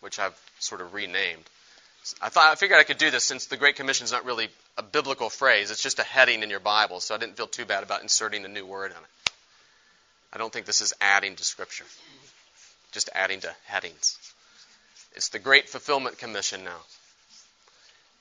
which 0.00 0.18
I've 0.18 0.38
sort 0.58 0.80
of 0.80 0.94
renamed. 0.94 1.44
I 2.20 2.28
thought 2.28 2.52
I 2.52 2.54
figured 2.54 2.78
I 2.78 2.84
could 2.84 2.98
do 2.98 3.10
this 3.10 3.24
since 3.24 3.46
the 3.46 3.56
Great 3.56 3.76
Commission 3.76 4.04
is 4.04 4.12
not 4.12 4.24
really 4.24 4.48
a 4.76 4.82
biblical 4.82 5.30
phrase. 5.30 5.70
It's 5.70 5.82
just 5.82 5.98
a 5.98 6.04
heading 6.04 6.42
in 6.42 6.50
your 6.50 6.60
Bible, 6.60 7.00
so 7.00 7.14
I 7.14 7.18
didn't 7.18 7.36
feel 7.36 7.46
too 7.46 7.64
bad 7.64 7.82
about 7.82 8.02
inserting 8.02 8.44
a 8.44 8.48
new 8.48 8.66
word 8.66 8.92
on 8.92 8.98
it. 8.98 9.32
I 10.32 10.38
don't 10.38 10.52
think 10.52 10.66
this 10.66 10.80
is 10.80 10.92
adding 11.00 11.36
to 11.36 11.44
Scripture, 11.44 11.84
just 12.92 13.08
adding 13.14 13.40
to 13.40 13.54
headings. 13.66 14.18
It's 15.14 15.28
the 15.28 15.38
Great 15.38 15.68
Fulfillment 15.68 16.18
Commission 16.18 16.64
now. 16.64 16.80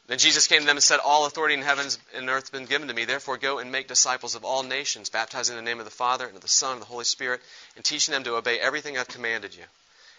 Then 0.07 0.17
Jesus 0.17 0.47
came 0.47 0.59
to 0.59 0.65
them 0.65 0.75
and 0.75 0.83
said, 0.83 0.99
All 0.99 1.25
authority 1.25 1.53
in 1.53 1.61
heaven 1.61 1.87
and 2.13 2.29
earth 2.29 2.43
has 2.43 2.49
been 2.49 2.65
given 2.65 2.89
to 2.89 2.93
me. 2.93 3.05
Therefore, 3.05 3.37
go 3.37 3.59
and 3.59 3.71
make 3.71 3.87
disciples 3.87 4.35
of 4.35 4.43
all 4.43 4.61
nations, 4.63 5.09
baptizing 5.09 5.57
in 5.57 5.63
the 5.63 5.69
name 5.69 5.79
of 5.79 5.85
the 5.85 5.91
Father, 5.91 6.25
and 6.25 6.35
of 6.35 6.41
the 6.41 6.47
Son, 6.47 6.73
and 6.73 6.81
of 6.81 6.87
the 6.87 6.91
Holy 6.91 7.05
Spirit, 7.05 7.41
and 7.75 7.85
teaching 7.85 8.11
them 8.11 8.23
to 8.25 8.35
obey 8.35 8.59
everything 8.59 8.97
I've 8.97 9.07
commanded 9.07 9.55
you. 9.55 9.63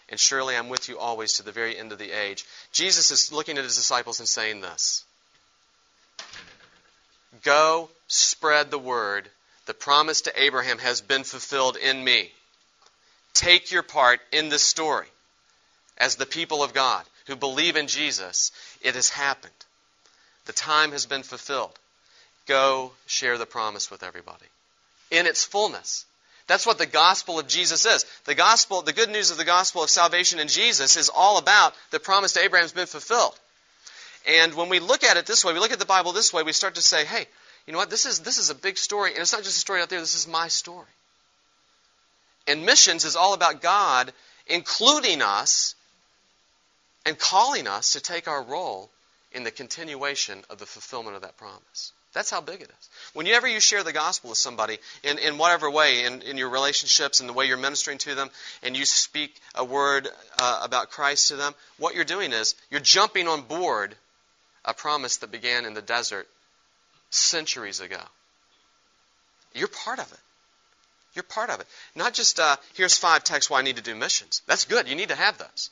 And 0.09 0.19
surely 0.19 0.55
I'm 0.55 0.69
with 0.69 0.89
you 0.89 0.97
always 0.97 1.33
to 1.33 1.43
the 1.43 1.51
very 1.51 1.77
end 1.77 1.91
of 1.91 1.99
the 1.99 2.11
age. 2.11 2.45
Jesus 2.71 3.11
is 3.11 3.31
looking 3.31 3.57
at 3.57 3.63
his 3.63 3.75
disciples 3.75 4.19
and 4.19 4.27
saying 4.27 4.61
this 4.61 5.03
Go 7.43 7.89
spread 8.07 8.71
the 8.71 8.79
word. 8.79 9.29
The 9.67 9.73
promise 9.73 10.21
to 10.21 10.41
Abraham 10.41 10.77
has 10.79 11.01
been 11.01 11.23
fulfilled 11.23 11.75
in 11.75 12.03
me. 12.03 12.31
Take 13.33 13.71
your 13.71 13.81
part 13.83 14.19
in 14.31 14.49
this 14.49 14.61
story. 14.61 15.07
As 15.97 16.15
the 16.15 16.25
people 16.25 16.61
of 16.61 16.73
God 16.73 17.03
who 17.27 17.35
believe 17.35 17.75
in 17.75 17.87
Jesus, 17.87 18.51
it 18.81 18.95
has 18.95 19.09
happened. 19.09 19.53
The 20.45 20.53
time 20.53 20.91
has 20.91 21.05
been 21.05 21.23
fulfilled. 21.23 21.77
Go 22.47 22.91
share 23.07 23.37
the 23.37 23.45
promise 23.45 23.89
with 23.89 24.03
everybody 24.03 24.45
in 25.09 25.25
its 25.25 25.43
fullness. 25.43 26.05
That's 26.47 26.65
what 26.65 26.77
the 26.77 26.85
gospel 26.85 27.39
of 27.39 27.47
Jesus 27.47 27.85
is. 27.85 28.05
The 28.25 28.35
gospel, 28.35 28.81
the 28.83 28.93
good 28.93 29.09
news 29.09 29.31
of 29.31 29.37
the 29.37 29.45
gospel 29.45 29.81
of 29.81 29.89
salvation 29.89 30.39
in 30.39 30.47
Jesus 30.47 30.95
is 30.95 31.09
all 31.09 31.37
about 31.39 31.73
the 31.89 31.99
promise 31.99 32.33
to 32.33 32.41
Abraham 32.41 32.65
has 32.65 32.73
been 32.73 32.85
fulfilled. 32.85 33.33
And 34.27 34.53
when 34.53 34.69
we 34.69 34.79
look 34.79 35.03
at 35.03 35.17
it 35.17 35.25
this 35.25 35.43
way, 35.43 35.53
we 35.53 35.59
look 35.59 35.71
at 35.71 35.79
the 35.79 35.85
Bible 35.85 36.11
this 36.11 36.33
way, 36.33 36.43
we 36.43 36.51
start 36.51 36.75
to 36.75 36.81
say, 36.81 37.05
hey, 37.05 37.25
you 37.65 37.73
know 37.73 37.79
what? 37.79 37.89
This 37.89 38.05
is, 38.05 38.19
this 38.19 38.37
is 38.37 38.51
a 38.51 38.55
big 38.55 38.77
story. 38.77 39.11
And 39.11 39.21
it's 39.21 39.33
not 39.33 39.43
just 39.43 39.57
a 39.57 39.59
story 39.59 39.81
out 39.81 39.89
there, 39.89 39.99
this 39.99 40.15
is 40.15 40.27
my 40.27 40.49
story. 40.49 40.85
And 42.47 42.65
missions 42.65 43.05
is 43.05 43.15
all 43.15 43.33
about 43.33 43.61
God 43.61 44.11
including 44.47 45.21
us 45.21 45.74
and 47.05 47.17
calling 47.17 47.67
us 47.67 47.93
to 47.93 48.01
take 48.01 48.27
our 48.27 48.41
role 48.41 48.89
in 49.31 49.43
the 49.43 49.51
continuation 49.51 50.43
of 50.49 50.57
the 50.57 50.65
fulfillment 50.65 51.15
of 51.15 51.21
that 51.21 51.37
promise. 51.37 51.91
That's 52.13 52.29
how 52.29 52.39
big 52.39 52.61
it 52.61 52.69
is. 52.69 52.89
Whenever 53.13 53.45
you 53.45 53.59
share 53.59 53.83
the 53.83 53.91
gospel 53.91 54.29
with 54.29 54.39
somebody, 54.39 54.77
in, 55.03 55.19
in 55.19 55.37
whatever 55.37 55.69
way, 55.69 56.05
in, 56.05 56.21
in 56.21 56.37
your 56.37 56.49
relationships 56.49 57.19
in 57.19 57.27
the 57.27 57.33
way 57.33 57.45
you're 57.45 57.57
ministering 57.57 57.97
to 57.99 58.15
them, 58.15 58.29
and 58.63 58.75
you 58.75 58.85
speak 58.85 59.35
a 59.53 59.65
word 59.65 60.07
uh, 60.39 60.61
about 60.63 60.91
Christ 60.91 61.27
to 61.27 61.35
them, 61.35 61.53
what 61.77 61.93
you're 61.93 62.05
doing 62.05 62.31
is 62.31 62.55
you're 62.71 62.79
jumping 62.79 63.27
on 63.27 63.41
board 63.41 63.95
a 64.63 64.73
promise 64.73 65.17
that 65.17 65.31
began 65.31 65.65
in 65.65 65.73
the 65.73 65.81
desert 65.81 66.27
centuries 67.09 67.81
ago. 67.81 67.99
You're 69.53 69.67
part 69.67 69.99
of 69.99 70.09
it. 70.11 70.19
You're 71.15 71.23
part 71.23 71.49
of 71.49 71.59
it. 71.59 71.67
Not 71.95 72.13
just, 72.13 72.39
uh, 72.39 72.55
here's 72.75 72.97
five 72.97 73.25
texts 73.25 73.49
why 73.49 73.59
I 73.59 73.63
need 73.63 73.75
to 73.75 73.83
do 73.83 73.93
missions. 73.93 74.41
That's 74.47 74.63
good. 74.63 74.87
You 74.87 74.95
need 74.95 75.09
to 75.09 75.15
have 75.15 75.37
those. 75.37 75.69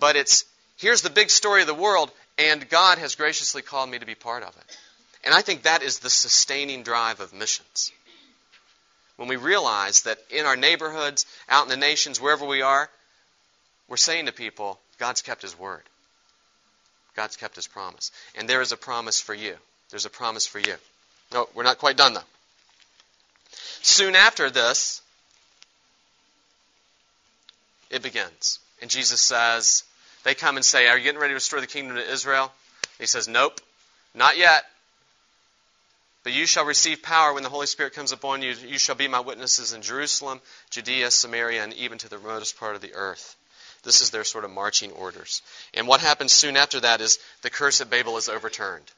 But 0.00 0.16
it's, 0.16 0.44
here's 0.76 1.02
the 1.02 1.10
big 1.10 1.30
story 1.30 1.60
of 1.60 1.66
the 1.66 1.74
world, 1.74 2.10
and 2.38 2.68
God 2.68 2.98
has 2.98 3.14
graciously 3.14 3.62
called 3.62 3.90
me 3.90 3.98
to 3.98 4.06
be 4.06 4.14
part 4.14 4.42
of 4.42 4.56
it. 4.56 4.78
And 5.24 5.34
I 5.34 5.40
think 5.40 5.62
that 5.62 5.82
is 5.82 5.98
the 5.98 6.10
sustaining 6.10 6.82
drive 6.82 7.20
of 7.20 7.32
missions. 7.32 7.92
When 9.16 9.28
we 9.28 9.36
realize 9.36 10.02
that 10.02 10.18
in 10.30 10.44
our 10.44 10.56
neighborhoods, 10.56 11.24
out 11.48 11.64
in 11.64 11.70
the 11.70 11.76
nations, 11.76 12.20
wherever 12.20 12.44
we 12.44 12.62
are, 12.62 12.90
we're 13.88 13.96
saying 13.96 14.26
to 14.26 14.32
people, 14.32 14.78
God's 14.98 15.22
kept 15.22 15.42
His 15.42 15.58
word. 15.58 15.82
God's 17.14 17.36
kept 17.36 17.54
His 17.56 17.66
promise. 17.66 18.10
And 18.34 18.48
there 18.48 18.60
is 18.60 18.72
a 18.72 18.76
promise 18.76 19.20
for 19.20 19.34
you. 19.34 19.54
There's 19.90 20.06
a 20.06 20.10
promise 20.10 20.46
for 20.46 20.58
you. 20.58 20.74
No, 21.32 21.48
we're 21.54 21.62
not 21.62 21.78
quite 21.78 21.96
done 21.96 22.14
though. 22.14 22.20
Soon 23.82 24.16
after 24.16 24.50
this, 24.50 25.00
it 27.90 28.02
begins. 28.02 28.58
And 28.82 28.90
Jesus 28.90 29.20
says, 29.20 29.84
they 30.24 30.34
come 30.34 30.56
and 30.56 30.64
say, 30.64 30.88
Are 30.88 30.98
you 30.98 31.04
getting 31.04 31.20
ready 31.20 31.30
to 31.30 31.36
restore 31.36 31.60
the 31.60 31.66
kingdom 31.66 31.96
to 31.96 32.10
Israel? 32.10 32.52
he 32.98 33.06
says, 33.06 33.28
Nope, 33.28 33.60
not 34.14 34.36
yet. 34.36 34.64
But 36.24 36.32
you 36.32 36.46
shall 36.46 36.64
receive 36.64 37.02
power 37.02 37.34
when 37.34 37.42
the 37.42 37.50
Holy 37.50 37.66
Spirit 37.66 37.92
comes 37.92 38.10
upon 38.10 38.40
you. 38.40 38.54
You 38.66 38.78
shall 38.78 38.94
be 38.94 39.08
my 39.08 39.20
witnesses 39.20 39.74
in 39.74 39.82
Jerusalem, 39.82 40.40
Judea, 40.70 41.10
Samaria, 41.10 41.62
and 41.62 41.74
even 41.74 41.98
to 41.98 42.08
the 42.08 42.16
remotest 42.16 42.58
part 42.58 42.74
of 42.74 42.80
the 42.80 42.94
earth. 42.94 43.36
This 43.82 44.00
is 44.00 44.10
their 44.10 44.24
sort 44.24 44.46
of 44.46 44.50
marching 44.50 44.90
orders. 44.92 45.42
And 45.74 45.86
what 45.86 46.00
happens 46.00 46.32
soon 46.32 46.56
after 46.56 46.80
that 46.80 47.02
is 47.02 47.18
the 47.42 47.50
curse 47.50 47.82
of 47.82 47.90
Babel 47.90 48.16
is 48.16 48.30
overturned. 48.30 48.90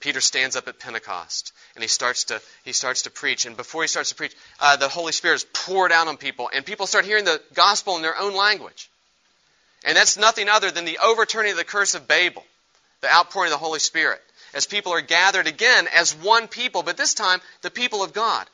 Peter 0.00 0.22
stands 0.22 0.56
up 0.56 0.66
at 0.66 0.80
Pentecost 0.80 1.52
and 1.76 1.82
he 1.82 1.88
starts 1.88 2.24
to 2.24 2.40
he 2.64 2.72
starts 2.72 3.02
to 3.02 3.10
preach. 3.10 3.44
And 3.44 3.56
before 3.56 3.82
he 3.82 3.88
starts 3.88 4.08
to 4.08 4.14
preach, 4.14 4.34
uh, 4.60 4.76
the 4.76 4.88
Holy 4.88 5.12
Spirit 5.12 5.36
is 5.36 5.46
poured 5.52 5.92
out 5.92 6.08
on 6.08 6.16
people, 6.16 6.50
and 6.52 6.64
people 6.64 6.86
start 6.86 7.04
hearing 7.04 7.24
the 7.24 7.40
gospel 7.54 7.96
in 7.96 8.02
their 8.02 8.18
own 8.18 8.34
language. 8.34 8.90
And 9.84 9.96
that's 9.96 10.16
nothing 10.16 10.48
other 10.48 10.70
than 10.70 10.84
the 10.84 10.98
overturning 10.98 11.52
of 11.52 11.58
the 11.58 11.64
curse 11.64 11.94
of 11.94 12.06
Babel, 12.06 12.44
the 13.00 13.12
outpouring 13.12 13.52
of 13.52 13.58
the 13.58 13.64
Holy 13.64 13.80
Spirit 13.80 14.22
as 14.54 14.66
people 14.66 14.92
are 14.92 15.00
gathered 15.00 15.46
again 15.46 15.88
as 15.94 16.14
one 16.14 16.48
people, 16.48 16.82
but 16.82 16.96
this 16.96 17.14
time 17.14 17.40
the 17.62 17.70
people 17.70 18.02
of 18.02 18.12
God 18.12 18.48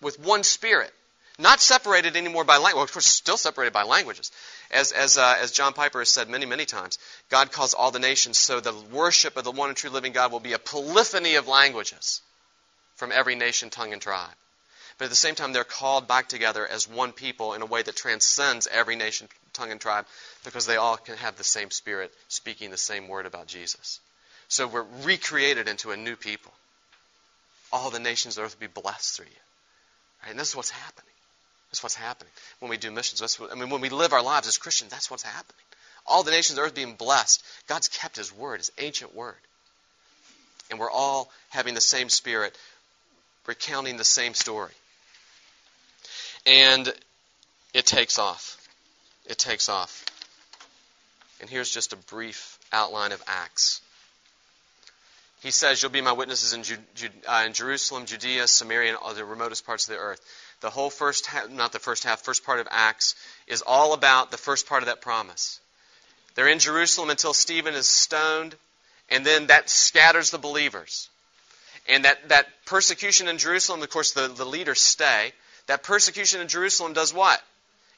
with 0.00 0.18
one 0.18 0.42
spirit. 0.42 0.92
Not 1.38 1.60
separated 1.60 2.16
anymore 2.16 2.44
by 2.44 2.56
language. 2.56 2.74
Well, 2.74 2.84
of 2.84 2.92
course, 2.92 3.06
still 3.06 3.38
separated 3.38 3.72
by 3.72 3.84
languages. 3.84 4.30
As, 4.70 4.92
as, 4.92 5.16
uh, 5.16 5.38
as 5.40 5.50
John 5.50 5.72
Piper 5.72 6.00
has 6.00 6.10
said 6.10 6.28
many, 6.28 6.44
many 6.44 6.66
times, 6.66 6.98
God 7.30 7.50
calls 7.52 7.72
all 7.72 7.90
the 7.90 7.98
nations 7.98 8.38
so 8.38 8.60
the 8.60 8.74
worship 8.92 9.36
of 9.36 9.44
the 9.44 9.50
one 9.50 9.70
and 9.70 9.76
true 9.76 9.90
living 9.90 10.12
God 10.12 10.30
will 10.30 10.40
be 10.40 10.52
a 10.52 10.58
polyphony 10.58 11.36
of 11.36 11.48
languages 11.48 12.20
from 12.96 13.12
every 13.12 13.34
nation, 13.34 13.70
tongue, 13.70 13.92
and 13.92 14.02
tribe. 14.02 14.34
But 15.02 15.06
at 15.06 15.10
the 15.10 15.16
same 15.16 15.34
time, 15.34 15.52
they're 15.52 15.64
called 15.64 16.06
back 16.06 16.28
together 16.28 16.64
as 16.64 16.88
one 16.88 17.10
people 17.10 17.54
in 17.54 17.62
a 17.62 17.66
way 17.66 17.82
that 17.82 17.96
transcends 17.96 18.68
every 18.68 18.94
nation, 18.94 19.26
tongue, 19.52 19.72
and 19.72 19.80
tribe 19.80 20.06
because 20.44 20.64
they 20.64 20.76
all 20.76 20.96
can 20.96 21.16
have 21.16 21.34
the 21.34 21.42
same 21.42 21.72
spirit 21.72 22.14
speaking 22.28 22.70
the 22.70 22.76
same 22.76 23.08
word 23.08 23.26
about 23.26 23.48
Jesus. 23.48 23.98
So 24.46 24.68
we're 24.68 24.86
recreated 25.02 25.66
into 25.66 25.90
a 25.90 25.96
new 25.96 26.14
people. 26.14 26.52
All 27.72 27.90
the 27.90 27.98
nations 27.98 28.36
of 28.36 28.42
the 28.42 28.46
earth 28.46 28.56
will 28.60 28.68
be 28.68 28.80
blessed 28.80 29.16
through 29.16 29.26
you. 29.26 29.42
Right? 30.22 30.30
And 30.30 30.38
this 30.38 30.50
is 30.50 30.54
what's 30.56 30.70
happening. 30.70 31.10
That's 31.72 31.82
what's 31.82 31.96
happening 31.96 32.30
when 32.60 32.70
we 32.70 32.76
do 32.76 32.92
missions. 32.92 33.18
That's 33.18 33.40
what, 33.40 33.50
I 33.50 33.56
mean, 33.56 33.70
when 33.70 33.80
we 33.80 33.88
live 33.88 34.12
our 34.12 34.22
lives 34.22 34.46
as 34.46 34.56
Christians, 34.56 34.92
that's 34.92 35.10
what's 35.10 35.24
happening. 35.24 35.64
All 36.06 36.22
the 36.22 36.30
nations 36.30 36.56
of 36.56 36.62
the 36.62 36.68
earth 36.68 36.76
being 36.76 36.94
blessed. 36.94 37.42
God's 37.66 37.88
kept 37.88 38.14
His 38.14 38.32
word, 38.32 38.58
His 38.58 38.70
ancient 38.78 39.16
word. 39.16 39.34
And 40.70 40.78
we're 40.78 40.92
all 40.92 41.32
having 41.50 41.74
the 41.74 41.80
same 41.80 42.08
spirit, 42.08 42.56
recounting 43.48 43.96
the 43.96 44.04
same 44.04 44.34
story. 44.34 44.70
And 46.46 46.92
it 47.72 47.86
takes 47.86 48.18
off. 48.18 48.58
It 49.26 49.38
takes 49.38 49.68
off. 49.68 50.04
And 51.40 51.48
here's 51.48 51.70
just 51.70 51.92
a 51.92 51.96
brief 51.96 52.58
outline 52.72 53.12
of 53.12 53.22
Acts. 53.26 53.80
He 55.42 55.50
says, 55.50 55.82
You'll 55.82 55.90
be 55.90 56.00
my 56.00 56.12
witnesses 56.12 56.52
in, 56.52 56.78
uh, 57.28 57.44
in 57.46 57.52
Jerusalem, 57.52 58.06
Judea, 58.06 58.46
Samaria, 58.46 58.90
and 58.90 58.98
all 58.98 59.12
the 59.12 59.24
remotest 59.24 59.66
parts 59.66 59.88
of 59.88 59.94
the 59.94 60.00
earth. 60.00 60.20
The 60.60 60.70
whole 60.70 60.90
first 60.90 61.26
half, 61.26 61.50
not 61.50 61.72
the 61.72 61.80
first 61.80 62.04
half, 62.04 62.20
first 62.20 62.44
part 62.44 62.60
of 62.60 62.68
Acts 62.70 63.16
is 63.48 63.62
all 63.66 63.92
about 63.92 64.30
the 64.30 64.36
first 64.36 64.68
part 64.68 64.84
of 64.84 64.86
that 64.86 65.00
promise. 65.00 65.60
They're 66.36 66.48
in 66.48 66.60
Jerusalem 66.60 67.10
until 67.10 67.34
Stephen 67.34 67.74
is 67.74 67.88
stoned, 67.88 68.54
and 69.10 69.26
then 69.26 69.48
that 69.48 69.68
scatters 69.68 70.30
the 70.30 70.38
believers. 70.38 71.08
And 71.88 72.04
that, 72.04 72.28
that 72.28 72.46
persecution 72.64 73.26
in 73.26 73.38
Jerusalem, 73.38 73.82
of 73.82 73.90
course, 73.90 74.12
the, 74.12 74.28
the 74.28 74.44
leaders 74.46 74.80
stay. 74.80 75.32
That 75.66 75.82
persecution 75.82 76.40
in 76.40 76.48
Jerusalem 76.48 76.92
does 76.92 77.14
what? 77.14 77.40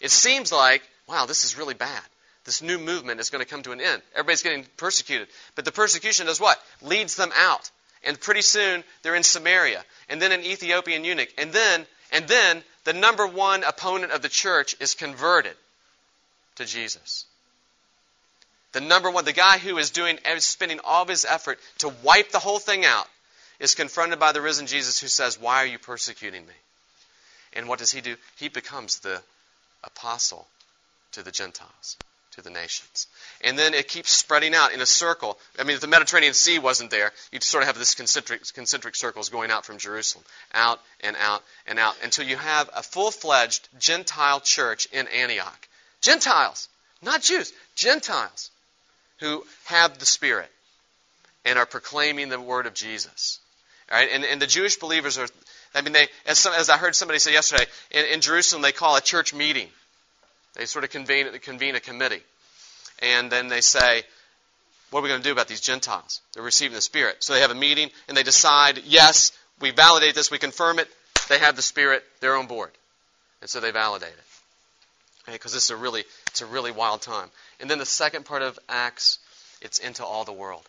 It 0.01 0.11
seems 0.11 0.53
like, 0.53 0.83
wow, 1.09 1.27
this 1.27 1.45
is 1.45 1.57
really 1.57 1.75
bad. 1.75 2.03
This 2.45 2.61
new 2.61 2.79
movement 2.79 3.21
is 3.21 3.31
going 3.31 3.43
to 3.43 3.51
come 3.51 3.63
to 3.63 3.73
an 3.73 3.81
end. 3.81 4.03
Everybody's 4.13 4.43
getting 4.43 4.67
persecuted. 4.77 5.29
But 5.55 5.65
the 5.65 5.73
persecution 5.73 6.27
does 6.27 6.41
what? 6.41 6.61
Leads 6.83 7.17
them 7.17 7.31
out. 7.35 7.71
And 8.03 8.21
pretty 8.21 8.43
soon 8.43 8.85
they're 9.03 9.15
in 9.15 9.23
Samaria. 9.23 9.83
And 10.11 10.21
then 10.21 10.33
an 10.33 10.43
Ethiopian 10.43 11.05
eunuch. 11.05 11.31
And 11.39 11.53
then, 11.53 11.87
and 12.13 12.29
then 12.29 12.63
the 12.85 12.93
number 12.93 13.27
one 13.27 13.65
opponent 13.65 14.13
of 14.13 14.21
the 14.21 14.29
church 14.29 14.77
is 14.79 14.95
converted 14.95 15.57
to 16.57 16.67
Jesus. 16.67 17.25
The 18.73 18.81
number 18.81 19.11
one, 19.11 19.25
the 19.25 19.33
guy 19.33 19.57
who 19.59 19.79
is 19.79 19.91
doing, 19.91 20.19
is 20.27 20.45
spending 20.45 20.81
all 20.85 21.03
of 21.03 21.09
his 21.09 21.25
effort 21.25 21.59
to 21.79 21.95
wipe 22.03 22.31
the 22.31 22.41
whole 22.41 22.59
thing 22.59 22.85
out, 22.85 23.07
is 23.61 23.75
confronted 23.75 24.19
by 24.19 24.33
the 24.33 24.43
risen 24.43 24.67
Jesus 24.67 24.99
who 25.01 25.07
says, 25.07 25.41
Why 25.41 25.63
are 25.63 25.67
you 25.67 25.79
persecuting 25.79 26.45
me? 26.45 26.53
And 27.55 27.69
what 27.69 27.79
does 27.79 27.93
he 27.93 28.01
do? 28.01 28.17
He 28.37 28.49
becomes 28.49 29.01
the 29.01 29.23
apostle 29.83 30.47
to 31.13 31.23
the 31.23 31.31
Gentiles, 31.31 31.97
to 32.33 32.43
the 32.43 32.51
nations. 32.51 33.07
And 33.43 33.59
then 33.59 33.75
it 33.75 33.89
keeps 33.89 34.11
spreading 34.11 34.55
out 34.55 34.73
in 34.73 34.81
a 34.81 34.87
circle. 34.87 35.39
I 35.59 35.63
mean, 35.63 35.75
if 35.75 35.81
the 35.81 35.87
Mediterranean 35.87 36.35
Sea 36.35 36.59
wasn't 36.59 36.91
there, 36.91 37.13
you'd 37.31 37.45
sort 37.45 37.63
of 37.63 37.69
have 37.69 37.79
this 37.79 37.95
concentric, 37.95 38.43
concentric 38.53 38.97
circles 38.97 39.29
going 39.29 39.51
out 39.51 39.65
from 39.65 39.79
Jerusalem, 39.79 40.25
out 40.53 40.81
and 41.01 41.17
out 41.17 41.43
and 41.67 41.79
out, 41.79 41.97
until 42.03 42.27
you 42.27 42.37
have 42.37 42.69
a 42.75 42.83
full 42.83 43.11
fledged 43.11 43.69
Gentile 43.79 44.41
church 44.41 44.89
in 44.93 45.07
Antioch. 45.09 45.69
Gentiles, 46.01 46.69
not 47.03 47.23
Jews, 47.23 47.53
Gentiles 47.77 48.51
who 49.21 49.45
have 49.67 49.99
the 49.99 50.07
Spirit 50.07 50.51
and 51.45 51.59
are 51.59 51.67
proclaiming 51.67 52.29
the 52.29 52.41
word 52.41 52.67
of 52.67 52.75
Jesus. 52.75 53.39
All 53.91 53.99
right? 53.99 54.09
And, 54.13 54.25
and 54.25 54.41
the 54.41 54.47
Jewish 54.47 54.77
believers 54.77 55.19
are, 55.19 55.29
I 55.75 55.83
mean, 55.83 55.93
they, 55.93 56.07
as, 56.27 56.39
some, 56.39 56.53
as 56.55 56.71
I 56.71 56.77
heard 56.77 56.95
somebody 56.95 57.19
say 57.19 57.33
yesterday, 57.33 57.65
in, 57.91 58.05
in 58.07 58.21
Jerusalem 58.21 58.63
they 58.63 58.73
call 58.73 58.97
a 58.97 59.01
church 59.01 59.35
meeting. 59.35 59.69
They 60.55 60.67
sort 60.67 60.85
of 60.85 60.91
convene, 60.91 61.27
convene 61.41 61.75
a 61.75 61.81
committee. 61.81 62.23
And 63.01 63.31
then 63.31 63.49
they 63.49 63.61
say, 63.61 64.03
what 64.91 65.01
are 65.01 65.03
we 65.03 65.09
going 65.09 65.21
to 65.21 65.29
do 65.29 65.33
about 65.33 65.49
these 65.49 65.61
Gentiles? 65.61 66.21
They're 66.33 66.45
receiving 66.45 66.77
the 66.77 66.81
Spirit. 66.81 67.25
So 67.25 67.33
they 67.33 67.41
have 67.41 67.51
a 67.51 67.57
meeting 67.57 67.91
and 68.07 68.17
they 68.17 68.23
decide, 68.23 68.83
yes, 68.85 69.33
we 69.61 69.73
validate 69.73 70.15
this, 70.15 70.31
we 70.31 70.39
confirm 70.39 70.79
it. 70.79 70.89
They 71.29 71.39
have 71.39 71.57
the 71.57 71.63
Spirit, 71.63 72.05
they're 72.21 72.37
on 72.37 72.47
board. 72.47 72.71
And 73.41 73.51
so 73.51 73.59
they 73.61 73.73
validate 73.73 74.11
it 74.13 74.25
because 75.27 75.53
okay, 75.53 75.57
this 75.57 75.65
is 75.65 75.71
a 75.71 75.77
really 75.77 76.05
it's 76.29 76.43
a 76.43 76.47
really 76.47 76.71
wild 76.71 77.03
time. 77.03 77.29
And 77.61 77.71
then 77.71 77.79
the 77.79 77.87
second 77.87 78.25
part 78.25 78.43
of 78.43 78.59
Acts, 78.69 79.19
it's 79.63 79.79
into 79.79 80.05
all 80.05 80.25
the 80.25 80.33
world, 80.33 80.63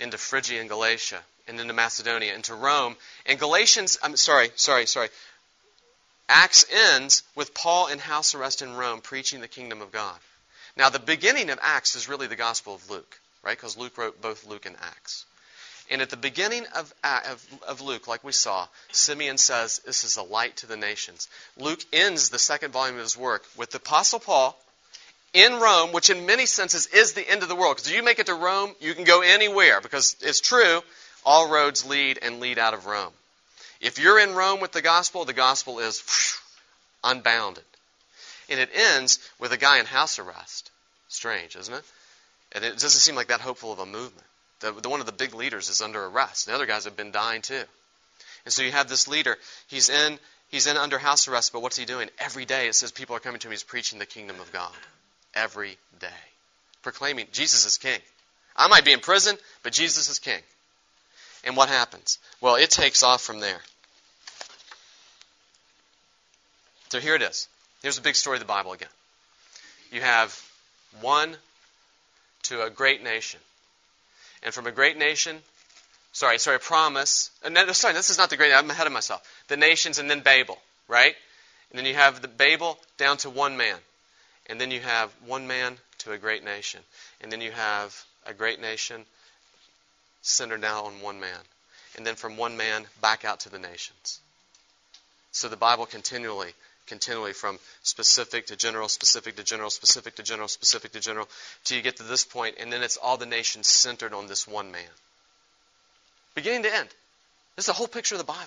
into 0.00 0.18
Phrygia 0.18 0.60
and 0.60 0.68
Galatia, 0.68 1.20
and 1.46 1.60
into 1.60 1.72
Macedonia, 1.72 2.34
into 2.34 2.54
Rome. 2.54 2.96
And 3.26 3.38
Galatians, 3.38 3.98
I'm 4.02 4.16
sorry, 4.16 4.50
sorry, 4.56 4.86
sorry. 4.86 5.08
Acts 6.28 6.64
ends 6.70 7.22
with 7.34 7.54
Paul 7.54 7.88
in 7.88 7.98
house 7.98 8.34
arrest 8.34 8.62
in 8.62 8.74
Rome 8.74 9.00
preaching 9.00 9.40
the 9.40 9.48
kingdom 9.48 9.82
of 9.82 9.92
God. 9.92 10.18
Now, 10.76 10.88
the 10.88 10.98
beginning 10.98 11.50
of 11.50 11.58
Acts 11.62 11.94
is 11.94 12.08
really 12.08 12.26
the 12.26 12.36
Gospel 12.36 12.74
of 12.74 12.90
Luke, 12.90 13.20
right? 13.42 13.56
Because 13.56 13.76
Luke 13.76 13.96
wrote 13.98 14.20
both 14.20 14.46
Luke 14.46 14.66
and 14.66 14.76
Acts. 14.76 15.26
And 15.90 16.00
at 16.00 16.08
the 16.08 16.16
beginning 16.16 16.64
of, 16.74 16.92
of, 17.04 17.46
of, 17.68 17.80
Luke, 17.82 18.08
like 18.08 18.24
we 18.24 18.32
saw, 18.32 18.66
Simeon 18.90 19.36
says, 19.36 19.80
This 19.84 20.02
is 20.02 20.16
a 20.16 20.22
light 20.22 20.56
to 20.58 20.66
the 20.66 20.78
nations. 20.78 21.28
Luke 21.58 21.84
ends 21.92 22.30
the 22.30 22.38
second 22.38 22.72
volume 22.72 22.96
of 22.96 23.02
his 23.02 23.18
work 23.18 23.44
with 23.56 23.70
the 23.70 23.76
Apostle 23.76 24.18
Paul 24.18 24.58
in 25.34 25.60
Rome, 25.60 25.92
which 25.92 26.08
in 26.08 26.24
many 26.24 26.46
senses 26.46 26.86
is 26.86 27.12
the 27.12 27.28
end 27.28 27.42
of 27.42 27.50
the 27.50 27.54
world. 27.54 27.76
Because 27.76 27.90
if 27.90 27.96
you 27.96 28.02
make 28.02 28.18
it 28.18 28.26
to 28.26 28.34
Rome, 28.34 28.74
you 28.80 28.94
can 28.94 29.04
go 29.04 29.20
anywhere. 29.20 29.82
Because 29.82 30.16
it's 30.22 30.40
true, 30.40 30.80
all 31.24 31.50
roads 31.50 31.84
lead 31.84 32.18
and 32.22 32.40
lead 32.40 32.58
out 32.58 32.74
of 32.74 32.86
Rome. 32.86 33.12
If 33.80 33.98
you're 33.98 34.18
in 34.18 34.34
Rome 34.34 34.60
with 34.60 34.72
the 34.72 34.82
gospel, 34.82 35.24
the 35.24 35.32
gospel 35.32 35.78
is 35.78 36.02
unbounded. 37.02 37.64
And 38.48 38.60
it 38.60 38.70
ends 38.74 39.18
with 39.38 39.52
a 39.52 39.56
guy 39.56 39.78
in 39.78 39.86
house 39.86 40.18
arrest. 40.18 40.70
Strange, 41.08 41.56
isn't 41.56 41.74
it? 41.74 41.84
And 42.52 42.64
it 42.64 42.72
doesn't 42.72 42.90
seem 42.90 43.14
like 43.14 43.28
that 43.28 43.40
hopeful 43.40 43.72
of 43.72 43.78
a 43.78 43.86
movement. 43.86 44.26
The, 44.60 44.72
the, 44.72 44.88
one 44.88 45.00
of 45.00 45.06
the 45.06 45.12
big 45.12 45.34
leaders 45.34 45.68
is 45.68 45.80
under 45.80 46.04
arrest. 46.06 46.46
The 46.46 46.54
other 46.54 46.66
guys 46.66 46.84
have 46.84 46.96
been 46.96 47.10
dying 47.10 47.42
too. 47.42 47.62
And 48.44 48.52
so 48.52 48.62
you 48.62 48.72
have 48.72 48.88
this 48.88 49.08
leader. 49.08 49.36
He's 49.66 49.88
in, 49.88 50.18
he's 50.50 50.66
in 50.66 50.76
under 50.76 50.98
house 50.98 51.28
arrest, 51.28 51.52
but 51.52 51.62
what's 51.62 51.76
he 51.76 51.84
doing? 51.84 52.10
Every 52.18 52.44
day 52.44 52.68
it 52.68 52.74
says 52.74 52.92
people 52.92 53.16
are 53.16 53.20
coming 53.20 53.40
to 53.40 53.48
him. 53.48 53.52
He's 53.52 53.62
preaching 53.62 53.98
the 53.98 54.06
kingdom 54.06 54.40
of 54.40 54.52
God. 54.52 54.72
Every 55.34 55.76
day. 55.98 56.06
Proclaiming 56.82 57.26
Jesus 57.32 57.66
is 57.66 57.78
king. 57.78 57.98
I 58.56 58.68
might 58.68 58.84
be 58.84 58.92
in 58.92 59.00
prison, 59.00 59.36
but 59.62 59.72
Jesus 59.72 60.08
is 60.08 60.18
king. 60.18 60.40
And 61.44 61.56
what 61.56 61.68
happens? 61.68 62.18
Well, 62.40 62.56
it 62.56 62.70
takes 62.70 63.02
off 63.02 63.22
from 63.22 63.40
there. 63.40 63.60
So 66.88 67.00
here 67.00 67.14
it 67.14 67.22
is. 67.22 67.48
Here's 67.82 67.98
a 67.98 68.02
big 68.02 68.16
story 68.16 68.36
of 68.36 68.40
the 68.40 68.46
Bible 68.46 68.72
again. 68.72 68.88
You 69.90 70.00
have 70.00 70.40
one 71.00 71.36
to 72.44 72.62
a 72.62 72.70
great 72.70 73.02
nation 73.02 73.40
and 74.44 74.52
from 74.52 74.66
a 74.66 74.72
great 74.72 74.96
nation, 74.98 75.38
sorry, 76.12 76.38
sorry, 76.38 76.60
promise. 76.60 77.30
Uh, 77.42 77.72
sorry, 77.72 77.94
this 77.94 78.10
is 78.10 78.18
not 78.18 78.30
the 78.30 78.36
great. 78.36 78.52
I'm 78.52 78.70
ahead 78.70 78.86
of 78.86 78.92
myself. 78.92 79.22
The 79.48 79.56
nations, 79.56 79.98
and 79.98 80.08
then 80.08 80.20
Babel, 80.20 80.58
right? 80.86 81.14
And 81.70 81.78
then 81.78 81.86
you 81.86 81.94
have 81.94 82.20
the 82.20 82.28
Babel 82.28 82.78
down 82.98 83.16
to 83.18 83.30
one 83.30 83.56
man, 83.56 83.78
and 84.46 84.60
then 84.60 84.70
you 84.70 84.80
have 84.80 85.10
one 85.26 85.46
man 85.46 85.78
to 85.98 86.12
a 86.12 86.18
great 86.18 86.44
nation, 86.44 86.80
and 87.22 87.32
then 87.32 87.40
you 87.40 87.50
have 87.50 88.04
a 88.26 88.34
great 88.34 88.60
nation 88.60 89.06
centered 90.24 90.60
now 90.60 90.84
on 90.84 91.00
one 91.00 91.20
man, 91.20 91.40
and 91.96 92.06
then 92.06 92.16
from 92.16 92.36
one 92.36 92.56
man 92.56 92.86
back 93.00 93.24
out 93.24 93.40
to 93.40 93.48
the 93.48 93.58
nations. 93.58 94.20
So 95.30 95.48
the 95.48 95.56
Bible 95.56 95.86
continually 95.86 96.54
continually 96.86 97.32
from 97.32 97.58
specific 97.82 98.46
to 98.46 98.56
general, 98.56 98.88
specific 98.88 99.36
to 99.36 99.42
general, 99.42 99.70
specific 99.70 100.16
to 100.16 100.22
general, 100.22 100.48
specific 100.48 100.92
to 100.92 101.00
general, 101.00 101.28
till 101.64 101.76
you 101.76 101.82
get 101.82 101.96
to 101.96 102.02
this 102.02 102.24
point, 102.24 102.56
and 102.58 102.72
then 102.72 102.82
it's 102.82 102.96
all 102.96 103.16
the 103.16 103.26
nations 103.26 103.68
centered 103.68 104.12
on 104.12 104.26
this 104.26 104.46
one 104.46 104.70
man. 104.70 104.82
Beginning 106.34 106.64
to 106.64 106.74
end. 106.74 106.88
This 107.56 107.64
is 107.64 107.66
the 107.66 107.72
whole 107.72 107.88
picture 107.88 108.16
of 108.16 108.18
the 108.18 108.24
Bible. 108.24 108.42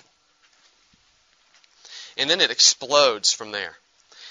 And 2.16 2.28
then 2.28 2.40
it 2.40 2.50
explodes 2.50 3.32
from 3.32 3.52
there. 3.52 3.76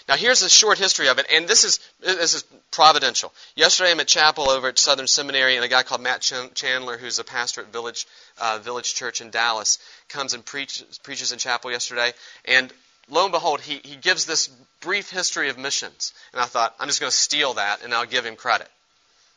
Now 0.08 0.16
here's 0.16 0.41
a 0.41 0.49
short 0.49 0.78
history 0.78 1.10
of 1.10 1.20
it, 1.20 1.26
and 1.32 1.47
this 1.47 1.64
is 1.66 1.80
this 1.99 2.34
is 2.34 2.43
providential. 2.72 3.34
Yesterday 3.55 3.91
I'm 3.91 3.99
at 3.99 4.08
chapel 4.08 4.49
over 4.49 4.70
at 4.70 4.80
Southern 4.80 5.08
Seminary, 5.08 5.55
and 5.55 5.66
a 5.66 5.68
guy 5.68 5.84
called 5.84 6.01
Matt 6.01 6.22
Chandler, 6.53 6.97
who's 6.97 7.20
a 7.20 7.26
pastor 7.26 7.62
at 7.62 7.74
Village 7.74 8.08
uh, 8.38 8.60
Village 8.62 8.95
Church 8.95 9.20
in 9.20 9.32
Dallas, 9.32 9.80
comes 10.08 10.34
and 10.34 10.45
preaches 10.45 10.97
preaches 10.99 11.34
in 11.34 11.39
chapel 11.39 11.72
yesterday. 11.72 12.14
And 12.45 12.72
lo 13.10 13.24
and 13.24 13.32
behold, 13.34 13.62
he, 13.62 13.82
he 13.84 13.97
gives 13.97 14.26
this 14.26 14.49
brief 14.80 15.10
history 15.10 15.49
of 15.49 15.58
missions. 15.58 16.14
And 16.32 16.41
I 16.41 16.45
thought, 16.45 16.76
I'm 16.80 16.88
just 16.88 16.99
going 16.99 17.12
to 17.12 17.16
steal 17.16 17.55
that 17.55 17.84
and 17.84 17.93
I'll 17.93 18.05
give 18.05 18.26
him 18.26 18.36
credit. 18.36 18.70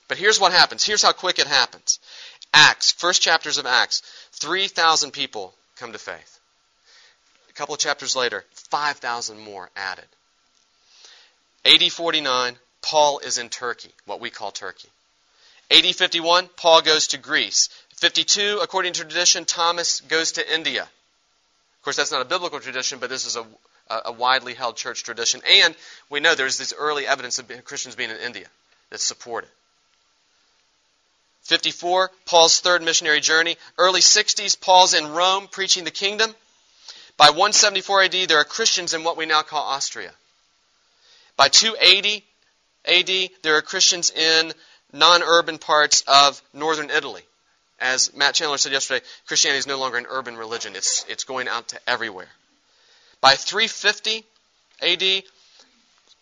But 0.08 0.18
here's 0.18 0.40
what 0.40 0.52
happens. 0.52 0.84
Here's 0.84 1.02
how 1.02 1.12
quick 1.12 1.38
it 1.38 1.46
happens. 1.46 1.98
Acts, 2.52 2.90
first 2.90 3.22
chapters 3.22 3.58
of 3.58 3.66
Acts, 3.66 4.02
3,000 4.32 5.12
people 5.12 5.54
come 5.76 5.92
to 5.92 5.98
faith. 5.98 6.40
A 7.48 7.52
couple 7.52 7.74
of 7.74 7.80
chapters 7.80 8.16
later, 8.16 8.44
5,000 8.54 9.38
more 9.38 9.70
added. 9.76 10.06
AD 11.64 11.92
49, 11.92 12.56
Paul 12.82 13.18
is 13.18 13.38
in 13.38 13.48
Turkey, 13.48 13.90
what 14.06 14.20
we 14.20 14.30
call 14.30 14.50
Turkey. 14.50 14.88
AD 15.70 15.84
51, 15.94 16.48
Paul 16.56 16.82
goes 16.82 17.08
to 17.08 17.18
Greece. 17.18 17.68
52, 17.96 18.60
according 18.62 18.94
to 18.94 19.02
tradition, 19.04 19.44
Thomas 19.44 20.00
goes 20.00 20.32
to 20.32 20.54
India. 20.54 20.82
Of 20.82 21.84
course, 21.84 21.96
that's 21.96 22.10
not 22.10 22.22
a 22.22 22.26
biblical 22.26 22.60
tradition, 22.60 22.98
but 22.98 23.10
this 23.10 23.26
is 23.26 23.36
a, 23.36 23.46
a 24.06 24.12
widely 24.12 24.54
held 24.54 24.76
church 24.76 25.04
tradition. 25.04 25.40
And 25.48 25.74
we 26.08 26.20
know 26.20 26.34
there's 26.34 26.58
this 26.58 26.74
early 26.76 27.06
evidence 27.06 27.38
of 27.38 27.50
Christians 27.64 27.94
being 27.94 28.10
in 28.10 28.16
India 28.16 28.46
that 28.90 29.00
support 29.00 29.44
it. 29.44 29.50
54, 31.42 32.10
Paul's 32.26 32.60
third 32.60 32.82
missionary 32.82 33.20
journey. 33.20 33.56
Early 33.76 34.00
60s, 34.00 34.60
Paul's 34.60 34.94
in 34.94 35.10
Rome 35.10 35.48
preaching 35.50 35.84
the 35.84 35.90
kingdom. 35.90 36.34
By 37.16 37.30
174 37.30 38.04
AD, 38.04 38.12
there 38.28 38.38
are 38.38 38.44
Christians 38.44 38.94
in 38.94 39.04
what 39.04 39.16
we 39.16 39.26
now 39.26 39.42
call 39.42 39.62
Austria. 39.64 40.12
By 41.40 41.48
280 41.48 42.22
AD, 42.84 43.30
there 43.42 43.56
are 43.56 43.62
Christians 43.62 44.10
in 44.10 44.52
non 44.92 45.22
urban 45.22 45.56
parts 45.56 46.04
of 46.06 46.42
northern 46.52 46.90
Italy 46.90 47.22
as 47.80 48.14
Matt 48.14 48.34
Chandler 48.34 48.58
said 48.58 48.72
yesterday, 48.72 49.04
Christianity 49.26 49.58
is 49.58 49.66
no 49.66 49.78
longer 49.78 49.96
an 49.96 50.06
urban 50.08 50.36
religion. 50.36 50.76
It's, 50.76 51.04
it's 51.08 51.24
going 51.24 51.48
out 51.48 51.68
to 51.68 51.80
everywhere. 51.86 52.28
By 53.20 53.34
350 53.36 54.24
AD, 54.82 55.22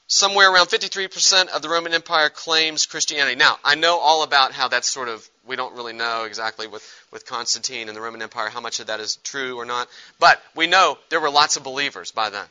somewhere 0.06 0.52
around 0.52 0.66
53% 0.66 1.48
of 1.48 1.62
the 1.62 1.68
Roman 1.68 1.94
Empire 1.94 2.30
claims 2.30 2.86
Christianity. 2.86 3.36
Now, 3.36 3.58
I 3.64 3.74
know 3.74 3.98
all 3.98 4.22
about 4.22 4.52
how 4.52 4.68
that's 4.68 4.88
sort 4.88 5.08
of, 5.08 5.28
we 5.46 5.56
don't 5.56 5.74
really 5.74 5.92
know 5.92 6.24
exactly 6.24 6.66
with, 6.66 6.84
with 7.12 7.26
Constantine 7.26 7.88
and 7.88 7.96
the 7.96 8.00
Roman 8.00 8.22
Empire 8.22 8.48
how 8.50 8.60
much 8.60 8.80
of 8.80 8.86
that 8.86 9.00
is 9.00 9.16
true 9.16 9.58
or 9.58 9.64
not. 9.64 9.88
But 10.20 10.40
we 10.54 10.68
know 10.68 10.98
there 11.08 11.20
were 11.20 11.30
lots 11.30 11.56
of 11.56 11.64
believers 11.64 12.12
by 12.12 12.30
then. 12.30 12.46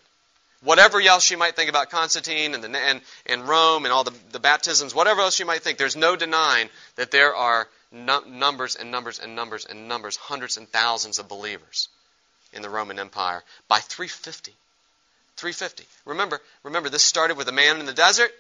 Whatever 0.64 1.00
else 1.02 1.30
you 1.30 1.38
might 1.38 1.56
think 1.56 1.70
about 1.70 1.90
Constantine 1.90 2.56
and, 2.56 2.64
the, 2.64 2.78
and, 2.78 3.02
and 3.26 3.48
Rome 3.48 3.86
and 3.86 3.94
all 3.94 4.04
the, 4.04 4.14
the 4.32 4.40
baptisms, 4.40 4.96
whatever 4.96 5.22
else 5.22 5.40
you 5.40 5.46
might 5.46 5.62
think, 5.62 5.78
there's 5.78 5.96
no 5.96 6.16
denying 6.16 6.70
that 6.96 7.12
there 7.12 7.36
are 7.36 7.68
numbers 7.92 8.76
and 8.76 8.92
numbers 8.92 9.20
and 9.20 9.36
numbers 9.36 9.66
and 9.66 9.88
numbers, 9.88 10.16
hundreds 10.16 10.58
and 10.58 10.68
thousands 10.70 11.20
of 11.20 11.28
believers 11.28 11.90
in 12.54 12.62
the 12.62 12.70
Roman 12.70 13.00
Empire 13.00 13.44
by 13.68 13.80
350. 13.80 14.54
350. 15.38 15.86
Remember, 16.06 16.42
remember, 16.64 16.90
this 16.90 17.04
started 17.04 17.38
with 17.38 17.48
a 17.48 17.52
man 17.52 17.80
in 17.80 17.86
the 17.86 17.94
desert, 17.94 18.32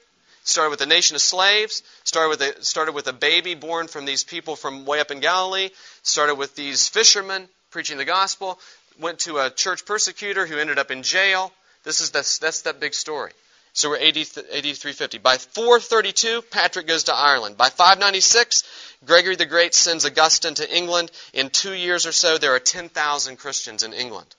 started 0.43 0.71
with 0.71 0.81
a 0.81 0.85
nation 0.87 1.15
of 1.15 1.21
slaves, 1.21 1.83
started 2.03 2.29
with 2.29 2.41
a, 2.41 2.65
started 2.65 2.93
with 2.93 3.07
a 3.07 3.13
baby 3.13 3.53
born 3.53 3.87
from 3.87 4.05
these 4.05 4.23
people 4.23 4.55
from 4.55 4.85
way 4.85 4.99
up 4.99 5.11
in 5.11 5.19
Galilee, 5.19 5.69
started 6.01 6.35
with 6.35 6.55
these 6.55 6.87
fishermen 6.87 7.47
preaching 7.69 7.97
the 7.97 8.05
gospel, 8.05 8.59
went 8.99 9.19
to 9.19 9.37
a 9.37 9.51
church 9.51 9.85
persecutor 9.85 10.47
who 10.47 10.57
ended 10.57 10.79
up 10.79 10.89
in 10.89 11.03
jail. 11.03 11.51
This 11.87 12.01
is 12.01 12.09
the, 12.09 12.19
that's 12.41 12.63
that 12.63 12.81
big 12.81 12.93
story. 12.93 13.31
So 13.71 13.91
we're 13.91 13.95
AD, 13.95 14.17
AD 14.17 14.27
350. 14.27 15.19
By 15.19 15.37
432, 15.37 16.41
Patrick 16.41 16.85
goes 16.85 17.05
to 17.05 17.15
Ireland. 17.15 17.55
By 17.55 17.69
596, 17.69 18.65
Gregory 19.05 19.37
the 19.37 19.45
Great 19.45 19.73
sends 19.73 20.05
Augustine 20.05 20.55
to 20.55 20.69
England. 20.69 21.11
In 21.31 21.49
two 21.49 21.71
years 21.71 22.05
or 22.05 22.11
so, 22.11 22.37
there 22.37 22.53
are 22.53 22.59
10,000 22.59 23.37
Christians 23.37 23.83
in 23.83 23.93
England. 23.93 24.35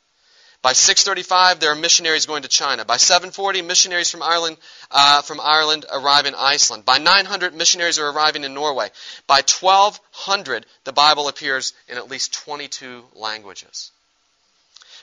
By 0.61 0.75
635, 0.75 1.59
there 1.59 1.73
are 1.73 1.75
missionaries 1.75 2.27
going 2.27 2.43
to 2.43 2.49
China. 2.49 2.85
By 2.85 2.99
740, 2.99 3.63
missionaries 3.63 4.11
from 4.11 4.23
Ireland, 4.23 4.59
uh, 4.91 5.23
from 5.23 5.41
Ireland 5.41 5.87
arrive 5.91 6.27
in 6.27 6.35
Iceland. 6.35 6.85
By 6.85 6.99
900, 6.99 7.55
missionaries 7.55 7.99
are 7.99 8.11
arriving 8.11 8.45
in 8.45 8.53
Norway. 8.53 8.91
By 9.27 9.41
1200, 9.41 10.67
the 10.85 10.93
Bible 10.93 11.29
appears 11.29 11.73
in 11.89 11.97
at 11.97 12.11
least 12.11 12.35
22 12.35 13.07
languages. 13.15 13.91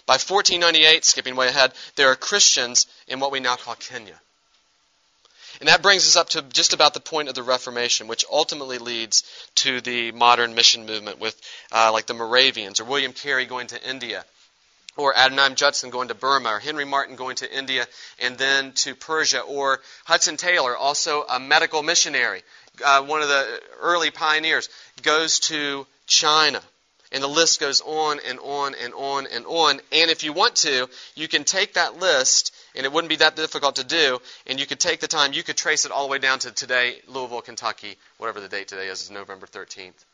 By 0.06 0.14
1498, 0.14 1.06
skipping 1.06 1.36
way 1.36 1.48
ahead, 1.48 1.74
there 1.96 2.10
are 2.10 2.16
Christians 2.16 2.88
in 3.08 3.20
what 3.20 3.32
we 3.32 3.40
now 3.40 3.56
call 3.56 3.76
Kenya. 3.76 4.20
And 5.60 5.70
that 5.70 5.82
brings 5.82 6.06
us 6.06 6.16
up 6.16 6.30
to 6.30 6.42
just 6.42 6.74
about 6.74 6.94
the 6.94 7.00
point 7.00 7.30
of 7.30 7.36
the 7.36 7.44
Reformation, 7.44 8.08
which 8.08 8.26
ultimately 8.30 8.78
leads 8.78 9.24
to 9.56 9.80
the 9.80 10.12
modern 10.12 10.54
mission 10.54 10.86
movement 10.86 11.20
with 11.20 11.40
uh, 11.72 11.92
like 11.94 12.08
the 12.08 12.14
Moravians 12.14 12.80
or 12.80 12.86
William 12.86 13.14
Carey 13.14 13.46
going 13.46 13.68
to 13.68 13.90
India 13.90 14.26
or 14.98 15.14
Adoniram 15.14 15.56
Judson 15.56 15.90
going 15.90 16.08
to 16.08 16.16
Burma, 16.16 16.50
or 16.50 16.60
Henry 16.60 16.86
Martyn 16.86 17.16
going 17.16 17.36
to 17.38 17.58
India 17.58 17.86
and 18.20 18.38
then 18.38 18.72
to 18.74 18.96
Persia, 18.96 19.42
or 19.42 19.82
Hudson 20.06 20.38
Taylor, 20.38 20.76
also 20.76 21.24
a 21.24 21.40
medical 21.40 21.84
missionary, 21.84 22.44
uh, 22.84 23.04
one 23.04 23.22
of 23.22 23.28
the 23.28 23.62
early 23.82 24.12
pioneers, 24.12 24.70
goes 25.02 25.40
to 25.40 25.86
China. 26.08 26.62
And 27.12 27.24
the 27.24 27.28
list 27.28 27.60
goes 27.60 27.82
on 27.82 28.20
and 28.28 28.40
on 28.40 28.76
and 28.76 28.94
on 28.94 29.28
and 29.28 29.46
on. 29.46 29.80
And 29.92 30.12
if 30.12 30.24
you 30.24 30.34
want 30.34 30.56
to, 30.58 30.90
you 31.16 31.28
can 31.28 31.44
take 31.44 31.74
that 31.74 32.00
list, 32.00 32.54
and 32.76 32.86
it 32.86 32.92
wouldn't 32.92 33.10
be 33.10 33.18
that 33.18 33.36
difficult 33.36 33.78
to 33.78 33.84
do, 33.84 34.20
and 34.48 34.60
you 34.60 34.66
could 34.66 34.80
take 34.80 35.00
the 35.00 35.08
time, 35.08 35.34
you 35.34 35.44
could 35.44 35.58
trace 35.58 35.86
it 35.86 35.92
all 35.92 36.08
the 36.08 36.12
way 36.12 36.20
down 36.20 36.40
to 36.40 36.52
today, 36.52 37.02
Louisville, 37.08 37.42
Kentucky, 37.42 37.96
whatever 38.18 38.42
the 38.42 38.50
date 38.50 38.68
today 38.68 38.88
is, 38.88 39.02
is 39.02 39.12
November 39.12 39.46
13th 39.46 40.06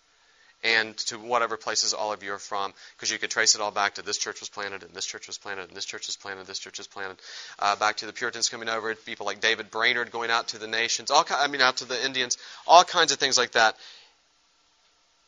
and 0.64 0.96
to 0.98 1.18
whatever 1.18 1.58
places 1.58 1.94
all 1.94 2.14
of 2.14 2.24
you 2.24 2.34
are 2.34 2.39
from, 2.39 2.74
because 2.96 3.12
you 3.12 3.18
could 3.18 3.32
trace 3.32 3.56
it 3.56 3.62
all 3.62 3.72
back 3.72 3.96
to 3.96 4.02
this 4.02 4.18
church 4.18 4.39
was 4.39 4.50
planted, 4.50 4.84
and 4.84 4.94
this 4.94 5.06
church 5.06 5.28
was 5.28 5.38
planted, 5.38 5.68
and 5.68 5.76
this 5.76 5.86
church 5.86 6.08
was 6.08 6.16
planted, 6.16 6.46
this 6.46 6.60
church 6.60 6.78
was 6.78 6.88
planted, 6.88 7.18
uh, 7.60 7.76
back 7.76 7.98
to 7.98 8.06
the 8.06 8.14
Puritans 8.14 8.50
coming 8.50 8.70
over, 8.70 8.94
people 8.94 9.26
like 9.26 9.42
David 9.42 9.72
Brainerd 9.72 10.12
going 10.12 10.30
out 10.30 10.50
to 10.50 10.60
the 10.60 10.68
nations, 10.68 11.10
all 11.10 11.26
I 11.30 11.48
mean 11.48 11.62
out 11.62 11.78
to 11.78 11.86
the 11.86 12.06
Indians, 12.06 12.38
all 12.68 12.84
kinds 12.84 13.12
of 13.12 13.18
things 13.18 13.38
like 13.38 13.52
that. 13.52 13.76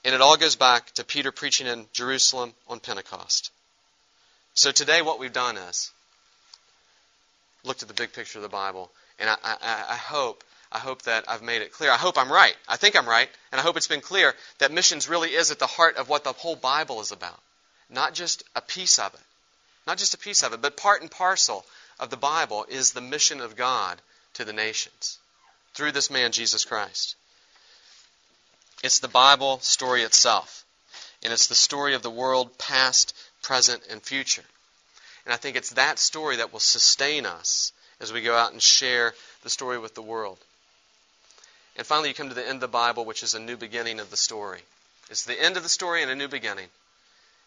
And 0.05 0.13
it 0.13 0.21
all 0.21 0.37
goes 0.37 0.55
back 0.55 0.91
to 0.93 1.03
Peter 1.03 1.31
preaching 1.31 1.67
in 1.67 1.85
Jerusalem 1.93 2.53
on 2.67 2.79
Pentecost. 2.79 3.51
So 4.53 4.71
today, 4.71 5.01
what 5.01 5.19
we've 5.19 5.33
done 5.33 5.57
is 5.57 5.91
looked 7.63 7.81
at 7.81 7.87
the 7.87 7.93
big 7.93 8.13
picture 8.13 8.39
of 8.39 8.43
the 8.43 8.49
Bible, 8.49 8.91
and 9.17 9.29
I, 9.29 9.35
I, 9.43 9.85
I 9.89 9.95
hope 9.95 10.43
I 10.73 10.79
hope 10.79 11.03
that 11.03 11.25
I've 11.27 11.43
made 11.43 11.61
it 11.61 11.71
clear. 11.71 11.91
I 11.91 11.97
hope 11.97 12.17
I'm 12.17 12.31
right. 12.31 12.55
I 12.67 12.77
think 12.77 12.95
I'm 12.95 13.07
right. 13.07 13.29
And 13.51 13.61
I 13.61 13.63
hope 13.63 13.77
it's 13.77 13.87
been 13.87 14.01
clear 14.01 14.33
that 14.57 14.71
missions 14.71 15.07
really 15.07 15.29
is 15.29 15.51
at 15.51 15.59
the 15.59 15.67
heart 15.67 15.97
of 15.97 16.09
what 16.09 16.23
the 16.23 16.33
whole 16.33 16.55
Bible 16.55 16.99
is 16.99 17.11
about. 17.11 17.39
Not 17.91 18.15
just 18.15 18.43
a 18.55 18.61
piece 18.61 18.97
of 18.97 19.13
it. 19.13 19.19
Not 19.85 19.99
just 19.99 20.15
a 20.15 20.17
piece 20.17 20.41
of 20.41 20.51
it, 20.51 20.63
but 20.63 20.75
part 20.75 21.01
and 21.01 21.11
parcel 21.11 21.63
of 21.99 22.09
the 22.09 22.17
Bible 22.17 22.65
is 22.67 22.91
the 22.91 23.01
mission 23.01 23.39
of 23.39 23.55
God 23.55 24.01
to 24.33 24.45
the 24.45 24.53
nations 24.53 25.19
through 25.75 25.91
this 25.91 26.09
man, 26.09 26.31
Jesus 26.31 26.65
Christ. 26.65 27.15
It's 28.83 28.99
the 28.99 29.07
Bible 29.07 29.59
story 29.59 30.03
itself. 30.03 30.65
And 31.23 31.31
it's 31.31 31.47
the 31.47 31.55
story 31.55 31.93
of 31.93 32.03
the 32.03 32.11
world, 32.11 32.57
past, 32.57 33.15
present, 33.41 33.81
and 33.89 34.01
future. 34.03 34.43
And 35.25 35.33
I 35.33 35.37
think 35.37 35.55
it's 35.55 35.71
that 35.71 35.99
story 35.99 36.35
that 36.35 36.51
will 36.51 36.59
sustain 36.59 37.25
us 37.25 37.71
as 38.01 38.11
we 38.11 38.21
go 38.21 38.35
out 38.35 38.51
and 38.51 38.61
share 38.61 39.13
the 39.43 39.49
story 39.49 39.79
with 39.79 39.95
the 39.95 40.01
world. 40.01 40.37
And 41.77 41.87
finally, 41.87 42.09
you 42.09 42.15
come 42.15 42.27
to 42.27 42.35
the 42.35 42.45
end 42.45 42.57
of 42.57 42.61
the 42.61 42.67
Bible, 42.67 43.05
which 43.05 43.23
is 43.23 43.33
a 43.33 43.39
new 43.39 43.55
beginning 43.55 44.01
of 44.01 44.11
the 44.11 44.17
story. 44.17 44.59
It's 45.09 45.23
the 45.23 45.41
end 45.41 45.55
of 45.55 45.63
the 45.63 45.69
story 45.69 46.01
and 46.01 46.11
a 46.11 46.15
new 46.15 46.27
beginning. 46.27 46.67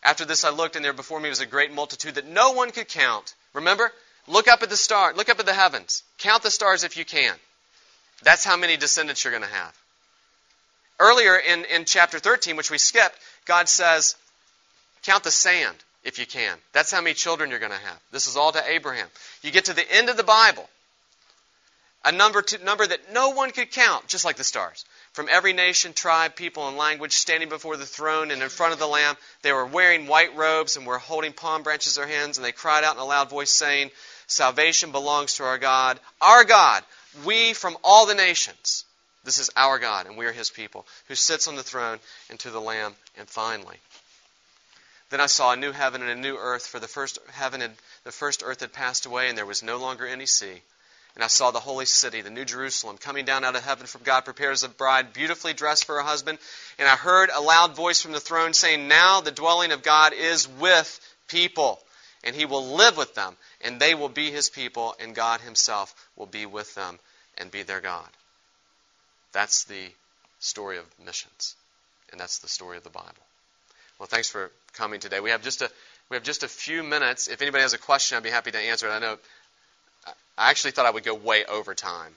After 0.03 0.24
this, 0.24 0.43
I 0.45 0.51
looked, 0.51 0.74
and 0.74 0.84
there 0.84 0.95
before 0.95 1.20
me 1.20 1.28
was 1.28 1.41
a 1.41 1.47
great 1.47 1.72
multitude 1.72 2.14
that 2.14 2.26
no 2.26 2.53
one 2.53 2.70
could 2.70 2.89
count. 2.89 3.34
Remember? 3.53 3.93
Look 4.26 4.49
up 4.49 4.62
at 4.62 4.70
the 4.70 4.76
star. 4.76 5.12
Look 5.14 5.28
up 5.28 5.39
at 5.39 5.47
the 5.47 5.53
heavens. 5.53 6.03
Count 6.18 6.43
the 6.43 6.51
stars 6.51 6.82
if 6.82 6.97
you 6.97 7.05
can. 7.05 7.34
That's 8.22 8.45
how 8.45 8.57
many 8.57 8.76
descendants 8.76 9.22
you're 9.22 9.32
going 9.32 9.43
to 9.43 9.49
have. 9.49 9.76
Earlier 10.99 11.36
in, 11.36 11.64
in 11.66 11.84
chapter 11.84 12.18
13, 12.18 12.57
which 12.57 12.70
we 12.70 12.78
skipped, 12.78 13.18
God 13.44 13.68
says, 13.68 14.16
Count 15.03 15.24
the 15.24 15.30
sand 15.30 15.76
if 16.05 16.18
you 16.18 16.26
can. 16.26 16.57
That's 16.72 16.90
how 16.90 17.01
many 17.01 17.14
children 17.14 17.51
you're 17.51 17.59
going 17.59 17.72
to 17.72 17.78
have. 17.78 18.01
This 18.12 18.26
is 18.26 18.36
all 18.36 18.53
to 18.53 18.70
Abraham. 18.70 19.09
You 19.42 19.51
get 19.51 19.66
to 19.66 19.74
the 19.74 19.92
end 19.92 20.09
of 20.09 20.16
the 20.16 20.22
Bible, 20.22 20.68
a 22.05 22.12
number, 22.12 22.40
to, 22.40 22.64
number 22.64 22.86
that 22.86 23.12
no 23.12 23.30
one 23.30 23.51
could 23.51 23.72
count, 23.72 24.07
just 24.07 24.24
like 24.24 24.36
the 24.36 24.44
stars. 24.44 24.84
From 25.12 25.28
every 25.30 25.53
nation, 25.53 25.92
tribe, 25.92 26.36
people, 26.36 26.68
and 26.68 26.76
language, 26.76 27.12
standing 27.12 27.49
before 27.49 27.76
the 27.76 27.84
throne 27.84 28.30
and 28.30 28.40
in 28.40 28.49
front 28.49 28.72
of 28.72 28.78
the 28.78 28.86
Lamb, 28.86 29.16
they 29.42 29.53
were 29.53 29.66
wearing 29.66 30.07
white 30.07 30.34
robes 30.36 30.76
and 30.76 30.86
were 30.86 30.99
holding 30.99 31.32
palm 31.32 31.62
branches 31.62 31.97
in 31.97 32.03
their 32.03 32.18
hands, 32.18 32.38
and 32.38 32.44
they 32.44 32.53
cried 32.53 32.84
out 32.84 32.94
in 32.94 33.01
a 33.01 33.05
loud 33.05 33.28
voice, 33.28 33.51
saying, 33.51 33.90
Salvation 34.28 34.92
belongs 34.92 35.34
to 35.34 35.44
our 35.44 35.59
God, 35.59 36.01
our 36.20 36.44
God, 36.44 36.82
we 37.24 37.53
from 37.53 37.76
all 37.84 38.07
the 38.07 38.14
nations. 38.14 38.86
This 39.27 39.41
is 39.41 39.51
our 39.57 39.81
God, 39.81 40.07
and 40.07 40.16
we 40.16 40.24
are 40.27 40.33
his 40.33 40.51
people, 40.51 40.87
who 41.09 41.16
sits 41.16 41.49
on 41.49 41.57
the 41.57 41.64
throne 41.64 41.99
and 42.31 42.39
to 42.39 42.51
the 42.51 42.61
Lamb. 42.61 42.95
And 43.18 43.29
finally, 43.29 43.77
then 45.11 45.20
I 45.20 45.27
saw 45.27 45.53
a 45.53 45.57
new 45.57 45.72
heaven 45.72 46.01
and 46.01 46.11
a 46.12 46.14
new 46.14 46.37
earth, 46.37 46.64
for 46.64 46.79
the 46.79 46.87
first 46.87 47.18
heaven 47.33 47.61
and 47.61 47.74
the 48.05 48.12
first 48.12 48.45
earth 48.45 48.61
had 48.61 48.72
passed 48.72 49.05
away, 49.05 49.29
and 49.29 49.37
there 49.37 49.45
was 49.45 49.64
no 49.64 49.79
longer 49.79 50.07
any 50.07 50.27
sea. 50.27 50.62
And 51.16 51.24
I 51.24 51.27
saw 51.27 51.51
the 51.51 51.59
holy 51.59 51.87
city, 51.87 52.20
the 52.20 52.31
new 52.31 52.45
Jerusalem, 52.45 52.99
coming 52.99 53.24
down 53.24 53.43
out 53.43 53.57
of 53.57 53.64
heaven 53.64 53.87
from 53.87 54.05
God, 54.05 54.24
prepared 54.24 54.53
as 54.53 54.62
a 54.62 54.68
bride, 54.68 55.12
beautifully 55.12 55.55
dressed 55.55 55.87
for 55.87 55.97
her 55.97 56.03
husband. 56.03 56.39
And 56.79 56.87
I 56.87 56.95
heard 56.95 57.31
a 57.35 57.41
loud 57.41 57.74
voice 57.74 58.01
from 58.01 58.12
the 58.12 58.20
throne 58.20 58.53
saying, 58.53 58.87
Now 58.87 59.22
the 59.22 59.33
dwelling 59.33 59.72
of 59.72 59.83
God 59.83 60.12
is 60.12 60.47
with 60.47 61.01
people, 61.27 61.81
and 62.22 62.37
he 62.37 62.45
will 62.45 62.77
live 62.77 62.97
with 62.97 63.16
them, 63.16 63.37
and 63.62 63.81
they 63.81 63.97
will 63.97 64.09
be 64.09 64.31
his 64.31 64.51
people, 64.51 64.95
and 65.01 65.16
God 65.16 65.41
himself 65.41 65.95
will 66.14 66.27
be 66.27 66.47
with 66.47 66.77
them 66.77 67.01
and 67.37 67.51
be 67.51 67.64
their 67.64 67.81
God. 67.81 68.09
That's 69.37 69.64
the 69.64 69.84
story 70.41 70.78
of 70.78 70.87
missions, 71.05 71.57
and 72.11 72.18
that's 72.18 72.39
the 72.39 72.49
story 72.49 72.78
of 72.78 72.84
the 72.84 72.91
Bible. 72.91 73.26
Well, 73.99 74.07
thanks 74.07 74.30
for 74.30 74.51
coming 74.72 74.99
today. 74.99 75.20
We 75.20 75.28
have 75.28 75.43
just 75.43 75.61
a 75.61 75.70
we 76.09 76.16
have 76.16 76.24
just 76.24 76.43
a 76.43 76.49
few 76.49 76.82
minutes. 76.82 77.28
If 77.28 77.43
anybody 77.43 77.61
has 77.61 77.74
a 77.74 77.78
question, 77.78 78.16
I'd 78.16 78.22
be 78.22 78.30
happy 78.30 78.51
to 78.53 78.59
answer 78.59 78.89
it. 78.89 78.93
I 78.93 78.99
know 78.99 79.18
I 80.39 80.51
actually 80.51 80.70
thought 80.70 80.87
I 80.87 80.91
would 80.91 81.05
go 81.05 81.14
way 81.14 81.45
over 81.45 81.74
time. 81.74 82.12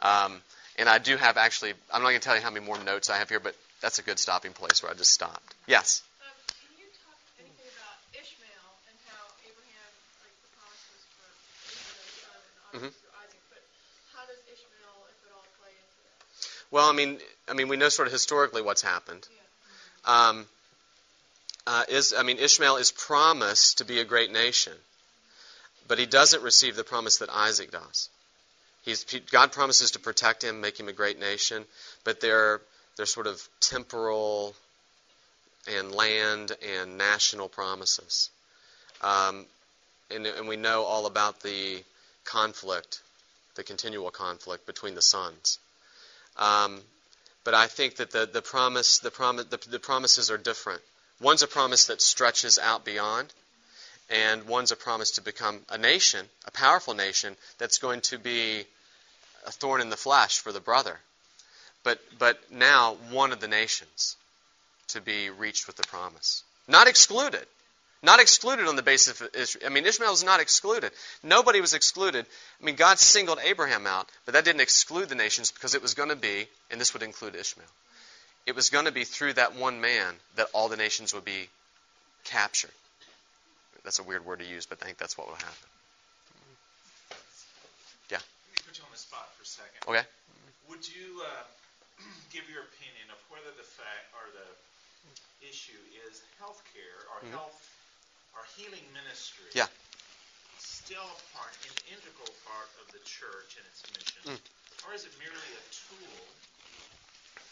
Um, 0.00 0.40
and 0.78 0.88
I 0.88 0.98
do 0.98 1.16
have 1.16 1.36
actually, 1.36 1.74
I'm 1.92 2.02
not 2.02 2.08
going 2.08 2.20
to 2.20 2.24
tell 2.24 2.36
you 2.36 2.42
how 2.42 2.50
many 2.50 2.64
more 2.64 2.78
notes 2.82 3.10
I 3.10 3.18
have 3.18 3.28
here, 3.28 3.40
but 3.40 3.54
that's 3.80 3.98
a 3.98 4.02
good 4.02 4.18
stopping 4.18 4.52
place 4.52 4.82
where 4.82 4.90
I 4.90 4.94
just 4.94 5.12
stopped. 5.12 5.54
Yes? 5.66 6.02
Um, 6.22 6.30
can 6.48 6.74
you 6.78 6.86
talk 7.06 7.18
anything 7.38 7.70
about 7.74 7.98
Ishmael 8.14 8.70
and 8.90 8.96
how 9.10 9.22
Abraham, 9.46 9.90
like 10.22 10.34
the 10.42 10.50
promises 10.58 11.02
for 11.18 11.28
Ishmael, 11.70 12.34
and 12.38 12.82
mm-hmm. 12.82 13.22
Isaac, 13.26 13.42
but 13.50 13.62
how 14.14 14.24
does 14.26 14.42
Ishmael, 14.46 14.96
if 15.10 15.18
at 15.26 15.30
all, 15.34 15.46
play 15.58 15.74
into 15.74 15.98
that? 16.06 16.18
Well, 16.72 16.88
I 16.88 16.92
mean, 16.92 17.18
I 17.48 17.52
mean, 17.52 17.68
we 17.68 17.76
know 17.76 17.90
sort 17.90 18.08
of 18.08 18.12
historically 18.12 18.62
what's 18.62 18.82
happened. 18.82 19.28
Um, 20.04 20.46
uh, 21.66 21.84
is 21.88 22.12
I 22.18 22.24
mean, 22.24 22.38
Ishmael 22.38 22.76
is 22.78 22.90
promised 22.90 23.78
to 23.78 23.84
be 23.84 24.00
a 24.00 24.04
great 24.04 24.32
nation. 24.32 24.72
But 25.86 25.98
he 25.98 26.06
doesn't 26.06 26.42
receive 26.42 26.74
the 26.74 26.84
promise 26.84 27.18
that 27.18 27.28
Isaac 27.28 27.70
does. 27.70 28.08
He's, 28.82 29.04
God 29.30 29.52
promises 29.52 29.92
to 29.92 29.98
protect 29.98 30.42
him, 30.42 30.60
make 30.60 30.78
him 30.78 30.88
a 30.88 30.92
great 30.92 31.20
nation, 31.20 31.64
but 32.04 32.20
they're, 32.20 32.60
they're 32.96 33.06
sort 33.06 33.26
of 33.26 33.46
temporal 33.60 34.54
and 35.70 35.92
land 35.92 36.52
and 36.66 36.98
national 36.98 37.48
promises. 37.48 38.30
Um, 39.02 39.46
and, 40.10 40.26
and 40.26 40.48
we 40.48 40.56
know 40.56 40.82
all 40.82 41.06
about 41.06 41.42
the 41.42 41.82
conflict, 42.24 43.02
the 43.54 43.62
continual 43.62 44.10
conflict 44.10 44.66
between 44.66 44.94
the 44.94 45.02
sons. 45.02 45.58
Um, 46.36 46.80
but 47.44 47.54
I 47.54 47.66
think 47.66 47.96
that 47.96 48.10
the, 48.10 48.28
the 48.32 48.42
promise, 48.42 48.98
the, 48.98 49.10
promise 49.10 49.46
the, 49.46 49.58
the 49.68 49.78
promises 49.78 50.30
are 50.30 50.38
different. 50.38 50.80
One's 51.20 51.42
a 51.42 51.48
promise 51.48 51.86
that 51.86 52.00
stretches 52.00 52.58
out 52.58 52.84
beyond, 52.84 53.32
and 54.10 54.46
one's 54.46 54.72
a 54.72 54.76
promise 54.76 55.12
to 55.12 55.22
become 55.22 55.60
a 55.68 55.78
nation, 55.78 56.26
a 56.46 56.50
powerful 56.50 56.94
nation, 56.94 57.36
that's 57.58 57.78
going 57.78 58.00
to 58.02 58.18
be 58.18 58.64
a 59.46 59.50
thorn 59.50 59.80
in 59.80 59.90
the 59.90 59.96
flesh 59.96 60.38
for 60.38 60.52
the 60.52 60.60
brother. 60.60 60.98
But, 61.84 62.00
but 62.18 62.38
now, 62.50 62.96
one 63.10 63.32
of 63.32 63.40
the 63.40 63.48
nations 63.48 64.16
to 64.88 65.00
be 65.00 65.30
reached 65.30 65.66
with 65.66 65.76
the 65.76 65.86
promise. 65.86 66.44
Not 66.68 66.86
excluded. 66.86 67.46
Not 68.02 68.18
excluded 68.18 68.66
on 68.66 68.74
the 68.74 68.82
basis 68.82 69.20
of 69.20 69.28
Israel. 69.34 69.64
I 69.66 69.68
mean, 69.68 69.86
Ishmael 69.86 70.10
was 70.10 70.24
not 70.24 70.40
excluded. 70.40 70.90
Nobody 71.22 71.60
was 71.60 71.72
excluded. 71.72 72.26
I 72.60 72.64
mean, 72.64 72.74
God 72.74 72.98
singled 72.98 73.38
Abraham 73.44 73.86
out, 73.86 74.08
but 74.24 74.34
that 74.34 74.44
didn't 74.44 74.60
exclude 74.60 75.08
the 75.08 75.14
nations 75.14 75.52
because 75.52 75.74
it 75.74 75.82
was 75.82 75.94
going 75.94 76.08
to 76.08 76.16
be, 76.16 76.48
and 76.70 76.80
this 76.80 76.94
would 76.94 77.04
include 77.04 77.36
Ishmael, 77.36 77.66
it 78.44 78.56
was 78.56 78.70
going 78.70 78.86
to 78.86 78.92
be 78.92 79.04
through 79.04 79.34
that 79.34 79.54
one 79.54 79.80
man 79.80 80.14
that 80.34 80.48
all 80.52 80.68
the 80.68 80.76
nations 80.76 81.14
would 81.14 81.24
be 81.24 81.48
captured. 82.24 82.72
That's 83.84 84.00
a 84.00 84.02
weird 84.02 84.26
word 84.26 84.40
to 84.40 84.46
use, 84.46 84.66
but 84.66 84.78
I 84.82 84.86
think 84.86 84.98
that's 84.98 85.16
what 85.16 85.28
will 85.28 85.34
happen. 85.34 85.68
Yeah. 88.10 88.18
Let 88.18 88.50
me 88.50 88.62
put 88.66 88.78
you 88.78 88.84
on 88.84 88.90
the 88.90 88.98
spot 88.98 89.30
for 89.38 89.42
a 89.42 89.46
second. 89.46 89.78
Okay. 89.86 90.06
Would 90.70 90.82
you 90.86 91.22
uh, 91.22 92.02
give 92.34 92.50
your 92.50 92.66
opinion 92.66 93.14
of 93.14 93.18
whether 93.30 93.50
the 93.54 93.66
fact 93.66 94.10
or 94.14 94.26
the 94.34 94.48
issue 95.46 95.78
is 96.06 96.22
healthcare 96.42 97.06
or 97.14 97.22
mm-hmm. 97.22 97.34
health 97.34 97.58
or 98.34 98.42
healing 98.56 98.84
ministry? 98.92 99.48
Yeah. 99.54 99.68
Still 100.58 101.04
a 101.04 101.18
part, 101.34 101.52
an 101.66 101.76
integral 101.90 102.32
part 102.46 102.70
of 102.82 102.86
the 102.92 103.02
church 103.06 103.58
and 103.58 103.64
its 103.70 103.82
mission, 103.94 104.36
mm. 104.36 104.40
or 104.86 104.94
is 104.94 105.06
it 105.06 105.14
merely 105.18 105.50
a 105.58 105.64
tool 105.70 106.18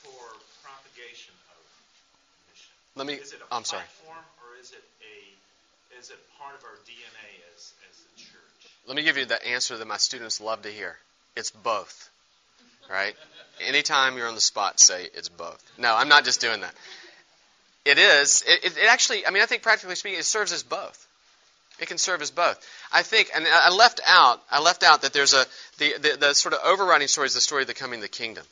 for 0.02 0.22
propagation 0.62 1.34
of 1.54 1.62
mission? 2.50 2.74
Let 2.94 3.06
me. 3.06 3.14
Is 3.18 3.32
it 3.32 3.40
a 3.42 3.48
I'm 3.54 3.62
platform, 3.62 3.86
sorry. 4.06 4.46
or 4.46 4.60
is 4.60 4.70
it 4.72 4.84
a 5.02 5.16
is 5.98 6.10
it 6.10 6.18
part 6.38 6.54
of 6.54 6.62
our 6.64 6.78
DNA 6.86 7.30
as 7.54 7.72
as 7.90 7.96
the 7.98 8.14
church? 8.18 8.60
Let 8.86 8.96
me 8.96 9.02
give 9.02 9.16
you 9.16 9.26
the 9.26 9.40
answer 9.46 9.76
that 9.76 9.86
my 9.86 9.98
students 9.98 10.40
love 10.40 10.62
to 10.62 10.70
hear. 10.70 10.96
It's 11.36 11.50
both. 11.50 12.10
Right? 12.90 13.14
Anytime 13.60 14.16
you're 14.16 14.26
on 14.26 14.34
the 14.34 14.40
spot, 14.40 14.80
say 14.80 15.06
it's 15.14 15.28
both. 15.28 15.62
No, 15.78 15.94
I'm 15.94 16.08
not 16.08 16.24
just 16.24 16.40
doing 16.40 16.62
that. 16.62 16.74
It 17.84 17.98
is. 17.98 18.44
It, 18.46 18.76
it, 18.76 18.88
actually. 18.88 19.26
I 19.26 19.30
mean, 19.30 19.42
I 19.42 19.46
think 19.46 19.62
practically 19.62 19.94
speaking, 19.94 20.18
it 20.18 20.24
serves 20.24 20.52
as 20.52 20.62
both. 20.62 21.06
It 21.80 21.88
can 21.88 21.96
serve 21.96 22.20
as 22.20 22.30
both. 22.30 22.58
I 22.92 23.02
think, 23.02 23.30
and 23.34 23.46
I 23.46 23.70
left 23.70 24.00
out. 24.06 24.42
I 24.50 24.60
left 24.60 24.82
out 24.82 25.02
that 25.02 25.14
there's 25.14 25.32
a 25.32 25.46
the, 25.78 25.94
the, 25.98 26.16
the 26.20 26.34
sort 26.34 26.52
of 26.52 26.60
overriding 26.62 27.08
story 27.08 27.26
is 27.26 27.34
the 27.34 27.40
story 27.40 27.62
of 27.62 27.68
the 27.68 27.74
coming 27.74 28.00
of 28.00 28.02
the 28.02 28.08
kingdom 28.08 28.44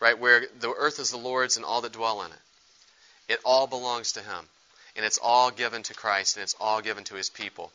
right? 0.00 0.18
Where 0.18 0.46
the 0.58 0.72
earth 0.72 0.98
is 0.98 1.10
the 1.10 1.18
Lord's 1.18 1.56
and 1.56 1.64
all 1.64 1.82
that 1.82 1.92
dwell 1.92 2.22
in 2.22 2.32
it. 2.32 3.34
It 3.34 3.40
all 3.44 3.66
belongs 3.66 4.12
to 4.12 4.20
Him. 4.20 4.46
And 4.96 5.04
it's 5.06 5.20
all 5.22 5.50
given 5.50 5.82
to 5.84 5.94
Christ 5.94 6.36
and 6.36 6.42
it's 6.42 6.56
all 6.58 6.80
given 6.80 7.04
to 7.04 7.14
His 7.14 7.30
people. 7.30 7.70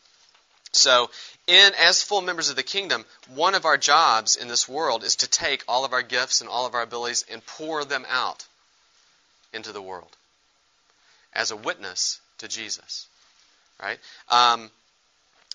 So, 0.74 1.10
in 1.48 1.72
as 1.80 2.04
full 2.04 2.20
members 2.22 2.50
of 2.50 2.58
the 2.58 2.64
kingdom, 2.64 3.06
one 3.34 3.56
of 3.56 3.64
our 3.64 3.78
jobs 3.78 4.36
in 4.36 4.50
this 4.50 4.68
world 4.68 5.06
is 5.06 5.16
to 5.18 5.30
take 5.30 5.64
all 5.70 5.86
of 5.86 5.94
our 5.94 6.02
gifts 6.02 6.42
and 6.42 6.50
all 6.50 6.66
of 6.66 6.76
our 6.76 6.82
abilities 6.82 7.24
and 7.32 7.46
pour 7.46 7.86
them 7.86 8.06
out 8.10 8.46
into 9.54 9.72
the 9.72 9.82
world 9.82 10.10
as 11.36 11.52
a 11.52 11.56
witness 11.56 12.22
to 12.40 12.48
Jesus, 12.48 13.08
right? 13.82 14.00
Um, 14.30 14.72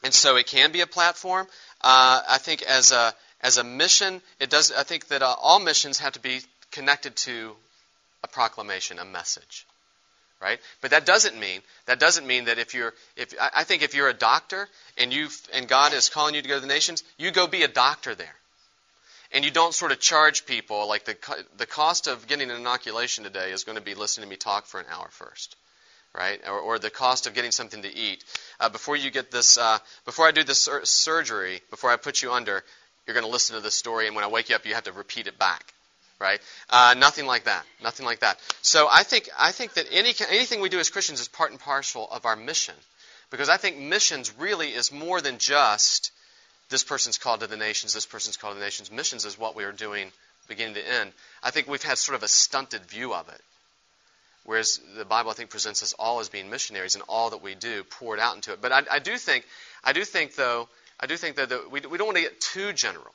and 0.03 0.15
so 0.15 0.37
it 0.37 0.47
can 0.47 0.73
be 0.73 0.81
a 0.81 0.87
platform. 0.87 1.47
Uh, 1.81 2.21
I 2.29 2.39
think 2.39 2.63
as 2.63 2.93
a 2.93 3.15
as 3.43 3.57
a 3.57 3.65
mission, 3.65 4.21
it 4.39 4.51
does. 4.51 4.73
I 4.73 4.83
think 4.83 5.09
that 5.09 5.23
uh, 5.23 5.35
all 5.41 5.61
missions 5.61 5.99
have 5.99 6.13
to 6.13 6.21
be 6.21 6.41
connected 6.71 7.17
to 7.17 7.55
a 8.23 8.29
proclamation, 8.29 8.99
a 8.99 9.05
message. 9.05 9.67
Right? 10.41 10.59
But 10.81 10.93
that 10.93 11.05
doesn't 11.05 11.39
mean 11.39 11.61
that 11.85 12.01
doesn't 12.01 12.27
mean 12.27 12.47
that 12.47 12.59
if 12.59 12.73
you're 12.73 12.95
if 13.17 13.35
I 13.39 13.65
think 13.65 13.83
if 13.83 13.95
you're 13.95 14.09
a 14.09 14.15
doctor 14.15 14.69
and 14.97 15.13
you 15.13 15.29
and 15.53 15.69
God 15.69 15.93
is 15.93 16.09
calling 16.09 16.35
you 16.35 16.41
to 16.41 16.49
go 16.49 16.55
to 16.55 16.61
the 16.61 16.67
nations, 16.67 17.05
you 17.19 17.31
go 17.31 17.47
be 17.47 17.63
a 17.63 17.69
doctor 17.69 18.15
there. 18.15 18.35
And 19.33 19.45
you 19.45 19.51
don't 19.53 19.75
sort 19.75 19.93
of 19.93 20.01
charge 20.01 20.47
people 20.47 20.89
like 20.89 21.05
the 21.05 21.17
the 21.59 21.67
cost 21.67 22.07
of 22.07 22.27
getting 22.27 22.51
an 22.51 22.57
inoculation 22.57 23.25
today 23.25 23.53
is 23.53 23.65
going 23.65 23.77
to 23.77 23.85
be 23.85 23.95
listening 23.95 24.27
to 24.27 24.31
me 24.31 24.37
talk 24.37 24.65
for 24.65 24.81
an 24.81 24.87
hour 24.91 25.09
first 25.11 25.57
right? 26.15 26.41
Or, 26.47 26.59
or, 26.59 26.79
the 26.79 26.91
cost 26.91 27.27
of 27.27 27.35
getting 27.35 27.53
something 27.53 27.83
to 27.83 27.95
eat. 27.95 28.25
Uh, 28.59 28.69
before 28.69 28.97
you 28.97 29.11
get 29.11 29.31
this, 29.31 29.59
uh, 29.59 29.79
before 30.05 30.27
I 30.27 30.33
do 30.33 30.43
this 30.43 30.59
sur- 30.59 30.85
surgery, 30.85 31.61
before 31.71 31.91
I 31.91 31.97
put 31.97 32.23
you 32.23 32.33
under, 32.33 32.65
you're 33.07 33.15
going 33.15 33.27
to 33.27 33.31
listen 33.31 33.57
to 33.57 33.63
this 33.63 33.75
story, 33.75 34.07
and 34.07 34.17
when 34.17 34.25
I 34.25 34.29
wake 34.29 34.49
you 34.49 34.57
up, 34.57 34.67
you 34.67 34.75
have 34.75 34.85
to 34.85 34.93
repeat 34.93 35.27
it 35.27 35.39
back 35.39 35.73
right? 36.21 36.41
Uh, 36.69 36.95
nothing 36.99 37.27
like 37.27 37.45
that. 37.45 37.65
Nothing 37.83 38.07
like 38.07 38.21
that. 38.21 38.39
So 38.63 38.87
I 38.91 39.03
think 39.03 39.29
I 39.39 39.53
think 39.53 39.75
that 39.75 39.87
any 39.91 40.13
anything 40.29 40.61
we 40.61 40.69
do 40.69 40.79
as 40.79 40.91
Christians 40.91 41.19
is 41.19 41.29
part 41.29 41.51
and 41.51 41.59
parcel 41.59 42.07
of 42.11 42.27
our 42.27 42.37
mission, 42.37 42.75
because 43.31 43.49
I 43.49 43.57
think 43.57 43.79
missions 43.79 44.33
really 44.39 44.69
is 44.69 44.93
more 44.93 45.21
than 45.21 45.39
just 45.39 46.13
this 46.69 46.85
person's 46.85 47.19
called 47.19 47.41
to 47.41 47.47
the 47.49 47.57
nations, 47.57 47.95
this 47.95 48.07
person's 48.07 48.37
called 48.37 48.55
to 48.55 48.61
the 48.61 48.65
nations. 48.65 48.93
Missions 48.93 49.25
is 49.25 49.39
what 49.39 49.57
we 49.57 49.65
are 49.65 49.73
doing 49.73 50.13
beginning 50.47 50.75
to 50.75 50.89
end. 50.89 51.13
I 51.43 51.51
think 51.51 51.69
we've 51.69 51.83
had 51.83 51.99
sort 51.99 52.17
of 52.17 52.23
a 52.23 52.29
stunted 52.29 52.83
view 52.83 53.15
of 53.15 53.29
it. 53.29 53.41
Whereas 54.51 54.81
the 54.97 55.05
Bible, 55.05 55.31
I 55.31 55.35
think, 55.35 55.51
presents 55.51 55.83
us 55.83 55.95
all 55.99 56.19
as 56.19 56.29
being 56.29 56.51
missionaries 56.51 56.97
and 56.97 57.05
all 57.09 57.31
that 57.31 57.43
we 57.43 57.55
do 57.55 57.85
poured 57.85 58.19
out 58.19 58.35
into 58.35 58.53
it. 58.53 58.61
But 58.61 58.73
I, 58.73 58.83
I 58.91 58.99
do 58.99 59.17
think, 59.17 59.45
I 59.85 59.93
do 59.93 60.05
think, 60.05 60.35
though, 60.35 60.69
I 60.99 61.07
do 61.07 61.17
think 61.17 61.37
that 61.37 61.71
we, 61.71 61.81
we 61.81 61.99
don't 61.99 62.09
want 62.09 62.17
to 62.17 62.23
get 62.23 62.41
too 62.41 62.73
general 62.73 63.15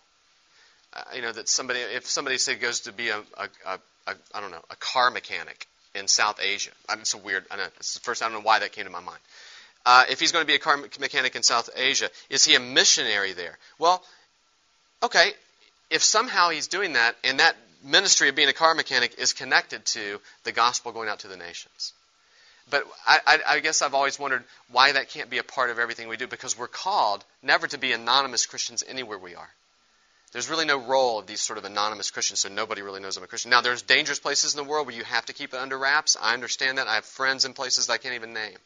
uh, 0.95 1.01
you 1.13 1.21
know, 1.21 1.31
that 1.31 1.49
somebody, 1.49 1.79
if 1.79 2.05
somebody 2.05 2.37
say 2.37 2.55
goes 2.55 2.81
to 2.81 2.93
be 2.93 3.09
a, 3.09 3.17
a, 3.17 3.49
a, 3.65 3.79
a 4.07 4.15
I 4.33 4.41
don't 4.41 4.51
know, 4.51 4.63
a 4.69 4.75
car 4.77 5.11
mechanic 5.11 5.67
in 5.93 6.07
South 6.07 6.39
Asia, 6.41 6.71
I 6.87 6.95
mean, 6.95 7.01
it's 7.01 7.13
a 7.13 7.17
weird. 7.17 7.45
I 7.51 7.57
know 7.57 7.65
it's 7.77 7.95
the 7.95 7.99
first. 7.99 8.21
I 8.21 8.25
don't 8.25 8.33
know 8.35 8.45
why 8.45 8.59
that 8.59 8.71
came 8.71 8.85
to 8.85 8.91
my 8.91 9.01
mind. 9.01 9.19
Uh, 9.85 10.05
if 10.09 10.19
he's 10.19 10.31
going 10.31 10.43
to 10.43 10.47
be 10.47 10.55
a 10.55 10.59
car 10.59 10.77
mechanic 10.77 11.35
in 11.35 11.43
South 11.43 11.69
Asia, 11.75 12.09
is 12.29 12.43
he 12.43 12.55
a 12.55 12.59
missionary 12.59 13.33
there? 13.33 13.57
Well, 13.77 14.01
okay. 15.03 15.31
If 15.91 16.01
somehow 16.01 16.49
he's 16.49 16.67
doing 16.67 16.93
that, 16.93 17.15
and 17.23 17.39
that 17.39 17.55
ministry 17.85 18.29
of 18.29 18.35
being 18.35 18.49
a 18.49 18.53
car 18.53 18.73
mechanic 18.73 19.15
is 19.17 19.33
connected 19.33 19.85
to 19.85 20.19
the 20.43 20.51
gospel 20.51 20.91
going 20.91 21.09
out 21.09 21.19
to 21.19 21.27
the 21.27 21.37
nations. 21.37 21.93
But 22.69 22.83
I, 23.05 23.19
I, 23.27 23.39
I, 23.47 23.59
guess 23.59 23.81
I've 23.81 23.93
always 23.93 24.17
wondered 24.17 24.43
why 24.71 24.91
that 24.93 25.09
can't 25.09 25.29
be 25.29 25.37
a 25.37 25.43
part 25.43 25.69
of 25.69 25.77
everything 25.77 26.07
we 26.07 26.17
do 26.17 26.25
because 26.25 26.57
we're 26.57 26.67
called 26.67 27.23
never 27.43 27.67
to 27.67 27.77
be 27.77 27.91
anonymous 27.91 28.47
Christians 28.47 28.83
anywhere 28.87 29.19
we 29.19 29.35
are. 29.35 29.49
There's 30.31 30.49
really 30.49 30.65
no 30.65 30.79
role 30.79 31.19
of 31.19 31.27
these 31.27 31.41
sort 31.41 31.59
of 31.59 31.63
anonymous 31.63 32.11
Christians, 32.11 32.39
so 32.41 32.49
nobody 32.49 32.81
really 32.81 32.99
knows 32.99 33.17
I'm 33.17 33.23
a 33.23 33.27
Christian. 33.27 33.51
Now, 33.51 33.61
there's 33.61 33.83
dangerous 33.83 34.19
places 34.19 34.53
in 34.53 34.57
the 34.57 34.69
world 34.69 34.87
where 34.87 34.95
you 34.95 35.03
have 35.03 35.25
to 35.27 35.33
keep 35.33 35.53
it 35.53 35.57
under 35.57 35.77
wraps. 35.77 36.17
I 36.19 36.33
understand 36.33 36.79
that. 36.79 36.87
I 36.87 36.95
have 36.95 37.05
friends 37.05 37.45
in 37.45 37.53
places 37.53 37.89
I 37.89 37.97
can't 37.97 38.15
even 38.15 38.33
name 38.33 38.57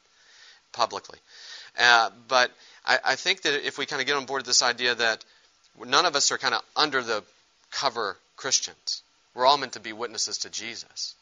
publicly. 0.72 1.20
Uh, 1.78 2.10
but 2.28 2.52
I, 2.86 3.00
I 3.06 3.16
think 3.16 3.42
that 3.42 3.68
if 3.68 3.78
we 3.78 3.86
kind 3.86 4.02
of 4.02 4.08
get 4.08 4.16
on 4.16 4.26
board 4.26 4.46
this 4.46 4.64
idea 4.64 4.96
that 4.96 5.24
none 5.86 6.06
of 6.06 6.16
us 6.16 6.32
are 6.32 6.38
kind 6.38 6.56
of 6.56 6.62
under 6.76 7.04
the 7.04 7.24
cover 7.72 8.18
Christians, 8.36 9.04
we're 9.40 9.46
all 9.46 9.58
meant 9.58 9.74
to 9.74 9.80
be 9.80 9.94
witnesses 9.94 10.40
to 10.40 10.50
Jesus. 10.50 11.16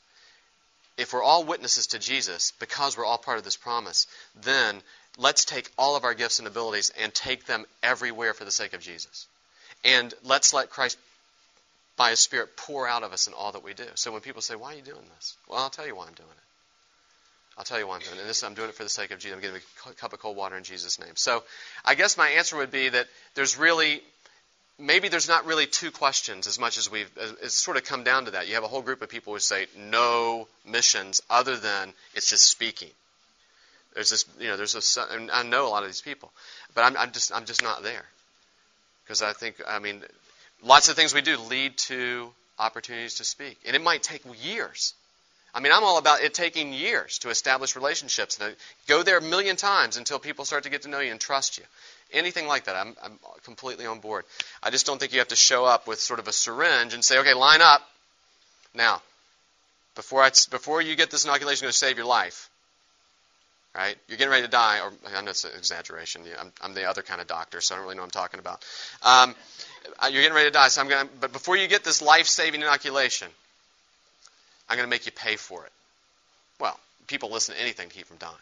If 0.97 1.13
we're 1.13 1.21
all 1.21 1.43
witnesses 1.43 1.87
to 1.87 1.99
Jesus 1.99 2.51
because 2.59 2.97
we're 2.97 3.05
all 3.05 3.19
part 3.19 3.37
of 3.37 3.43
this 3.43 3.55
promise, 3.55 4.07
then 4.41 4.81
let's 5.19 5.45
take 5.45 5.69
all 5.77 5.95
of 5.95 6.03
our 6.03 6.15
gifts 6.15 6.39
and 6.39 6.47
abilities 6.47 6.91
and 6.99 7.13
take 7.13 7.45
them 7.45 7.65
everywhere 7.83 8.33
for 8.33 8.43
the 8.43 8.51
sake 8.51 8.73
of 8.73 8.81
Jesus. 8.81 9.27
And 9.85 10.11
let's 10.23 10.51
let 10.51 10.71
Christ, 10.71 10.97
by 11.95 12.09
His 12.09 12.19
Spirit, 12.19 12.57
pour 12.57 12.87
out 12.87 13.03
of 13.03 13.13
us 13.13 13.27
in 13.27 13.33
all 13.33 13.51
that 13.51 13.63
we 13.63 13.75
do. 13.75 13.85
So 13.93 14.11
when 14.11 14.21
people 14.21 14.41
say, 14.41 14.55
Why 14.55 14.73
are 14.73 14.75
you 14.75 14.81
doing 14.81 15.05
this? 15.15 15.37
Well, 15.47 15.59
I'll 15.59 15.69
tell 15.69 15.85
you 15.85 15.95
why 15.95 16.07
I'm 16.07 16.15
doing 16.15 16.27
it. 16.27 16.43
I'll 17.57 17.65
tell 17.65 17.77
you 17.77 17.87
why 17.87 17.95
I'm 17.95 18.01
doing 18.01 18.17
it. 18.17 18.21
And 18.21 18.29
this, 18.29 18.43
I'm 18.43 18.55
doing 18.55 18.69
it 18.69 18.75
for 18.75 18.83
the 18.83 18.89
sake 18.89 19.11
of 19.11 19.19
Jesus. 19.19 19.35
I'm 19.35 19.41
getting 19.41 19.61
a 19.87 19.93
cup 19.93 20.13
of 20.13 20.19
cold 20.19 20.37
water 20.37 20.57
in 20.57 20.63
Jesus' 20.63 20.99
name. 20.99 21.15
So 21.15 21.43
I 21.85 21.93
guess 21.93 22.17
my 22.17 22.29
answer 22.29 22.57
would 22.57 22.71
be 22.71 22.89
that 22.89 23.07
there's 23.35 23.57
really, 23.57 24.01
maybe 24.79 25.09
there's 25.09 25.27
not 25.27 25.45
really 25.45 25.65
two 25.65 25.91
questions 25.91 26.47
as 26.47 26.59
much 26.59 26.77
as 26.77 26.89
we've, 26.89 27.09
it's 27.41 27.55
sort 27.55 27.77
of 27.77 27.83
come 27.83 28.03
down 28.03 28.25
to 28.25 28.31
that. 28.31 28.47
You 28.47 28.55
have 28.55 28.63
a 28.63 28.67
whole 28.67 28.81
group 28.81 29.01
of 29.01 29.09
people 29.09 29.33
who 29.33 29.39
say 29.39 29.67
no 29.75 30.47
missions 30.65 31.21
other 31.29 31.57
than 31.57 31.93
it's 32.13 32.29
just 32.29 32.43
speaking. 32.43 32.91
There's 33.93 34.11
this, 34.11 34.25
you 34.39 34.47
know, 34.47 34.57
there's 34.57 34.75
a, 34.75 35.01
I 35.33 35.43
know 35.43 35.67
a 35.67 35.69
lot 35.69 35.83
of 35.83 35.89
these 35.89 36.01
people, 36.01 36.31
but 36.75 36.81
I'm, 36.83 36.95
I'm 36.97 37.11
just, 37.11 37.33
I'm 37.33 37.45
just 37.45 37.63
not 37.63 37.81
there. 37.81 38.05
Because 39.03 39.23
I 39.23 39.33
think, 39.33 39.55
I 39.67 39.79
mean, 39.79 40.03
lots 40.61 40.89
of 40.89 40.95
things 40.95 41.13
we 41.13 41.21
do 41.21 41.37
lead 41.37 41.77
to 41.77 42.29
opportunities 42.59 43.15
to 43.15 43.23
speak. 43.23 43.57
And 43.65 43.75
it 43.75 43.81
might 43.81 44.03
take 44.03 44.21
years. 44.43 44.93
I 45.55 45.59
mean, 45.59 45.71
I'm 45.71 45.83
all 45.83 45.97
about 45.97 46.21
it 46.21 46.33
taking 46.33 46.73
years 46.73 47.19
to 47.19 47.29
establish 47.29 47.75
relationships. 47.75 48.37
And 48.39 48.55
go 48.87 49.01
there 49.01 49.17
a 49.17 49.21
million 49.21 49.55
times 49.55 49.97
until 49.97 50.19
people 50.19 50.45
start 50.45 50.63
to 50.63 50.69
get 50.69 50.83
to 50.83 50.89
know 50.89 50.99
you 50.99 51.11
and 51.11 51.19
trust 51.19 51.57
you. 51.57 51.63
Anything 52.13 52.47
like 52.47 52.65
that, 52.65 52.75
I'm, 52.75 52.95
I'm 53.03 53.19
completely 53.43 53.85
on 53.85 53.99
board. 53.99 54.25
I 54.63 54.69
just 54.69 54.85
don't 54.85 54.99
think 54.99 55.13
you 55.13 55.19
have 55.19 55.27
to 55.29 55.35
show 55.35 55.65
up 55.65 55.87
with 55.87 55.99
sort 55.99 56.19
of 56.19 56.27
a 56.27 56.33
syringe 56.33 56.93
and 56.93 57.03
say, 57.03 57.19
okay, 57.19 57.33
line 57.33 57.61
up. 57.61 57.81
Now, 58.73 59.01
before 59.95 60.23
I, 60.23 60.31
before 60.51 60.81
you 60.81 60.95
get 60.95 61.11
this 61.11 61.25
inoculation, 61.25 61.65
going 61.65 61.71
to 61.71 61.77
save 61.77 61.97
your 61.97 62.05
life. 62.05 62.49
Right? 63.75 63.95
You're 64.07 64.17
getting 64.17 64.31
ready 64.31 64.43
to 64.43 64.49
die, 64.49 64.79
or 64.79 64.91
I 65.15 65.21
know 65.21 65.29
it's 65.29 65.43
an 65.43 65.51
exaggeration. 65.55 66.23
I'm, 66.39 66.51
I'm 66.61 66.73
the 66.73 66.85
other 66.85 67.03
kind 67.03 67.21
of 67.21 67.27
doctor, 67.27 67.61
so 67.61 67.75
I 67.75 67.77
don't 67.77 67.85
really 67.85 67.95
know 67.95 68.01
what 68.01 68.15
I'm 68.15 68.21
talking 68.21 68.39
about. 68.39 68.65
Um, 69.03 69.35
uh, 69.99 70.07
you're 70.07 70.23
getting 70.23 70.35
ready 70.35 70.49
to 70.49 70.53
die, 70.53 70.69
so 70.69 70.81
I'm 70.81 70.87
going. 70.87 71.09
But 71.19 71.31
before 71.31 71.57
you 71.57 71.67
get 71.67 71.83
this 71.83 72.01
life-saving 72.01 72.61
inoculation, 72.61 73.27
I'm 74.67 74.77
going 74.77 74.87
to 74.87 74.89
make 74.89 75.05
you 75.05 75.11
pay 75.11 75.35
for 75.35 75.63
it. 75.65 75.71
Well, 76.59 76.79
people 77.05 77.31
listen 77.31 77.53
to 77.53 77.61
anything 77.61 77.89
to 77.89 77.95
keep 77.95 78.07
from 78.07 78.17
dying. 78.17 78.33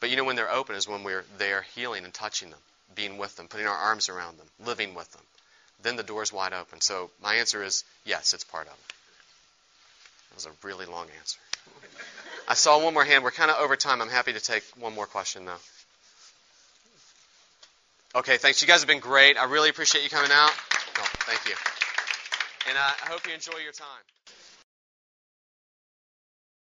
But 0.00 0.10
you 0.10 0.16
know 0.16 0.24
when 0.24 0.36
they're 0.36 0.50
open 0.50 0.74
is 0.76 0.88
when 0.88 1.04
we're 1.04 1.24
there 1.38 1.62
healing 1.74 2.04
and 2.04 2.12
touching 2.14 2.50
them, 2.50 2.58
being 2.94 3.18
with 3.18 3.36
them, 3.36 3.48
putting 3.48 3.66
our 3.66 3.74
arms 3.76 4.08
around 4.08 4.38
them, 4.38 4.46
living 4.64 4.94
with 4.94 5.10
them. 5.12 5.22
Then 5.82 5.96
the 5.96 6.02
door's 6.02 6.32
wide 6.32 6.52
open. 6.52 6.80
So 6.80 7.10
my 7.22 7.34
answer 7.34 7.62
is 7.62 7.84
yes, 8.04 8.32
it's 8.32 8.44
part 8.44 8.66
of 8.66 8.72
it. 8.72 8.94
That 10.30 10.34
was 10.36 10.46
a 10.46 10.66
really 10.66 10.86
long 10.86 11.06
answer. 11.18 11.38
I 12.48 12.54
saw 12.54 12.82
one 12.82 12.94
more 12.94 13.04
hand. 13.04 13.24
We're 13.24 13.32
kind 13.32 13.50
of 13.50 13.58
over 13.58 13.76
time. 13.76 14.00
I'm 14.00 14.08
happy 14.08 14.32
to 14.32 14.40
take 14.40 14.62
one 14.78 14.94
more 14.94 15.06
question 15.06 15.44
though. 15.44 15.60
Okay, 18.14 18.38
thanks. 18.38 18.62
You 18.62 18.68
guys 18.68 18.80
have 18.80 18.88
been 18.88 19.00
great. 19.00 19.36
I 19.36 19.44
really 19.44 19.68
appreciate 19.68 20.02
you 20.04 20.10
coming 20.10 20.30
out. 20.32 20.52
Thank 21.26 21.44
you. 21.46 21.54
And 22.68 22.78
uh, 22.78 22.80
I 22.80 23.08
hope 23.10 23.26
you 23.26 23.34
enjoy 23.34 23.58
your 23.58 23.72
time. 23.72 24.15